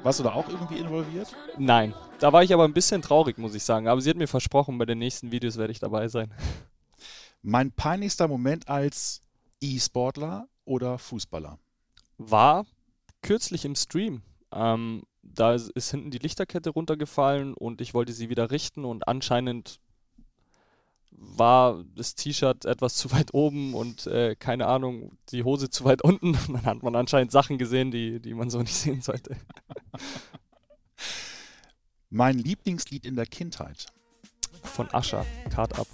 Warst 0.02 0.20
du 0.20 0.24
da 0.24 0.32
auch 0.32 0.48
irgendwie 0.48 0.78
involviert? 0.78 1.36
Nein. 1.58 1.92
Da 2.18 2.32
war 2.32 2.42
ich 2.42 2.54
aber 2.54 2.64
ein 2.64 2.72
bisschen 2.72 3.02
traurig, 3.02 3.36
muss 3.36 3.54
ich 3.54 3.62
sagen. 3.62 3.88
Aber 3.88 4.00
sie 4.00 4.08
hat 4.08 4.16
mir 4.16 4.26
versprochen, 4.26 4.78
bei 4.78 4.86
den 4.86 5.00
nächsten 5.00 5.30
Videos 5.30 5.58
werde 5.58 5.70
ich 5.70 5.78
dabei 5.78 6.08
sein. 6.08 6.32
Mein 7.42 7.72
peinlichster 7.72 8.26
Moment 8.26 8.68
als 8.68 9.20
E-Sportler 9.60 10.48
oder 10.64 10.96
Fußballer? 10.96 11.58
War 12.16 12.64
kürzlich 13.20 13.66
im 13.66 13.74
Stream. 13.74 14.22
Ähm, 14.50 15.02
da 15.22 15.52
ist 15.52 15.90
hinten 15.90 16.10
die 16.10 16.18
Lichterkette 16.18 16.70
runtergefallen 16.70 17.52
und 17.52 17.82
ich 17.82 17.92
wollte 17.92 18.14
sie 18.14 18.30
wieder 18.30 18.50
richten 18.50 18.86
und 18.86 19.06
anscheinend 19.08 19.78
war 21.16 21.84
das 21.94 22.14
T-Shirt 22.14 22.64
etwas 22.64 22.96
zu 22.96 23.12
weit 23.12 23.34
oben 23.34 23.74
und 23.74 24.06
äh, 24.06 24.36
keine 24.36 24.66
Ahnung, 24.66 25.16
die 25.30 25.44
Hose 25.44 25.70
zu 25.70 25.84
weit 25.84 26.02
unten. 26.02 26.32
Dann 26.48 26.64
hat 26.64 26.82
man 26.82 26.94
anscheinend 26.94 27.32
Sachen 27.32 27.58
gesehen, 27.58 27.90
die, 27.90 28.20
die 28.20 28.34
man 28.34 28.50
so 28.50 28.60
nicht 28.60 28.74
sehen 28.74 29.00
sollte. 29.00 29.36
Mein 32.10 32.38
Lieblingslied 32.38 33.06
in 33.06 33.16
der 33.16 33.26
Kindheit. 33.26 33.86
Von 34.62 34.88
Ascha, 34.92 35.26
Card 35.50 35.78
Up. 35.78 35.86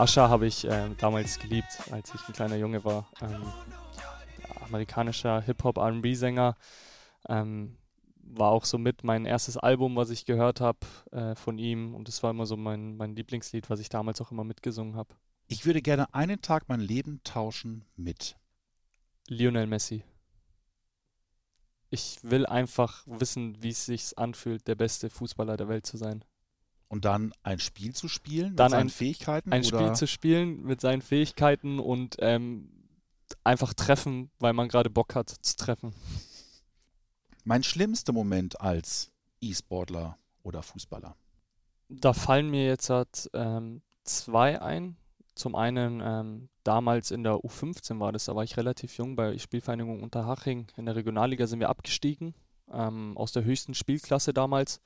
Ascha 0.00 0.30
habe 0.30 0.46
ich 0.46 0.64
äh, 0.64 0.88
damals 0.96 1.38
geliebt, 1.38 1.78
als 1.90 2.14
ich 2.14 2.26
ein 2.26 2.32
kleiner 2.32 2.56
Junge 2.56 2.82
war. 2.86 3.10
Ähm, 3.20 3.42
ja, 3.98 4.62
amerikanischer 4.62 5.42
Hip-Hop, 5.42 5.76
RB-Sänger. 5.76 6.56
Ähm, 7.28 7.76
war 8.22 8.50
auch 8.50 8.64
so 8.64 8.78
mit 8.78 9.04
mein 9.04 9.26
erstes 9.26 9.58
Album, 9.58 9.96
was 9.96 10.08
ich 10.08 10.24
gehört 10.24 10.62
habe 10.62 10.78
äh, 11.12 11.34
von 11.34 11.58
ihm. 11.58 11.94
Und 11.94 12.08
das 12.08 12.22
war 12.22 12.30
immer 12.30 12.46
so 12.46 12.56
mein, 12.56 12.96
mein 12.96 13.14
Lieblingslied, 13.14 13.68
was 13.68 13.78
ich 13.78 13.90
damals 13.90 14.22
auch 14.22 14.30
immer 14.30 14.42
mitgesungen 14.42 14.96
habe. 14.96 15.14
Ich 15.48 15.66
würde 15.66 15.82
gerne 15.82 16.14
einen 16.14 16.40
Tag 16.40 16.68
mein 16.68 16.80
Leben 16.80 17.20
tauschen 17.22 17.84
mit 17.94 18.38
Lionel 19.28 19.66
Messi. 19.66 20.02
Ich 21.90 22.20
will 22.22 22.46
einfach 22.46 23.04
wissen, 23.06 23.62
wie 23.62 23.68
es 23.68 23.84
sich 23.84 24.16
anfühlt, 24.16 24.66
der 24.66 24.76
beste 24.76 25.10
Fußballer 25.10 25.58
der 25.58 25.68
Welt 25.68 25.84
zu 25.84 25.98
sein 25.98 26.24
und 26.90 27.04
dann 27.04 27.32
ein 27.44 27.60
Spiel 27.60 27.94
zu 27.94 28.08
spielen 28.08 28.56
dann 28.56 28.66
mit 28.66 28.70
seinen 28.72 28.86
ein, 28.86 28.90
Fähigkeiten? 28.90 29.52
Ein 29.52 29.64
oder? 29.64 29.78
Spiel 29.78 29.92
zu 29.94 30.06
spielen 30.06 30.62
mit 30.64 30.80
seinen 30.80 31.02
Fähigkeiten 31.02 31.78
und 31.78 32.16
ähm, 32.18 32.68
einfach 33.44 33.72
treffen, 33.72 34.30
weil 34.40 34.52
man 34.52 34.68
gerade 34.68 34.90
Bock 34.90 35.14
hat 35.14 35.30
zu 35.30 35.56
treffen. 35.56 35.94
Mein 37.44 37.62
schlimmster 37.62 38.12
Moment 38.12 38.60
als 38.60 39.12
E-Sportler 39.40 40.18
oder 40.42 40.62
Fußballer? 40.62 41.16
Da 41.88 42.12
fallen 42.12 42.50
mir 42.50 42.66
jetzt 42.66 42.90
halt, 42.90 43.30
ähm, 43.34 43.82
zwei 44.04 44.60
ein. 44.60 44.96
Zum 45.36 45.54
einen 45.54 46.02
ähm, 46.04 46.48
damals 46.64 47.12
in 47.12 47.22
der 47.22 47.34
U15 47.34 48.00
war 48.00 48.12
das, 48.12 48.24
da 48.24 48.34
war 48.34 48.42
ich 48.42 48.56
relativ 48.56 48.96
jung 48.98 49.14
bei 49.14 49.38
Spielvereinigung 49.38 50.02
Unterhaching. 50.02 50.66
In 50.76 50.86
der 50.86 50.96
Regionalliga 50.96 51.46
sind 51.46 51.60
wir 51.60 51.68
abgestiegen, 51.68 52.34
ähm, 52.70 53.16
aus 53.16 53.30
der 53.30 53.44
höchsten 53.44 53.74
Spielklasse 53.74 54.34
damals. 54.34 54.80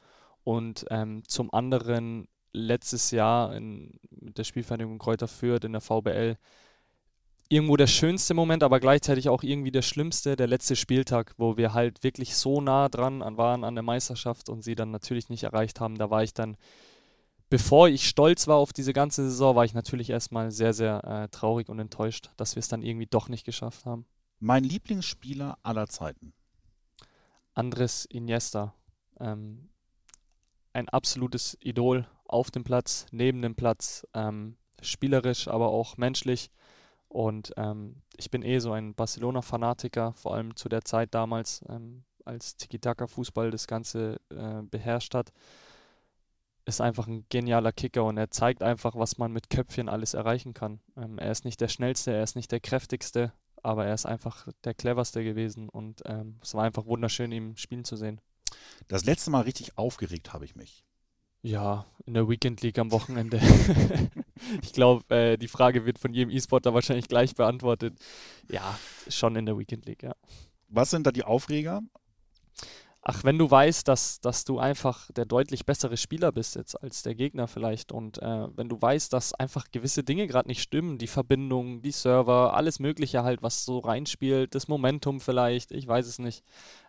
Und 0.45 0.87
ähm, 0.91 1.23
zum 1.27 1.53
anderen 1.53 2.29
letztes 2.53 3.11
Jahr 3.11 3.55
in, 3.57 3.99
mit 4.11 4.39
der 4.39 4.45
Spielvereinigung 4.45 4.99
Kräuter 4.99 5.29
Fürth 5.29 5.65
in 5.65 5.73
der 5.73 5.81
VBL 5.81 6.37
irgendwo 7.49 7.77
der 7.77 7.87
schönste 7.87 8.35
Moment, 8.35 8.63
aber 8.63 8.81
gleichzeitig 8.81 9.29
auch 9.29 9.43
irgendwie 9.43 9.71
der 9.71 9.83
schlimmste, 9.83 10.37
der 10.37 10.47
letzte 10.47 10.77
Spieltag, 10.77 11.35
wo 11.37 11.57
wir 11.57 11.75
halt 11.75 12.03
wirklich 12.03 12.37
so 12.37 12.61
nah 12.61 12.89
dran 12.89 13.21
waren 13.37 13.65
an 13.65 13.75
der 13.75 13.83
Meisterschaft 13.83 14.49
und 14.49 14.63
sie 14.63 14.75
dann 14.75 14.91
natürlich 14.91 15.29
nicht 15.29 15.45
erreicht 15.45 15.81
haben. 15.81 15.97
Da 15.97 16.11
war 16.11 16.23
ich 16.23 16.33
dann, 16.33 16.57
bevor 17.51 17.89
ich 17.89 18.09
stolz 18.09 18.49
war 18.49 18.57
auf 18.57 18.73
diese 18.73 18.93
ganze 18.93 19.25
Saison, 19.25 19.57
war 19.57 19.65
ich 19.65 19.75
natürlich 19.75 20.11
erstmal 20.11 20.51
sehr, 20.51 20.73
sehr 20.73 21.05
äh, 21.05 21.29
traurig 21.29 21.69
und 21.69 21.79
enttäuscht, 21.79 22.31
dass 22.37 22.57
wir 22.57 22.61
es 22.61 22.69
dann 22.69 22.83
irgendwie 22.83 23.07
doch 23.07 23.29
nicht 23.29 23.45
geschafft 23.45 23.85
haben. 23.85 24.07
Mein 24.41 24.65
Lieblingsspieler 24.65 25.59
aller 25.63 25.87
Zeiten? 25.87 26.33
Andres 27.53 28.05
Iniesta. 28.05 28.75
Ähm, 29.21 29.69
ein 30.75 30.89
absolutes 30.89 31.57
Idol 31.61 32.07
auf 32.27 32.51
dem 32.51 32.65
Platz, 32.65 33.07
neben 33.11 33.41
dem 33.43 33.55
Platz, 33.55 34.07
ähm, 34.13 34.57
spielerisch, 34.83 35.49
aber 35.49 35.69
auch 35.69 35.97
menschlich. 35.97 36.51
Und 37.09 37.55
ähm, 37.57 38.03
ich 38.17 38.31
bin 38.31 38.43
eh 38.43 38.59
so 38.59 38.73
ein 38.73 38.95
Barcelona-Fanatiker, 38.95 40.13
vor 40.15 40.35
allem 40.35 40.57
zu 40.57 40.69
der 40.69 40.85
Zeit 40.85 41.15
damals, 41.15 41.65
ähm, 41.69 42.03
als 42.25 42.57
Tiki-Taka-Fußball 42.57 43.51
das 43.51 43.67
Ganze 43.67 44.21
äh, 44.31 44.63
beherrscht 44.63 45.15
hat. 45.15 45.33
Ist 46.65 46.81
einfach 46.81 47.07
ein 47.07 47.27
genialer 47.29 47.73
Kicker 47.73 48.05
und 48.05 48.17
er 48.17 48.31
zeigt 48.31 48.63
einfach, 48.63 48.97
was 48.97 49.19
man 49.19 49.33
mit 49.33 49.51
Köpfchen 49.51 49.89
alles 49.89 50.15
erreichen 50.15 50.55
kann. 50.55 50.81
Ähm, 50.97 51.19
er 51.19 51.31
ist 51.31 51.45
nicht 51.45 51.61
der 51.61 51.69
schnellste, 51.69 52.13
er 52.13 52.23
ist 52.23 52.37
nicht 52.37 52.51
der 52.51 52.61
kräftigste, 52.61 53.33
aber 53.63 53.87
er 53.87 53.95
ist 53.95 54.07
einfach 54.07 54.49
der 54.65 54.75
cleverste 54.75 55.23
gewesen 55.23 55.69
und 55.69 56.03
ähm, 56.07 56.39
es 56.43 56.55
war 56.55 56.65
einfach 56.65 56.87
wunderschön, 56.87 57.33
ihm 57.33 57.57
spielen 57.57 57.85
zu 57.85 57.97
sehen. 57.97 58.21
Das 58.89 59.05
letzte 59.05 59.31
Mal 59.31 59.43
richtig 59.43 59.79
aufgeregt 59.79 60.33
habe 60.33 60.45
ich 60.45 60.57
mich. 60.57 60.85
Ja, 61.43 61.85
in 62.07 62.15
der 62.15 62.27
Weekend 62.29 62.63
League 62.63 62.79
am 62.79 62.91
Wochenende. 62.91 63.39
ich 64.63 64.73
glaube, 64.73 65.15
äh, 65.15 65.37
die 65.37 65.49
Frage 65.49 65.85
wird 65.85 65.99
von 65.99 66.15
jedem 66.15 66.31
E-Sportler 66.31 66.73
wahrscheinlich 66.73 67.07
gleich 67.07 67.35
beantwortet. 67.35 67.99
Ja, 68.51 68.79
schon 69.09 69.37
in 69.37 69.45
der 69.45 69.59
Weekend 69.59 69.85
League, 69.85 70.03
ja. 70.03 70.15
Was 70.69 70.91
sind 70.91 71.07
da 71.07 71.13
die 71.13 71.23
Aufreger? 71.23 71.83
Ach, 73.07 73.23
wenn 73.23 73.37
du 73.37 73.51
weißt, 73.51 73.87
dass, 73.87 74.19
dass 74.23 74.47
du 74.47 74.59
einfach 74.59 75.11
der 75.11 75.27
deutlich 75.27 75.67
bessere 75.67 75.99
Spieler 75.99 76.33
bist 76.33 76.57
jetzt 76.57 76.83
als 76.83 77.03
der 77.03 77.15
Gegner 77.15 77.47
vielleicht 77.47 77.93
und 77.93 78.17
äh, 78.23 78.49
wenn 78.57 78.71
du 78.71 78.81
weißt, 78.81 79.13
dass 79.13 79.35
einfach 79.35 79.67
gewisse 79.71 80.03
Dinge 80.03 80.27
gerade 80.27 80.49
nicht 80.49 80.63
stimmen, 80.63 80.97
die 80.97 81.07
Verbindung, 81.07 81.83
die 81.83 81.91
Server, 81.91 82.55
alles 82.55 82.79
Mögliche 82.79 83.23
halt, 83.23 83.43
was 83.43 83.67
so 83.67 83.81
reinspielt, 83.81 84.55
das 84.55 84.69
Momentum 84.69 85.21
vielleicht, 85.21 85.71
ich 85.73 85.87
weiß 85.87 86.07
es 86.07 86.19
nicht. 86.19 86.45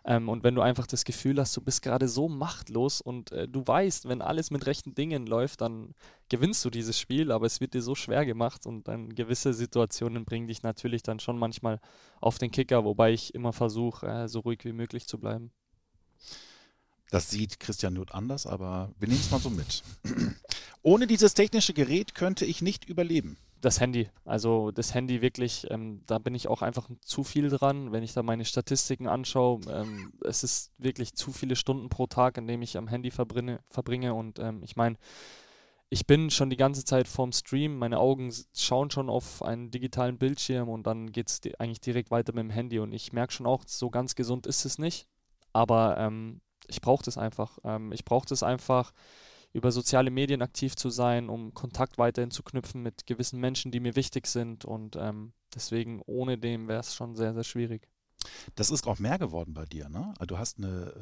Ähm, 0.06 0.30
und 0.30 0.42
wenn 0.42 0.54
du 0.54 0.62
einfach 0.62 0.86
das 0.86 1.04
Gefühl 1.04 1.38
hast, 1.38 1.54
du 1.54 1.60
bist 1.60 1.82
gerade 1.82 2.08
so 2.08 2.30
machtlos 2.30 3.02
und 3.02 3.32
äh, 3.32 3.46
du 3.46 3.66
weißt, 3.66 4.08
wenn 4.08 4.22
alles 4.22 4.50
mit 4.50 4.64
rechten 4.64 4.94
Dingen 4.94 5.26
läuft, 5.26 5.60
dann 5.60 5.94
gewinnst 6.30 6.64
du 6.64 6.70
dieses 6.70 6.98
Spiel, 6.98 7.30
aber 7.30 7.44
es 7.44 7.60
wird 7.60 7.74
dir 7.74 7.82
so 7.82 7.94
schwer 7.94 8.24
gemacht 8.24 8.64
und 8.64 8.88
dann 8.88 9.14
gewisse 9.14 9.52
Situationen 9.52 10.24
bringen 10.24 10.46
dich 10.48 10.62
natürlich 10.62 11.02
dann 11.02 11.20
schon 11.20 11.38
manchmal 11.38 11.78
auf 12.22 12.38
den 12.38 12.50
Kicker, 12.50 12.86
wobei 12.86 13.12
ich 13.12 13.34
immer 13.34 13.52
versuche, 13.52 14.06
äh, 14.06 14.28
so 14.28 14.40
ruhig 14.40 14.64
wie 14.64 14.72
möglich 14.72 15.06
zu 15.06 15.18
bleiben. 15.18 15.52
Das 17.10 17.30
sieht 17.30 17.60
Christian 17.60 17.94
Nutt 17.94 18.12
anders, 18.12 18.46
aber 18.46 18.90
wir 18.98 19.08
nehmen 19.08 19.20
es 19.20 19.30
mal 19.30 19.40
so 19.40 19.50
mit. 19.50 19.82
Ohne 20.82 21.06
dieses 21.06 21.34
technische 21.34 21.72
Gerät 21.72 22.14
könnte 22.14 22.44
ich 22.44 22.62
nicht 22.62 22.84
überleben. 22.84 23.36
Das 23.60 23.80
Handy. 23.80 24.10
Also 24.24 24.70
das 24.70 24.92
Handy 24.92 25.22
wirklich, 25.22 25.66
ähm, 25.70 26.02
da 26.06 26.18
bin 26.18 26.34
ich 26.34 26.48
auch 26.48 26.62
einfach 26.62 26.88
zu 27.00 27.24
viel 27.24 27.48
dran. 27.48 27.90
Wenn 27.90 28.02
ich 28.02 28.12
da 28.12 28.22
meine 28.22 28.44
Statistiken 28.44 29.08
anschaue, 29.08 29.60
ähm, 29.68 30.12
es 30.24 30.44
ist 30.44 30.72
wirklich 30.78 31.14
zu 31.14 31.32
viele 31.32 31.56
Stunden 31.56 31.88
pro 31.88 32.06
Tag, 32.06 32.38
in 32.38 32.46
dem 32.46 32.62
ich 32.62 32.76
am 32.76 32.88
Handy 32.88 33.10
verbringe. 33.10 33.60
verbringe. 33.70 34.14
Und 34.14 34.38
ähm, 34.38 34.62
ich 34.62 34.76
meine, 34.76 34.96
ich 35.88 36.06
bin 36.06 36.30
schon 36.30 36.50
die 36.50 36.56
ganze 36.56 36.84
Zeit 36.84 37.08
vorm 37.08 37.32
Stream, 37.32 37.78
meine 37.78 37.98
Augen 37.98 38.32
schauen 38.54 38.90
schon 38.90 39.08
auf 39.08 39.42
einen 39.42 39.70
digitalen 39.70 40.18
Bildschirm 40.18 40.68
und 40.68 40.86
dann 40.86 41.12
geht 41.12 41.28
es 41.28 41.40
eigentlich 41.58 41.80
direkt 41.80 42.10
weiter 42.10 42.32
mit 42.32 42.42
dem 42.42 42.50
Handy. 42.50 42.80
Und 42.80 42.92
ich 42.92 43.12
merke 43.12 43.32
schon 43.32 43.46
auch, 43.46 43.62
so 43.66 43.90
ganz 43.90 44.16
gesund 44.16 44.46
ist 44.46 44.64
es 44.64 44.78
nicht. 44.78 45.08
Aber 45.56 45.96
ähm, 45.96 46.42
ich 46.68 46.82
brauche 46.82 47.02
das 47.02 47.16
einfach. 47.16 47.58
Ähm, 47.64 47.90
ich 47.92 48.04
brauche 48.04 48.26
das 48.28 48.42
einfach, 48.42 48.92
über 49.54 49.72
soziale 49.72 50.10
Medien 50.10 50.42
aktiv 50.42 50.76
zu 50.76 50.90
sein, 50.90 51.30
um 51.30 51.54
Kontakt 51.54 51.96
weiterhin 51.96 52.30
zu 52.30 52.42
knüpfen 52.42 52.82
mit 52.82 53.06
gewissen 53.06 53.40
Menschen, 53.40 53.72
die 53.72 53.80
mir 53.80 53.96
wichtig 53.96 54.26
sind. 54.26 54.66
Und 54.66 54.96
ähm, 54.96 55.32
deswegen 55.54 56.02
ohne 56.04 56.36
dem 56.36 56.68
wäre 56.68 56.80
es 56.80 56.94
schon 56.94 57.16
sehr, 57.16 57.32
sehr 57.32 57.44
schwierig. 57.44 57.88
Das 58.54 58.70
ist 58.70 58.86
auch 58.86 58.98
mehr 58.98 59.18
geworden 59.18 59.54
bei 59.54 59.64
dir, 59.64 59.88
ne? 59.88 60.14
Also 60.18 60.26
du 60.26 60.38
hast 60.38 60.58
eine 60.58 60.92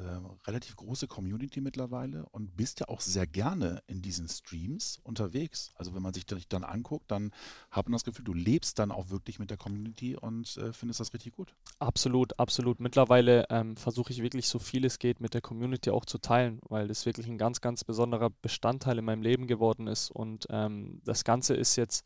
äh, 0.45 0.47
relativ 0.49 0.77
große 0.77 1.07
Community 1.07 1.61
mittlerweile 1.61 2.27
und 2.31 2.57
bist 2.57 2.81
ja 2.81 2.89
auch 2.89 3.01
sehr 3.01 3.27
gerne 3.27 3.83
in 3.87 4.03
diesen 4.03 4.29
Streams 4.29 4.99
unterwegs. 5.03 5.72
Also 5.77 5.95
wenn 5.95 6.03
man 6.03 6.14
sich 6.14 6.27
dich 6.27 6.49
dann 6.49 6.64
anguckt, 6.64 7.11
dann 7.11 7.33
hat 7.70 7.89
man 7.89 7.93
das 7.93 8.05
Gefühl, 8.05 8.25
du 8.25 8.35
lebst 8.35 8.79
dann 8.79 8.91
auch 8.91 9.11
wirklich 9.11 9.39
mit 9.39 9.51
der 9.51 9.57
Community 9.57 10.16
und 10.16 10.57
äh, 10.57 10.72
findest 10.72 11.01
das 11.01 11.12
richtig 11.12 11.35
gut. 11.35 11.55
Absolut, 11.79 12.39
absolut. 12.39 12.81
Mittlerweile 12.81 13.47
ähm, 13.51 13.77
versuche 13.77 14.12
ich 14.12 14.22
wirklich 14.22 14.49
so 14.49 14.59
viel 14.59 14.85
es 14.85 14.99
geht 14.99 15.20
mit 15.20 15.35
der 15.35 15.41
Community 15.41 15.91
auch 15.91 16.05
zu 16.05 16.18
teilen, 16.18 16.61
weil 16.68 16.89
das 16.89 17.07
wirklich 17.07 17.27
ein 17.27 17.39
ganz, 17.39 17.61
ganz 17.61 17.85
besonderer 17.85 18.31
Bestandteil 18.31 18.99
in 18.99 19.05
meinem 19.05 19.22
Leben 19.22 19.47
geworden 19.47 19.87
ist. 19.87 20.11
Und 20.11 20.47
ähm, 20.51 21.01
das 21.05 21.25
Ganze 21.25 21.55
ist 21.55 21.77
jetzt 21.77 22.05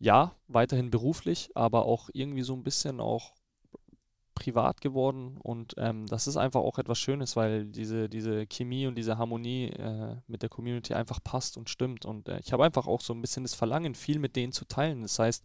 ja, 0.00 0.32
weiterhin 0.46 0.90
beruflich, 0.90 1.50
aber 1.54 1.84
auch 1.84 2.08
irgendwie 2.12 2.42
so 2.42 2.54
ein 2.54 2.62
bisschen 2.62 3.00
auch 3.00 3.32
privat 4.38 4.80
geworden 4.80 5.36
und 5.42 5.74
ähm, 5.78 6.06
das 6.06 6.28
ist 6.28 6.36
einfach 6.36 6.60
auch 6.60 6.78
etwas 6.78 6.98
Schönes, 6.98 7.34
weil 7.34 7.64
diese, 7.66 8.08
diese 8.08 8.46
Chemie 8.46 8.86
und 8.86 8.94
diese 8.94 9.18
Harmonie 9.18 9.70
äh, 9.70 10.14
mit 10.28 10.42
der 10.42 10.48
Community 10.48 10.94
einfach 10.94 11.18
passt 11.22 11.56
und 11.56 11.68
stimmt 11.68 12.06
und 12.06 12.28
äh, 12.28 12.38
ich 12.38 12.52
habe 12.52 12.64
einfach 12.64 12.86
auch 12.86 13.00
so 13.00 13.12
ein 13.12 13.20
bisschen 13.20 13.42
das 13.42 13.54
Verlangen, 13.54 13.96
viel 13.96 14.20
mit 14.20 14.36
denen 14.36 14.52
zu 14.52 14.64
teilen. 14.64 15.02
Das 15.02 15.18
heißt, 15.18 15.44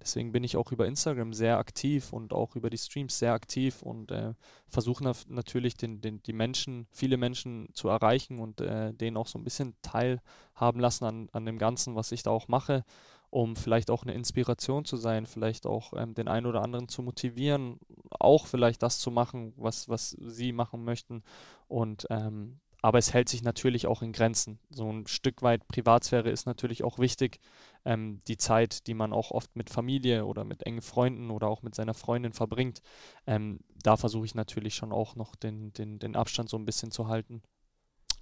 deswegen 0.00 0.32
bin 0.32 0.42
ich 0.42 0.56
auch 0.56 0.72
über 0.72 0.86
Instagram 0.88 1.32
sehr 1.32 1.58
aktiv 1.58 2.12
und 2.12 2.32
auch 2.32 2.56
über 2.56 2.68
die 2.68 2.78
Streams 2.78 3.16
sehr 3.16 3.32
aktiv 3.32 3.80
und 3.80 4.10
äh, 4.10 4.34
versuche 4.68 5.04
na 5.04 5.12
natürlich 5.28 5.76
den, 5.76 6.00
den, 6.00 6.20
die 6.24 6.32
Menschen, 6.32 6.88
viele 6.90 7.18
Menschen 7.18 7.68
zu 7.74 7.88
erreichen 7.88 8.40
und 8.40 8.60
äh, 8.60 8.92
denen 8.92 9.16
auch 9.16 9.28
so 9.28 9.38
ein 9.38 9.44
bisschen 9.44 9.76
teilhaben 9.82 10.80
lassen 10.80 11.04
an, 11.04 11.28
an 11.30 11.46
dem 11.46 11.58
Ganzen, 11.58 11.94
was 11.94 12.10
ich 12.10 12.24
da 12.24 12.30
auch 12.30 12.48
mache 12.48 12.84
um 13.32 13.56
vielleicht 13.56 13.90
auch 13.90 14.02
eine 14.02 14.12
Inspiration 14.12 14.84
zu 14.84 14.98
sein, 14.98 15.24
vielleicht 15.24 15.66
auch 15.66 15.94
ähm, 15.96 16.12
den 16.12 16.28
einen 16.28 16.44
oder 16.44 16.60
anderen 16.60 16.88
zu 16.88 17.00
motivieren, 17.00 17.78
auch 18.18 18.46
vielleicht 18.46 18.82
das 18.82 18.98
zu 18.98 19.10
machen, 19.10 19.52
was, 19.56 19.88
was 19.88 20.10
sie 20.10 20.52
machen 20.52 20.84
möchten. 20.84 21.22
Und 21.68 22.06
ähm, 22.10 22.60
aber 22.84 22.98
es 22.98 23.14
hält 23.14 23.28
sich 23.28 23.44
natürlich 23.44 23.86
auch 23.86 24.02
in 24.02 24.12
Grenzen. 24.12 24.58
So 24.70 24.92
ein 24.92 25.06
Stück 25.06 25.40
weit 25.42 25.68
Privatsphäre 25.68 26.30
ist 26.30 26.46
natürlich 26.46 26.82
auch 26.82 26.98
wichtig. 26.98 27.38
Ähm, 27.84 28.18
die 28.26 28.36
Zeit, 28.36 28.88
die 28.88 28.94
man 28.94 29.12
auch 29.12 29.30
oft 29.30 29.54
mit 29.54 29.70
Familie 29.70 30.26
oder 30.26 30.44
mit 30.44 30.66
engen 30.66 30.82
Freunden 30.82 31.30
oder 31.30 31.46
auch 31.46 31.62
mit 31.62 31.76
seiner 31.76 31.94
Freundin 31.94 32.32
verbringt, 32.32 32.82
ähm, 33.28 33.60
da 33.82 33.96
versuche 33.96 34.26
ich 34.26 34.34
natürlich 34.34 34.74
schon 34.74 34.92
auch 34.92 35.14
noch 35.14 35.36
den, 35.36 35.72
den, 35.72 36.00
den 36.00 36.16
Abstand 36.16 36.48
so 36.48 36.58
ein 36.58 36.64
bisschen 36.64 36.90
zu 36.90 37.06
halten. 37.06 37.42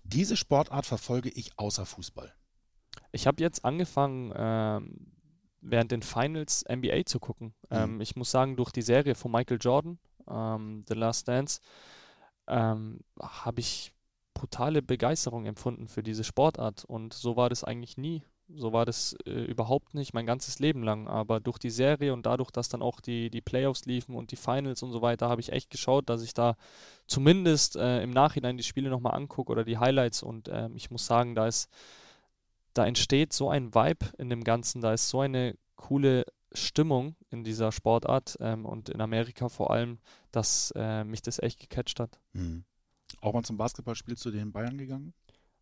Diese 0.05 0.37
Sportart 0.37 0.85
verfolge 0.85 1.31
ich 1.31 1.59
außer 1.59 1.87
Fußball. 1.87 2.35
Ich 3.13 3.27
habe 3.27 3.43
jetzt 3.43 3.65
angefangen, 3.65 4.33
ähm, 4.37 5.07
während 5.61 5.93
den 5.93 6.03
Finals 6.03 6.65
NBA 6.69 7.05
zu 7.07 7.21
gucken. 7.21 7.55
Mhm. 7.71 7.77
Ähm, 7.77 8.01
ich 8.01 8.17
muss 8.17 8.31
sagen, 8.31 8.57
durch 8.57 8.73
die 8.73 8.83
Serie 8.83 9.15
von 9.15 9.33
Michael 9.33 9.59
Jordan, 9.61 9.99
ähm, 10.29 10.85
The 10.89 10.95
Last 10.95 11.29
Dance, 11.29 11.61
ähm, 12.49 13.01
habe 13.21 13.61
ich 13.61 13.93
brutale 14.35 14.83
Begeisterung 14.83 15.47
empfunden 15.47 15.89
für 15.89 16.03
diese 16.03 16.25
Sportart. 16.25 16.85
Und 16.85 17.13
so 17.13 17.37
war 17.37 17.49
das 17.49 17.65
eigentlich 17.65 17.97
nie. 17.97 18.23
So 18.53 18.73
war 18.73 18.85
das 18.85 19.17
äh, 19.27 19.45
überhaupt 19.45 19.95
nicht 19.95 20.13
mein 20.13 20.27
ganzes 20.27 20.59
Leben 20.59 20.83
lang. 20.83 21.07
Aber 21.09 21.41
durch 21.41 21.59
die 21.59 21.71
Serie 21.71 22.13
und 22.13 22.27
dadurch, 22.27 22.51
dass 22.51 22.69
dann 22.69 22.83
auch 22.83 23.01
die, 23.01 23.31
die 23.31 23.43
Playoffs 23.43 23.85
liefen 23.85 24.17
und 24.17 24.33
die 24.33 24.37
Finals 24.37 24.83
und 24.83 24.93
so 24.93 25.03
weiter, 25.03 25.29
habe 25.29 25.41
ich 25.41 25.53
echt 25.53 25.71
geschaut, 25.71 26.09
dass 26.09 26.23
ich 26.23 26.35
da 26.35 26.57
zumindest 27.07 27.77
äh, 27.77 28.03
im 28.03 28.11
Nachhinein 28.11 28.57
die 28.57 28.65
Spiele 28.65 28.91
nochmal 28.91 29.15
angucke 29.15 29.53
oder 29.53 29.65
die 29.65 29.79
Highlights. 29.79 30.23
Und 30.23 30.49
äh, 30.49 30.69
ich 30.75 30.91
muss 30.91 31.07
sagen, 31.07 31.35
da 31.35 31.47
ist 31.47 31.71
da 32.75 32.87
entsteht 32.87 33.33
so 33.33 33.49
ein 33.51 33.75
Vibe 33.75 34.07
in 34.19 34.31
dem 34.31 34.45
Ganzen, 34.45 34.81
da 34.81 34.93
ist 34.93 35.09
so 35.09 35.21
eine 35.21 35.57
coole 35.77 36.25
Stimmung 36.53 37.17
in 37.31 37.45
dieser 37.45 37.73
Sportart 37.73 38.37
ähm, 38.41 38.67
und 38.67 38.89
in 38.89 39.01
Amerika 39.01 39.49
vor 39.49 39.71
allem, 39.71 39.99
dass 40.33 40.73
äh, 40.77 41.05
mich 41.05 41.23
das 41.23 41.39
echt 41.39 41.61
gecatcht 41.61 42.01
hat. 42.01 42.19
Mhm. 42.33 42.65
Auch 43.21 43.35
mal 43.35 43.43
zum 43.43 43.57
Basketballspiel 43.57 44.17
zu 44.17 44.31
den 44.31 44.53
Bayern 44.53 44.79
gegangen? 44.79 45.15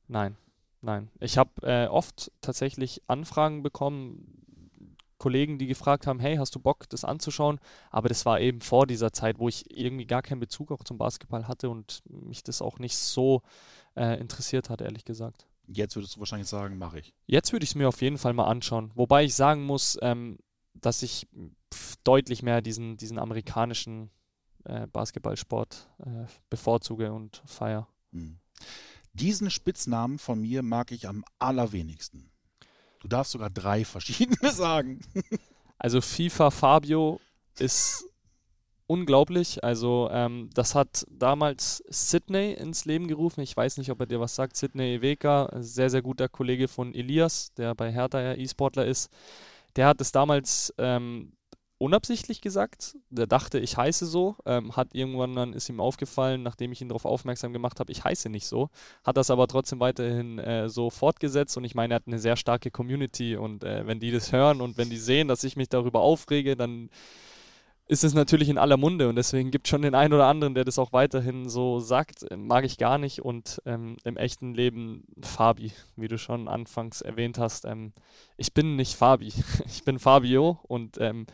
Nein, 0.07 0.37
nein. 0.81 1.11
Ich 1.21 1.39
habe 1.39 1.51
äh, 1.63 1.87
oft 1.87 2.33
tatsächlich 2.41 3.03
Anfragen 3.07 3.63
bekommen, 3.63 4.39
Kollegen, 5.19 5.59
die 5.59 5.67
gefragt 5.67 6.07
haben, 6.07 6.21
hey, 6.21 6.37
hast 6.37 6.55
du 6.55 6.61
Bock, 6.61 6.89
das 6.89 7.05
anzuschauen? 7.05 7.59
Aber 7.91 8.09
das 8.09 8.25
war 8.25 8.41
eben 8.41 8.61
vor 8.61 8.87
dieser 8.87 9.13
Zeit, 9.13 9.39
wo 9.39 9.49
ich 9.49 9.77
irgendwie 9.77 10.07
gar 10.07 10.23
keinen 10.23 10.41
Bezug 10.41 10.71
auch 10.71 10.85
zum 10.85 10.97
Basketball 10.97 11.49
hatte 11.49 11.69
und 11.69 12.03
mich 12.09 12.45
das 12.45 12.63
auch 12.63 12.79
nicht 12.79 12.97
so 12.97 13.43
äh, 13.97 14.19
interessiert 14.21 14.71
hat, 14.71 14.81
ehrlich 14.81 15.05
gesagt. 15.05 15.48
Jetzt 15.69 15.97
würdest 15.97 16.16
du 16.16 16.21
wahrscheinlich 16.21 16.49
sagen, 16.49 16.79
mache 16.79 17.01
ich. 17.01 17.14
Jetzt 17.27 17.53
würde 17.53 17.64
ich 17.64 17.71
es 17.71 17.75
mir 17.75 17.89
auf 17.89 18.01
jeden 18.01 18.19
Fall 18.19 18.33
mal 18.33 18.47
anschauen. 18.47 18.91
Wobei 18.95 19.25
ich 19.25 19.35
sagen 19.35 19.64
muss, 19.64 19.99
ähm, 20.01 20.39
dass 20.75 21.03
ich 21.03 21.29
deutlich 22.05 22.43
mehr 22.43 22.62
diesen, 22.62 22.97
diesen 22.97 23.19
amerikanischen 23.19 24.11
äh, 24.64 24.87
Basketballsport 24.87 25.89
äh, 26.01 26.27
bevorzuge 26.49 27.12
und 27.12 27.43
feiere. 27.45 27.87
Hm. 28.12 28.39
Diesen 29.12 29.51
Spitznamen 29.51 30.19
von 30.19 30.41
mir 30.41 30.62
mag 30.62 30.91
ich 30.91 31.07
am 31.07 31.25
allerwenigsten. 31.39 32.31
Du 33.01 33.09
darfst 33.09 33.33
sogar 33.33 33.51
drei 33.51 33.85
verschiedene 33.85 34.51
sagen. 34.53 35.01
also 35.77 36.01
FIFA 36.01 36.51
Fabio 36.51 37.21
ist 37.59 38.08
unglaublich. 38.89 39.62
Also 39.62 40.09
ähm, 40.11 40.51
das 40.55 40.74
hat 40.74 41.07
damals 41.11 41.84
Sydney 41.89 42.55
ins 42.55 42.86
Leben 42.86 43.07
gerufen. 43.07 43.43
Ich 43.43 43.57
weiß 43.57 43.76
nicht, 43.78 43.91
ob 43.91 44.01
er 44.01 44.07
dir 44.07 44.18
was 44.18 44.34
sagt. 44.34 44.57
Sydney 44.57 44.97
Eweka, 44.97 45.51
sehr, 45.61 45.91
sehr 45.91 46.03
guter 46.03 46.28
Kollege 46.28 46.66
von 46.66 46.95
Elias, 46.95 47.53
der 47.55 47.76
bei 47.76 47.93
Hertha 47.93 48.20
ja 48.20 48.34
E-Sportler 48.34 48.86
ist. 48.86 49.11
Der 49.76 49.86
hat 49.86 50.01
es 50.01 50.11
damals 50.11 50.74
ähm, 50.78 51.32
unabsichtlich 51.76 52.41
gesagt. 52.41 52.97
Der 53.11 53.26
dachte, 53.26 53.59
ich 53.59 53.76
heiße 53.76 54.07
so. 54.07 54.36
Ähm, 54.47 54.74
hat 54.74 54.95
irgendwann 54.95 55.36
dann 55.36 55.53
ist 55.53 55.68
ihm 55.68 55.80
aufgefallen, 55.80 56.43
nachdem 56.43 56.72
ich 56.72 56.80
ihn 56.80 56.89
darauf 56.89 57.05
aufmerksam 57.05 57.53
gemacht 57.53 57.80
habe, 57.80 57.93
ich 57.93 58.03
heiße 58.05 58.30
nicht 58.30 58.47
so. 58.47 58.70
Hat 59.05 59.18
das 59.18 59.30
aber 59.30 59.47
trotzdem 59.49 59.80
weiterhin 59.80 60.39
äh, 60.39 60.70
so 60.70 60.89
fortgesetzt 60.89 61.59
und 61.59 61.64
ich 61.64 61.74
meine, 61.74 61.93
er 61.93 61.97
hat 61.97 62.07
eine 62.07 62.18
sehr 62.18 62.36
starke 62.36 62.70
Community 62.70 63.36
und 63.36 63.64
äh, 63.64 63.86
wenn 63.86 64.01
die 64.01 64.11
das 64.11 64.32
hören 64.32 64.62
und 64.62 64.78
wenn 64.78 64.89
die 64.89 64.97
sehen, 64.97 65.28
dass 65.28 65.45
ich 65.45 65.57
mich 65.57 65.68
darüber 65.68 66.01
aufrege, 66.01 66.57
dann 66.57 66.89
ist 67.89 68.05
es 68.05 68.12
natürlich 68.12 68.51
in 68.51 68.59
aller 68.59 68.76
Munde 68.76 69.09
und 69.09 69.16
deswegen 69.16 69.51
gibt 69.51 69.66
es 69.66 69.70
schon 69.70 69.80
den 69.80 69.95
einen 69.95 70.12
oder 70.12 70.26
anderen, 70.26 70.55
der 70.55 70.66
das 70.66 70.78
auch 70.78 70.93
weiterhin 70.93 71.49
so 71.49 71.80
sagt. 71.80 72.26
Mag 72.36 72.66
ich 72.66 72.76
gar 72.76 72.99
nicht 72.99 73.22
und 73.22 73.62
ähm, 73.64 73.97
im 74.05 74.18
echten 74.18 74.53
Leben 74.53 75.05
Fabi, 75.22 75.72
wie 75.97 76.09
du 76.09 76.18
schon 76.18 76.49
anfangs 76.49 77.01
erwähnt 77.01 77.39
hast. 77.39 77.64
Ähm, 77.64 77.95
ich 78.36 78.53
bin 78.53 78.76
nicht 78.76 78.95
Fabi, 78.95 79.32
ich 79.66 79.84
bin 79.84 79.99
Fabio 79.99 80.61
und 80.64 80.99
ähm, 81.01 81.26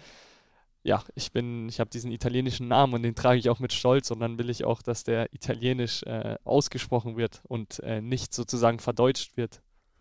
ja, 0.85 1.03
ich 1.17 1.33
bin, 1.33 1.69
ich 1.69 1.81
habe 1.81 1.91
diesen 1.91 2.13
italienischen 2.13 2.69
Namen 2.69 2.95
und 2.95 3.03
den 3.03 3.17
trage 3.17 3.39
ich 3.41 3.51
auch 3.51 3.59
mit 3.59 3.73
Stolz 3.73 4.13
und 4.13 4.21
dann 4.21 4.39
will 4.39 4.49
ich 4.49 4.65
auch, 4.65 4.81
dass 4.81 5.03
der 5.03 5.35
italienisch 5.35 6.05
äh, 6.05 6.37
ausgesprochen 6.45 7.17
wird 7.17 7.43
und 7.49 7.81
äh, 7.81 8.01
nicht 8.01 8.33
sozusagen 8.33 8.79
verdeutscht 8.79 9.37
wird. 9.37 9.61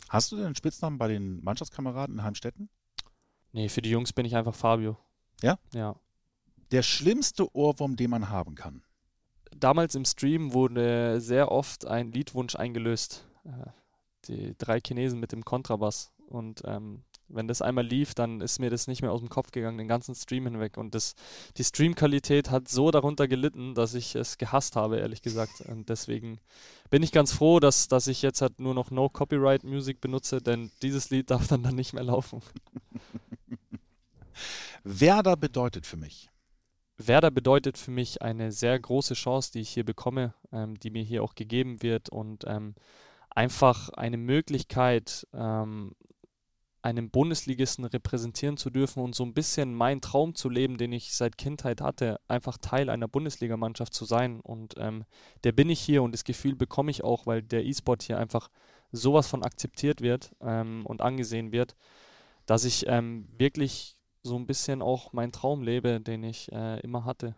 Hast 0.09 0.31
du 0.31 0.35
denn 0.35 0.45
einen 0.45 0.55
Spitznamen 0.55 0.99
bei 0.99 1.07
den 1.07 1.43
Mannschaftskameraden 1.43 2.17
in 2.17 2.23
Heimstetten? 2.23 2.69
Nee, 3.53 3.69
für 3.69 3.81
die 3.81 3.89
Jungs 3.89 4.13
bin 4.13 4.25
ich 4.25 4.35
einfach 4.35 4.53
Fabio. 4.53 4.97
Ja? 5.41 5.57
Ja 5.73 5.95
Der 6.73 6.81
schlimmste 6.81 7.55
Ohrwurm, 7.55 7.97
den 7.97 8.09
man 8.09 8.29
haben 8.29 8.55
kann. 8.55 8.81
Damals 9.55 9.93
im 9.93 10.05
Stream 10.05 10.53
wurde 10.53 11.21
sehr 11.21 11.51
oft 11.51 11.85
ein 11.85 12.11
Liedwunsch 12.11 12.55
eingelöst. 12.55 13.27
Äh, 13.45 13.69
die 14.27 14.55
drei 14.57 14.79
Chinesen 14.79 15.19
mit 15.19 15.33
dem 15.33 15.45
Kontrabass. 15.45 16.11
Und 16.25 16.63
ähm, 16.65 17.03
wenn 17.27 17.47
das 17.47 17.61
einmal 17.61 17.85
lief, 17.85 18.15
dann 18.15 18.41
ist 18.41 18.57
mir 18.57 18.71
das 18.71 18.87
nicht 18.87 19.03
mehr 19.03 19.11
aus 19.11 19.19
dem 19.19 19.29
Kopf 19.29 19.51
gegangen, 19.51 19.77
den 19.77 19.87
ganzen 19.87 20.15
Stream 20.15 20.45
hinweg. 20.45 20.77
Und 20.77 20.95
das, 20.95 21.13
die 21.57 21.63
Streamqualität 21.63 22.49
hat 22.49 22.69
so 22.69 22.89
darunter 22.89 23.27
gelitten, 23.27 23.75
dass 23.75 23.93
ich 23.93 24.15
es 24.15 24.39
gehasst 24.39 24.75
habe, 24.75 24.97
ehrlich 24.97 25.21
gesagt. 25.21 25.61
Und 25.61 25.89
deswegen 25.89 26.39
bin 26.89 27.03
ich 27.03 27.11
ganz 27.11 27.33
froh, 27.33 27.59
dass, 27.59 27.87
dass 27.87 28.07
ich 28.07 28.23
jetzt 28.23 28.41
halt 28.41 28.59
nur 28.59 28.73
noch 28.73 28.89
No 28.89 29.09
Copyright 29.09 29.63
Music 29.63 30.01
benutze, 30.01 30.41
denn 30.41 30.71
dieses 30.81 31.11
Lied 31.11 31.29
darf 31.29 31.47
dann, 31.47 31.61
dann 31.61 31.75
nicht 31.75 31.93
mehr 31.93 32.03
laufen. 32.03 32.41
Werder 34.83 35.37
bedeutet 35.37 35.85
für 35.85 35.97
mich. 35.97 36.32
Werder 36.97 37.31
bedeutet 37.31 37.77
für 37.77 37.91
mich 37.91 38.21
eine 38.21 38.51
sehr 38.51 38.79
große 38.79 39.15
Chance, 39.15 39.51
die 39.53 39.61
ich 39.61 39.69
hier 39.69 39.85
bekomme, 39.85 40.33
ähm, 40.51 40.79
die 40.79 40.89
mir 40.89 41.03
hier 41.03 41.23
auch 41.23 41.35
gegeben 41.35 41.81
wird 41.81 42.09
und 42.09 42.43
ähm, 42.47 42.75
einfach 43.29 43.89
eine 43.89 44.17
Möglichkeit, 44.17 45.27
ähm, 45.33 45.95
einen 46.83 47.09
Bundesligisten 47.09 47.85
repräsentieren 47.85 48.57
zu 48.57 48.69
dürfen 48.69 49.01
und 49.01 49.15
so 49.15 49.23
ein 49.23 49.33
bisschen 49.33 49.73
meinen 49.73 50.01
Traum 50.01 50.35
zu 50.35 50.49
leben, 50.49 50.77
den 50.77 50.91
ich 50.91 51.15
seit 51.15 51.37
Kindheit 51.37 51.79
hatte, 51.79 52.19
einfach 52.27 52.57
Teil 52.57 52.89
einer 52.89 53.07
Bundesligamannschaft 53.07 53.93
zu 53.93 54.03
sein. 54.03 54.41
Und 54.41 54.75
ähm, 54.77 55.05
der 55.45 55.53
bin 55.53 55.69
ich 55.69 55.79
hier 55.79 56.03
und 56.03 56.11
das 56.11 56.25
Gefühl 56.25 56.55
bekomme 56.55 56.91
ich 56.91 57.03
auch, 57.03 57.25
weil 57.25 57.41
der 57.41 57.65
E-Sport 57.65 58.03
hier 58.03 58.17
einfach 58.19 58.49
sowas 58.91 59.27
von 59.27 59.43
akzeptiert 59.43 60.01
wird 60.01 60.35
ähm, 60.41 60.85
und 60.85 61.01
angesehen 61.01 61.53
wird, 61.53 61.75
dass 62.45 62.65
ich 62.65 62.85
ähm, 62.87 63.27
wirklich 63.37 63.97
so 64.23 64.37
ein 64.37 64.47
bisschen 64.47 64.81
auch 64.81 65.13
meinen 65.13 65.31
Traum 65.31 65.61
lebe, 65.61 65.99
den 65.99 66.23
ich 66.23 66.51
äh, 66.51 66.79
immer 66.79 67.05
hatte. 67.05 67.35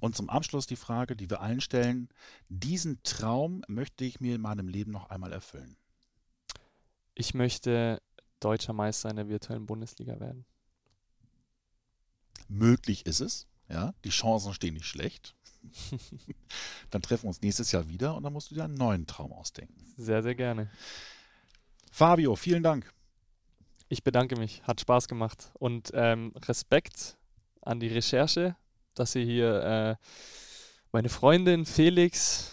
Und 0.00 0.14
zum 0.14 0.28
Abschluss 0.28 0.66
die 0.66 0.76
Frage, 0.76 1.16
die 1.16 1.30
wir 1.30 1.40
allen 1.40 1.62
stellen, 1.62 2.10
diesen 2.48 3.02
Traum 3.02 3.62
möchte 3.68 4.04
ich 4.04 4.20
mir 4.20 4.34
in 4.34 4.40
meinem 4.42 4.68
Leben 4.68 4.90
noch 4.90 5.08
einmal 5.08 5.32
erfüllen. 5.32 5.76
Ich 7.14 7.32
möchte 7.32 8.02
deutscher 8.40 8.74
Meister 8.74 9.08
in 9.08 9.16
der 9.16 9.28
virtuellen 9.28 9.66
Bundesliga 9.66 10.20
werden. 10.20 10.44
Möglich 12.48 13.06
ist 13.06 13.20
es, 13.20 13.46
ja, 13.68 13.94
die 14.04 14.10
Chancen 14.10 14.52
stehen 14.52 14.74
nicht 14.74 14.86
schlecht. 14.86 15.34
dann 16.90 17.00
treffen 17.00 17.24
wir 17.24 17.28
uns 17.28 17.40
nächstes 17.40 17.72
Jahr 17.72 17.88
wieder 17.88 18.14
und 18.14 18.24
dann 18.24 18.34
musst 18.34 18.50
du 18.50 18.54
dir 18.54 18.64
einen 18.64 18.74
neuen 18.74 19.06
Traum 19.06 19.32
ausdenken. 19.32 19.74
Sehr, 19.96 20.22
sehr 20.22 20.34
gerne. 20.34 20.70
Fabio, 21.90 22.36
vielen 22.36 22.62
Dank. 22.62 22.93
Ich 23.88 24.02
bedanke 24.02 24.36
mich, 24.36 24.62
hat 24.64 24.80
Spaß 24.80 25.08
gemacht 25.08 25.50
und 25.54 25.90
ähm, 25.94 26.32
Respekt 26.36 27.16
an 27.60 27.80
die 27.80 27.88
Recherche, 27.88 28.56
dass 28.94 29.14
ihr 29.14 29.24
hier 29.24 29.62
äh, 29.62 29.96
meine 30.92 31.08
Freundin 31.08 31.66
Felix, 31.66 32.52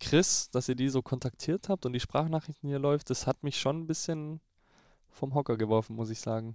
Chris, 0.00 0.50
dass 0.50 0.68
ihr 0.68 0.74
die 0.74 0.88
so 0.88 1.00
kontaktiert 1.02 1.68
habt 1.68 1.86
und 1.86 1.92
die 1.92 2.00
Sprachnachrichten 2.00 2.68
hier 2.68 2.78
läuft, 2.78 3.10
das 3.10 3.26
hat 3.26 3.42
mich 3.42 3.58
schon 3.58 3.80
ein 3.80 3.86
bisschen 3.86 4.40
vom 5.10 5.34
Hocker 5.34 5.56
geworfen, 5.56 5.96
muss 5.96 6.10
ich 6.10 6.20
sagen. 6.20 6.54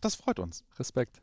Das 0.00 0.14
freut 0.14 0.38
uns. 0.38 0.64
Respekt. 0.78 1.20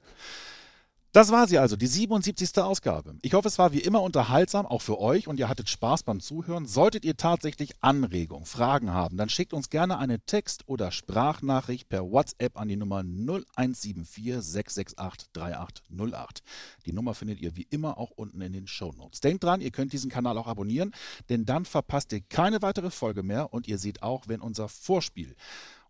Das 1.16 1.32
war 1.32 1.48
sie 1.48 1.58
also, 1.60 1.78
die 1.78 1.88
77. 1.88 2.58
Ausgabe. 2.58 3.16
Ich 3.22 3.34
hoffe, 3.36 3.48
es 3.48 3.58
war 3.58 3.72
wie 3.72 3.80
immer 3.80 4.02
unterhaltsam, 4.02 4.66
auch 4.66 4.82
für 4.82 5.00
euch, 5.00 5.30
und 5.30 5.40
ihr 5.40 5.48
hattet 5.48 5.70
Spaß 5.70 6.04
beim 6.04 6.20
Zuhören. 6.20 6.66
Solltet 6.66 7.06
ihr 7.06 7.16
tatsächlich 7.16 7.72
Anregungen, 7.80 8.46
Fragen 8.46 8.92
haben, 8.92 9.16
dann 9.16 9.30
schickt 9.30 9.54
uns 9.54 9.70
gerne 9.70 9.98
eine 9.98 10.20
Text- 10.20 10.68
oder 10.68 10.92
Sprachnachricht 10.92 11.88
per 11.88 12.12
WhatsApp 12.12 12.60
an 12.60 12.68
die 12.68 12.76
Nummer 12.76 13.02
0174 13.02 14.42
668 14.42 15.30
3808. 15.32 16.44
Die 16.86 16.92
Nummer 16.92 17.14
findet 17.14 17.40
ihr 17.40 17.56
wie 17.56 17.68
immer 17.70 17.98
auch 17.98 18.12
unten 18.12 18.42
in 18.42 18.52
den 18.52 18.68
Show 18.68 18.92
Notes. 18.92 19.22
Denkt 19.22 19.46
dran, 19.46 19.62
ihr 19.62 19.72
könnt 19.72 19.94
diesen 19.94 20.12
Kanal 20.12 20.38
auch 20.38 20.48
abonnieren, 20.48 20.94
denn 21.30 21.46
dann 21.46 21.64
verpasst 21.64 22.12
ihr 22.12 22.24
keine 22.28 22.62
weitere 22.62 22.92
Folge 22.92 23.24
mehr 23.24 23.54
und 23.54 23.70
ihr 23.70 23.78
seht 23.78 24.04
auch, 24.04 24.28
wenn 24.28 24.42
unser 24.42 24.68
Vorspiel 24.68 25.38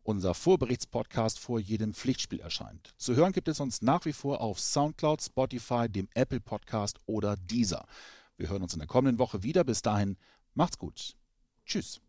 unser 0.06 0.34
Vorberichtspodcast 0.34 1.39
vor 1.39 1.60
jedem 1.60 1.93
Pflichtspiel 1.93 2.39
erscheint. 2.39 2.93
Zu 2.97 3.16
hören 3.16 3.34
gibt 3.34 3.47
es 3.47 3.60
uns 3.60 3.82
nach 3.82 4.06
wie 4.06 4.14
vor 4.14 4.39
auf 4.39 4.60
Soundcloud, 4.60 5.22
Spotify, 5.22 5.89
dem 5.89 6.08
Apple 6.14 6.39
Podcast 6.39 6.99
oder 7.06 7.36
Deezer. 7.36 7.86
Wir 8.38 8.49
hören 8.49 8.62
uns 8.62 8.74
in 8.74 8.80
der 8.80 8.88
kommenden 8.88 9.20
Woche 9.20 9.43
wieder. 9.43 9.64
Bis 9.64 9.82
dahin, 9.82 10.18
macht's 10.53 10.78
gut. 10.78 11.16
Tschüss. 11.66 12.05